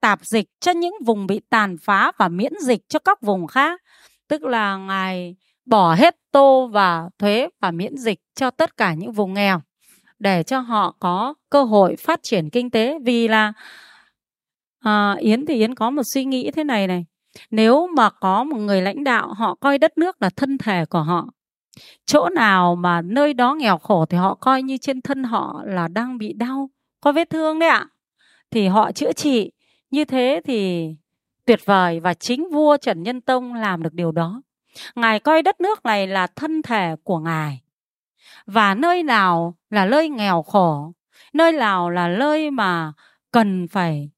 tạp 0.03 0.25
dịch 0.25 0.47
cho 0.61 0.73
những 0.73 0.95
vùng 1.05 1.27
bị 1.27 1.41
tàn 1.51 1.77
phá 1.83 2.13
và 2.19 2.29
miễn 2.29 2.53
dịch 2.63 2.81
cho 2.89 2.99
các 2.99 3.23
vùng 3.23 3.47
khác. 3.47 3.81
Tức 4.29 4.43
là 4.43 4.77
Ngài 4.77 5.37
bỏ 5.67 5.95
hết 5.95 6.17
tô 6.33 6.71
và 6.73 7.09
thuế 7.19 7.49
và 7.61 7.71
miễn 7.71 7.97
dịch 7.97 8.19
cho 8.35 8.51
tất 8.51 8.77
cả 8.77 8.95
những 8.95 9.13
vùng 9.13 9.35
nghèo 9.35 9.61
để 10.19 10.43
cho 10.43 10.59
họ 10.59 10.97
có 11.01 11.35
cơ 11.51 11.65
hội 11.65 11.97
phát 11.97 12.21
triển 12.23 12.51
kinh 12.51 12.71
tế 12.71 12.99
vì 13.05 13.29
là 13.29 13.53
à, 14.81 15.17
Yến 15.19 15.47
thì 15.47 15.55
Yến 15.55 15.75
có 15.75 15.91
một 15.91 16.03
suy 16.15 16.25
nghĩ 16.25 16.51
thế 16.51 16.65
này 16.65 16.87
này 16.87 17.05
nếu 17.51 17.87
mà 17.97 18.11
có 18.11 18.45
một 18.45 18.57
người 18.57 18.83
lãnh 18.83 19.05
đạo 19.05 19.35
họ 19.35 19.55
coi 19.55 19.79
đất 19.79 19.99
nước 19.99 20.23
là 20.23 20.31
thân 20.37 20.59
thể 20.59 20.85
của 20.85 21.03
họ 21.03 21.27
chỗ 22.07 22.29
nào 22.29 22.75
mà 22.75 23.03
nơi 23.03 23.35
đó 23.35 23.55
nghèo 23.55 23.79
khổ 23.79 24.07
thì 24.07 24.19
họ 24.19 24.35
coi 24.35 24.63
như 24.63 24.77
trên 24.77 25.01
thân 25.01 25.25
họ 25.25 25.63
là 25.67 25.89
đang 25.89 26.19
bị 26.19 26.33
đau 26.33 26.71
có 27.01 27.13
vết 27.13 27.31
thương 27.31 27.59
đấy 27.59 27.69
ạ 27.69 27.87
thì 28.51 28.67
họ 28.67 28.93
chữa 28.93 29.13
trị 29.13 29.51
như 29.93 30.05
thế 30.05 30.41
thì 30.45 30.91
tuyệt 31.45 31.61
vời 31.65 32.01
và 32.01 32.15
chính 32.15 32.49
vua 32.53 32.77
Trần 32.77 33.03
Nhân 33.03 33.21
Tông 33.21 33.55
làm 33.55 33.83
được 33.83 33.95
điều 33.95 34.13
đó. 34.13 34.43
Ngài 34.95 35.21
coi 35.21 35.43
đất 35.43 35.61
nước 35.61 35.85
này 35.85 36.07
là 36.07 36.27
thân 36.27 36.63
thể 36.63 36.97
của 37.05 37.19
ngài. 37.19 37.63
Và 38.47 38.75
nơi 38.75 39.03
nào 39.03 39.55
là 39.71 39.87
nơi 39.87 40.09
nghèo 40.09 40.43
khổ, 40.43 40.93
nơi 41.33 41.53
nào 41.53 41.91
là 41.91 42.09
nơi 42.09 42.51
mà 42.51 42.93
cần 43.31 43.69
phải 43.69 44.11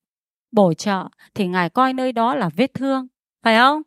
bổ 0.52 0.74
trợ, 0.74 1.08
thì 1.34 1.46
ngài 1.46 1.70
coi 1.70 1.92
nơi 1.92 2.12
đó 2.12 2.34
là 2.34 2.48
vết 2.56 2.74
thương, 2.74 3.06
phải 3.42 3.56
không? 3.58 3.82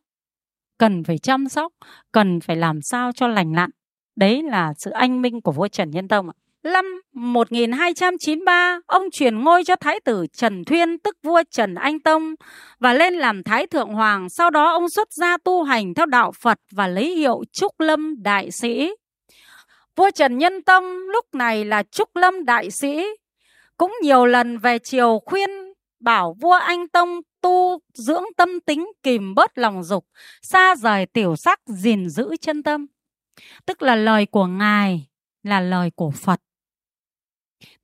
Cần 0.78 1.04
phải 1.04 1.17
chăm 1.17 1.50
sóc, 1.50 1.73
cần 2.12 2.39
phải 2.39 2.56
làm 2.56 2.82
sao 2.82 3.12
cho 3.12 3.28
lành 3.28 3.54
lặn. 3.54 3.69
Đấy 4.15 4.43
là 4.43 4.73
sự 4.78 4.91
anh 4.91 5.21
minh 5.21 5.41
của 5.41 5.52
vua 5.52 5.67
Trần 5.67 5.91
Nhân 5.91 6.08
Tông 6.08 6.30
ạ. 6.30 6.36
Năm 6.74 7.02
1293, 7.14 8.80
ông 8.86 9.12
truyền 9.12 9.40
ngôi 9.40 9.64
cho 9.64 9.76
Thái 9.76 10.00
tử 10.00 10.26
Trần 10.34 10.66
Thuyên, 10.66 11.00
tức 11.00 11.18
vua 11.24 11.44
Trần 11.52 11.76
Anh 11.76 12.00
Tông, 12.00 12.36
và 12.80 12.94
lên 12.94 13.14
làm 13.14 13.44
Thái 13.44 13.68
Thượng 13.68 13.90
Hoàng. 13.90 14.30
Sau 14.30 14.50
đó 14.50 14.72
ông 14.72 14.90
xuất 14.90 15.08
gia 15.12 15.38
tu 15.38 15.64
hành 15.64 15.94
theo 15.94 16.06
đạo 16.06 16.32
Phật 16.42 16.60
và 16.72 16.88
lấy 16.88 17.16
hiệu 17.16 17.44
Trúc 17.54 17.80
Lâm 17.80 18.24
Đại 18.24 18.52
Sĩ. 18.52 18.92
Vua 19.96 20.10
Trần 20.12 20.38
Nhân 20.38 20.62
Tông 20.62 20.84
lúc 20.84 21.26
này 21.34 21.66
là 21.66 21.84
Trúc 21.84 22.16
Lâm 22.16 22.46
Đại 22.46 22.72
Sĩ, 22.72 23.06
cũng 23.78 23.94
nhiều 24.02 24.26
lần 24.26 24.58
về 24.58 24.80
triều 24.80 25.22
khuyên 25.26 25.50
bảo 26.00 26.36
vua 26.42 26.54
Anh 26.54 26.88
Tông 26.88 27.20
tu 27.42 27.80
dưỡng 27.94 28.24
tâm 28.38 28.60
tính 28.60 28.88
kìm 29.04 29.36
bớt 29.36 29.58
lòng 29.58 29.84
dục, 29.84 30.06
xa 30.42 30.76
rời 30.76 31.06
tiểu 31.06 31.36
sắc, 31.36 31.60
gìn 31.66 32.10
giữ 32.10 32.36
chân 32.42 32.64
tâm. 32.64 32.86
Tức 33.66 33.82
là 33.82 33.96
lời 33.96 34.26
của 34.26 34.46
Ngài 34.46 35.08
là 35.44 35.60
lời 35.60 35.92
của 35.96 36.12
Phật. 36.12 36.42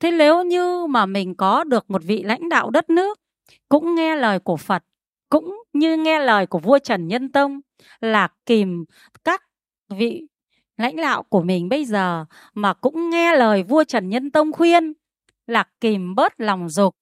Thế 0.04 0.12
nếu 0.12 0.44
như 0.44 0.86
mà 0.86 1.06
mình 1.06 1.36
có 1.36 1.64
được 1.64 1.90
một 1.90 2.02
vị 2.04 2.24
lãnh 2.24 2.50
đạo 2.50 2.70
đất 2.70 2.90
nước 2.90 3.20
cũng 3.70 3.96
nghe 3.96 4.16
lời 4.16 4.40
của 4.40 4.58
Phật, 4.58 4.84
cũng 5.30 5.64
như 5.74 5.98
nghe 5.98 6.20
lời 6.20 6.48
của 6.48 6.60
vua 6.60 6.80
Trần 6.80 7.08
Nhân 7.08 7.32
Tông 7.32 7.60
là 8.02 8.28
kìm 8.46 8.86
các 9.24 9.44
vị 9.90 10.28
lãnh 10.78 10.96
đạo 10.96 11.24
của 11.24 11.42
mình 11.42 11.70
bây 11.70 11.86
giờ 11.86 12.26
mà 12.54 12.74
cũng 12.74 13.10
nghe 13.10 13.36
lời 13.36 13.64
vua 13.64 13.84
Trần 13.84 14.10
Nhân 14.10 14.32
Tông 14.32 14.52
khuyên 14.52 14.94
là 15.48 15.64
kìm 15.82 16.16
bớt 16.16 16.34
lòng 16.38 16.70
dục, 16.70 16.96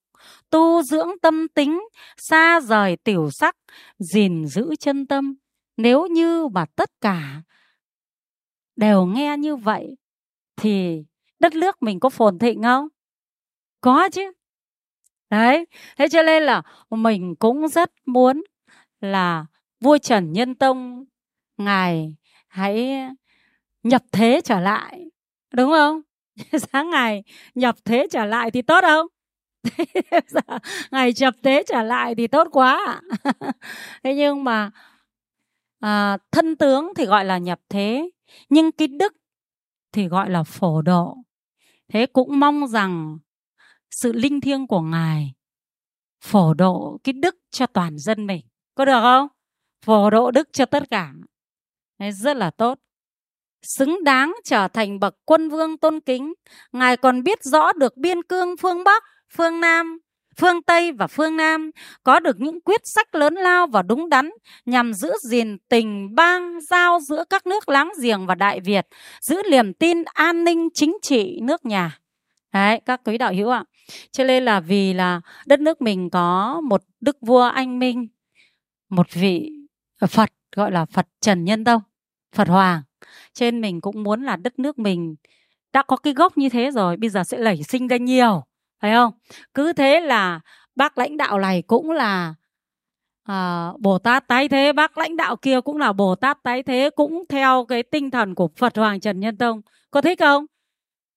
tu 0.50 0.82
dưỡng 0.82 1.10
tâm 1.22 1.48
tính, 1.48 1.82
xa 2.18 2.62
rời 2.62 2.96
tiểu 2.96 3.30
sắc, 3.32 3.56
gìn 4.00 4.46
giữ 4.46 4.76
chân 4.80 5.08
tâm. 5.08 5.36
Nếu 5.78 6.08
như 6.08 6.48
mà 6.48 6.66
tất 6.76 6.90
cả 7.02 7.42
đều 8.76 9.06
nghe 9.06 9.38
như 9.38 9.56
vậy 9.56 9.96
thì 10.56 11.04
đất 11.42 11.54
nước 11.56 11.84
mình 11.84 12.00
có 12.00 12.10
phồn 12.10 12.40
thịnh 12.40 12.64
không? 12.64 12.88
Có 13.82 14.10
chứ. 14.10 14.32
Đấy, 15.30 15.66
thế 15.98 16.08
cho 16.12 16.24
nên 16.24 16.44
là 16.44 16.62
mình 16.90 17.36
cũng 17.36 17.68
rất 17.68 17.92
muốn 18.06 18.44
là 19.02 19.46
vua 19.80 19.98
Trần 19.98 20.34
Nhân 20.34 20.56
Tông 20.56 21.06
ngài 21.58 22.16
hãy 22.48 23.02
nhập 23.84 24.04
thế 24.12 24.42
trở 24.44 24.60
lại. 24.60 25.10
Đúng 25.54 25.72
không? 25.72 26.02
Sáng 26.72 26.90
ngày 26.90 27.24
nhập 27.56 27.76
thế 27.86 28.08
trở 28.12 28.26
lại 28.26 28.52
thì 28.52 28.62
tốt 28.62 28.82
không? 28.82 29.08
Dạ, 30.28 30.60
ngày 30.92 31.14
nhập 31.20 31.36
thế 31.44 31.64
trở 31.68 31.84
lại 31.84 32.16
thì 32.16 32.28
tốt 32.28 32.48
quá. 32.52 33.02
thế 34.04 34.16
nhưng 34.16 34.44
mà 34.44 34.72
à, 35.80 36.18
thân 36.32 36.56
tướng 36.56 36.94
thì 36.96 37.06
gọi 37.06 37.26
là 37.26 37.38
nhập 37.38 37.60
thế, 37.70 38.10
nhưng 38.50 38.72
cái 38.72 38.88
đức 38.88 39.14
thì 39.92 40.08
gọi 40.08 40.30
là 40.30 40.44
phổ 40.44 40.82
độ. 40.82 41.18
Thế 41.94 42.06
cũng 42.06 42.40
mong 42.40 42.68
rằng 42.68 43.18
sự 43.90 44.14
linh 44.14 44.42
thiêng 44.42 44.68
của 44.68 44.82
Ngài 44.82 45.34
phổ 46.22 46.54
độ 46.54 47.00
cái 47.04 47.14
đức 47.14 47.36
cho 47.52 47.66
toàn 47.66 47.98
dân 47.98 48.28
mình. 48.28 48.46
Có 48.76 48.86
được 48.86 49.02
không? 49.02 49.28
Phổ 49.86 50.10
độ 50.10 50.32
đức 50.32 50.50
cho 50.54 50.66
tất 50.66 50.84
cả. 50.90 51.14
Đấy, 52.00 52.12
rất 52.12 52.38
là 52.38 52.52
tốt. 52.52 52.80
Xứng 53.62 54.04
đáng 54.04 54.34
trở 54.44 54.68
thành 54.68 55.00
bậc 55.00 55.16
quân 55.26 55.50
vương 55.50 55.78
tôn 55.78 56.00
kính. 56.00 56.34
Ngài 56.72 56.98
còn 56.98 57.24
biết 57.24 57.44
rõ 57.44 57.74
được 57.74 57.98
biên 57.98 58.24
cương 58.24 58.58
phương 58.58 58.84
Bắc, 58.84 59.04
phương 59.30 59.62
Nam, 59.62 60.00
phương 60.38 60.62
Tây 60.62 60.92
và 60.92 61.08
phương 61.08 61.38
Nam 61.38 61.72
có 62.04 62.20
được 62.20 62.40
những 62.40 62.62
quyết 62.62 62.82
sách 62.84 63.16
lớn 63.16 63.34
lao 63.34 63.68
và 63.68 63.82
đúng 63.82 64.10
đắn 64.10 64.30
nhằm 64.66 64.94
giữ 64.94 65.12
gìn 65.24 65.58
tình 65.70 66.16
bang 66.16 66.60
giao 66.62 67.00
giữa 67.00 67.24
các 67.30 67.48
nước 67.48 67.70
láng 67.70 67.92
giềng 68.02 68.26
và 68.26 68.36
Đại 68.36 68.60
Việt, 68.60 68.88
giữ 69.22 69.42
niềm 69.52 69.74
tin 69.74 70.04
an 70.04 70.44
ninh 70.44 70.70
chính 70.74 70.98
trị 71.02 71.40
nước 71.42 71.66
nhà. 71.66 71.98
Đấy, 72.54 72.82
các 72.86 73.02
quý 73.06 73.18
đạo 73.18 73.34
hữu 73.34 73.50
ạ. 73.50 73.64
Cho 74.12 74.24
nên 74.24 74.46
là 74.46 74.60
vì 74.60 74.94
là 74.94 75.22
đất 75.46 75.60
nước 75.60 75.82
mình 75.82 76.10
có 76.10 76.62
một 76.70 76.82
đức 77.02 77.18
vua 77.22 77.42
anh 77.42 77.80
minh, 77.80 78.08
một 78.90 79.08
vị 79.14 79.52
Phật 80.08 80.30
gọi 80.56 80.72
là 80.72 80.86
Phật 80.86 81.08
Trần 81.22 81.44
Nhân 81.44 81.64
Tông, 81.64 81.82
Phật 82.36 82.48
Hoàng. 82.48 82.82
Trên 83.34 83.62
mình 83.62 83.82
cũng 83.82 84.04
muốn 84.04 84.24
là 84.24 84.36
đất 84.36 84.60
nước 84.60 84.80
mình 84.80 85.16
đã 85.74 85.84
có 85.84 85.98
cái 85.98 86.14
gốc 86.14 86.38
như 86.38 86.50
thế 86.50 86.72
rồi, 86.72 86.98
bây 86.98 87.10
giờ 87.10 87.24
sẽ 87.24 87.38
lẩy 87.38 87.64
sinh 87.64 87.88
ra 87.88 87.98
nhiều, 87.98 88.44
phải 88.82 88.94
không? 88.94 89.14
Cứ 89.54 89.74
thế 89.74 90.00
là 90.00 90.40
bác 90.76 90.98
lãnh 90.98 91.18
đạo 91.18 91.40
này 91.40 91.62
cũng 91.62 91.92
là 91.92 92.34
à, 93.24 93.70
Bồ 93.80 94.00
Tát 94.00 94.28
tái 94.28 94.48
thế, 94.50 94.74
bác 94.74 94.98
lãnh 94.98 95.18
đạo 95.18 95.36
kia 95.36 95.62
cũng 95.62 95.78
là 95.78 95.94
Bồ 95.94 96.16
Tát 96.16 96.44
tái 96.44 96.64
thế, 96.64 96.90
cũng 96.96 97.24
theo 97.30 97.66
cái 97.66 97.84
tinh 97.84 98.12
thần 98.12 98.36
của 98.36 98.50
Phật 98.56 98.78
Hoàng 98.78 99.00
Trần 99.00 99.20
Nhân 99.20 99.38
Tông. 99.38 99.62
Có 99.92 100.02
thích 100.02 100.20
không? 100.20 100.46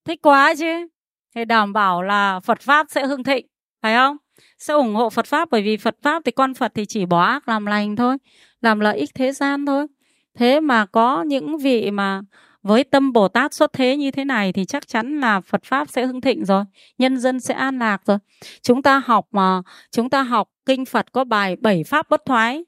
Thích 0.05 0.23
quá 0.23 0.55
chứ 0.59 0.87
thì 1.35 1.45
đảm 1.45 1.73
bảo 1.73 2.03
là 2.03 2.41
Phật 2.41 2.61
pháp 2.61 2.87
sẽ 2.91 3.07
hưng 3.07 3.25
thịnh 3.25 3.47
phải 3.83 3.95
không 3.95 4.17
sẽ 4.59 4.75
ủng 4.75 4.95
hộ 4.95 5.11
Phật 5.11 5.27
pháp 5.27 5.49
bởi 5.51 5.63
vì 5.63 5.77
Phật 5.77 5.97
pháp 6.03 6.23
thì 6.25 6.33
con 6.33 6.55
Phật 6.55 6.73
thì 6.75 6.87
chỉ 6.87 7.07
bỏ 7.07 7.23
ác 7.23 7.49
làm 7.49 7.67
lành 7.67 7.97
thôi 7.97 8.17
làm 8.61 8.81
lợi 8.81 8.99
ích 8.99 9.11
thế 9.15 9.33
gian 9.33 9.67
thôi 9.67 9.87
thế 10.35 10.61
mà 10.61 10.87
có 10.87 11.23
những 11.23 11.59
vị 11.59 11.91
mà 11.91 12.21
với 12.65 12.85
tâm 12.85 13.13
Bồ 13.13 13.29
Tát 13.29 13.55
xuất 13.55 13.73
thế 13.73 13.97
như 13.97 14.11
thế 14.11 14.25
này 14.25 14.53
thì 14.53 14.65
chắc 14.65 14.89
chắn 14.89 15.21
là 15.21 15.41
Phật 15.41 15.65
pháp 15.65 15.89
sẽ 15.89 16.07
hưng 16.07 16.21
thịnh 16.21 16.45
rồi, 16.45 16.65
nhân 16.99 17.19
dân 17.19 17.41
sẽ 17.41 17.55
an 17.55 17.79
lạc 17.79 18.03
rồi. 18.07 18.19
Chúng 18.63 18.83
ta 18.83 19.03
học 19.07 19.27
mà 19.33 19.63
chúng 19.91 20.11
ta 20.11 20.23
học 20.23 20.49
kinh 20.67 20.85
Phật 20.85 21.13
có 21.13 21.25
bài 21.25 21.57
bảy 21.57 21.85
pháp 21.85 22.11
bất 22.11 22.23
thoái. 22.27 22.65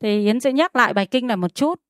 Thì 0.00 0.26
Yến 0.26 0.40
sẽ 0.40 0.52
nhắc 0.52 0.76
lại 0.76 0.94
bài 0.94 1.06
kinh 1.06 1.26
này 1.26 1.36
một 1.36 1.54
chút. 1.54 1.80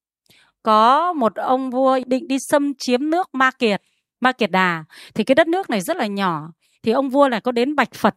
Có 0.63 1.13
một 1.13 1.35
ông 1.35 1.71
vua 1.71 1.99
định 2.07 2.29
đi 2.29 2.39
xâm 2.39 2.75
chiếm 2.75 3.11
nước 3.11 3.29
Ma 3.33 3.51
Kiệt 3.51 3.83
Ma 4.21 4.33
Kiệt 4.33 4.51
Đà. 4.51 4.85
Thì 5.15 5.25
cái 5.25 5.35
đất 5.35 5.49
nước 5.49 5.71
này 5.71 5.81
rất 5.81 5.97
là 5.97 6.07
nhỏ. 6.07 6.49
Thì 6.83 6.93
ông 6.93 7.11
vua 7.11 7.29
này 7.29 7.41
có 7.41 7.53
đến 7.53 7.77
bạch 7.77 7.95
Phật. 7.95 8.15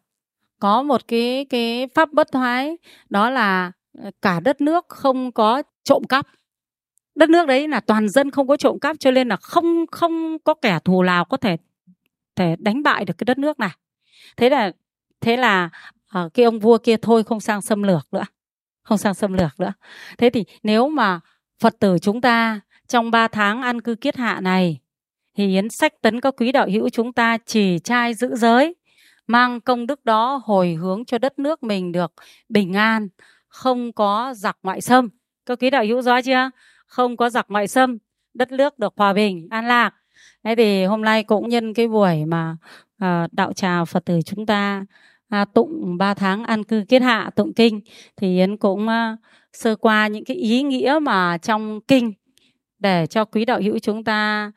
Có 0.59 0.83
một 0.83 1.07
cái 1.07 1.45
cái 1.49 1.87
pháp 1.95 2.13
bất 2.13 2.31
thoái. 2.31 2.77
Đó 3.09 3.29
là 3.29 3.71
ờ, 4.03 4.11
cả 4.21 4.39
đất 4.39 4.61
nước 4.61 4.85
không 4.89 5.31
có 5.31 5.63
trộm 5.83 6.03
cắp 6.03 6.27
đất 7.17 7.29
nước 7.29 7.47
đấy 7.47 7.67
là 7.67 7.79
toàn 7.79 8.09
dân 8.09 8.31
không 8.31 8.47
có 8.47 8.57
trộm 8.57 8.79
cắp 8.79 8.99
cho 8.99 9.11
nên 9.11 9.27
là 9.27 9.35
không 9.35 9.85
không 9.91 10.37
có 10.43 10.53
kẻ 10.53 10.79
thù 10.85 11.03
nào 11.03 11.25
có 11.25 11.37
thể 11.37 11.57
thể 12.35 12.55
đánh 12.59 12.83
bại 12.83 13.05
được 13.05 13.13
cái 13.17 13.25
đất 13.25 13.37
nước 13.37 13.59
này. 13.59 13.71
Thế 14.37 14.49
là 14.49 14.71
thế 15.21 15.37
là 15.37 15.69
uh, 16.19 16.33
cái 16.33 16.45
ông 16.45 16.59
vua 16.59 16.77
kia 16.77 16.97
thôi 16.97 17.23
không 17.23 17.39
sang 17.39 17.61
xâm 17.61 17.83
lược 17.83 18.07
nữa 18.11 18.23
không 18.87 18.97
sang 18.97 19.13
xâm 19.13 19.33
lược 19.33 19.59
nữa. 19.59 19.73
Thế 20.17 20.29
thì 20.29 20.45
nếu 20.63 20.89
mà 20.89 21.19
phật 21.59 21.79
tử 21.79 21.97
chúng 22.01 22.21
ta 22.21 22.59
trong 22.87 23.11
3 23.11 23.27
tháng 23.27 23.61
ăn 23.61 23.81
cư 23.81 23.95
kiết 23.95 24.15
hạ 24.15 24.39
này 24.41 24.79
thì 25.37 25.47
yến 25.47 25.69
sách 25.69 25.93
tấn 26.01 26.21
các 26.21 26.33
quý 26.37 26.51
đạo 26.51 26.67
hữu 26.71 26.89
chúng 26.89 27.13
ta 27.13 27.37
chỉ 27.45 27.79
trai 27.79 28.13
giữ 28.13 28.35
giới 28.35 28.75
mang 29.27 29.61
công 29.61 29.87
đức 29.87 30.05
đó 30.05 30.41
hồi 30.45 30.73
hướng 30.73 31.05
cho 31.05 31.17
đất 31.17 31.39
nước 31.39 31.63
mình 31.63 31.91
được 31.91 32.13
bình 32.49 32.73
an 32.73 33.07
không 33.47 33.93
có 33.93 34.33
giặc 34.37 34.57
ngoại 34.63 34.81
xâm. 34.81 35.09
Các 35.45 35.59
quý 35.61 35.69
đạo 35.69 35.85
hữu 35.85 36.01
rõ 36.01 36.21
chưa? 36.21 36.49
Không 36.87 37.17
có 37.17 37.29
giặc 37.29 37.45
ngoại 37.49 37.67
xâm 37.67 37.97
đất 38.33 38.51
nước 38.51 38.79
được 38.79 38.93
hòa 38.97 39.13
bình 39.13 39.47
an 39.49 39.67
lạc. 39.67 39.93
Thế 40.43 40.55
thì 40.55 40.85
hôm 40.85 41.01
nay 41.01 41.23
cũng 41.23 41.49
nhân 41.49 41.73
cái 41.73 41.87
buổi 41.87 42.25
mà 42.25 42.57
à, 42.97 43.27
đạo 43.31 43.53
tràng 43.53 43.85
phật 43.85 44.05
tử 44.05 44.19
chúng 44.25 44.45
ta 44.45 44.85
à, 45.29 45.45
tụng 45.45 45.97
3 45.97 46.13
tháng 46.13 46.43
an 46.43 46.63
cư 46.63 46.83
kết 46.89 47.01
hạ 47.01 47.29
tụng 47.35 47.53
kinh 47.53 47.81
thì 48.17 48.37
yến 48.37 48.57
cũng 48.57 48.87
à, 48.87 49.17
sơ 49.53 49.75
qua 49.75 50.07
những 50.07 50.25
cái 50.25 50.37
ý 50.37 50.63
nghĩa 50.63 50.99
mà 51.01 51.37
trong 51.37 51.79
kinh 51.87 52.13
để 52.79 53.07
cho 53.07 53.25
quý 53.25 53.45
đạo 53.45 53.61
hữu 53.61 53.79
chúng 53.79 54.03
ta 54.03 54.51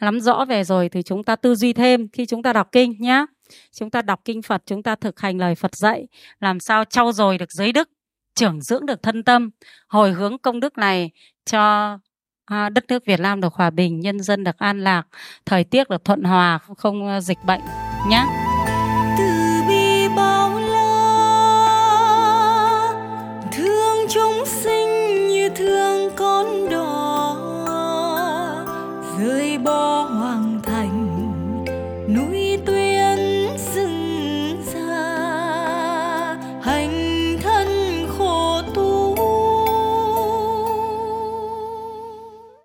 nắm 0.00 0.20
rõ 0.20 0.44
về 0.44 0.64
rồi 0.64 0.88
thì 0.88 1.02
chúng 1.02 1.24
ta 1.24 1.36
tư 1.36 1.54
duy 1.54 1.72
thêm 1.72 2.08
khi 2.08 2.26
chúng 2.26 2.42
ta 2.42 2.52
đọc 2.52 2.68
kinh 2.72 2.96
nhé 2.98 3.26
chúng 3.72 3.90
ta 3.90 4.02
đọc 4.02 4.20
kinh 4.24 4.42
phật 4.42 4.62
chúng 4.66 4.82
ta 4.82 4.96
thực 4.96 5.20
hành 5.20 5.38
lời 5.38 5.54
phật 5.54 5.76
dạy 5.76 6.06
làm 6.40 6.60
sao 6.60 6.84
trau 6.84 7.12
dồi 7.12 7.38
được 7.38 7.52
giới 7.52 7.72
đức 7.72 7.88
trưởng 8.34 8.62
dưỡng 8.62 8.86
được 8.86 9.02
thân 9.02 9.24
tâm 9.24 9.50
hồi 9.88 10.12
hướng 10.12 10.38
công 10.38 10.60
đức 10.60 10.78
này 10.78 11.10
cho 11.44 11.98
à, 12.44 12.68
đất 12.68 12.84
nước 12.88 13.06
Việt 13.06 13.20
Nam 13.20 13.40
được 13.40 13.54
hòa 13.54 13.70
bình 13.70 14.00
nhân 14.00 14.20
dân 14.20 14.44
được 14.44 14.58
an 14.58 14.80
lạc 14.84 15.02
thời 15.46 15.64
tiết 15.64 15.88
được 15.88 16.04
thuận 16.04 16.22
hòa 16.22 16.58
không, 16.58 16.76
không 16.76 17.20
dịch 17.20 17.38
bệnh 17.46 17.60
nhé 18.08 18.26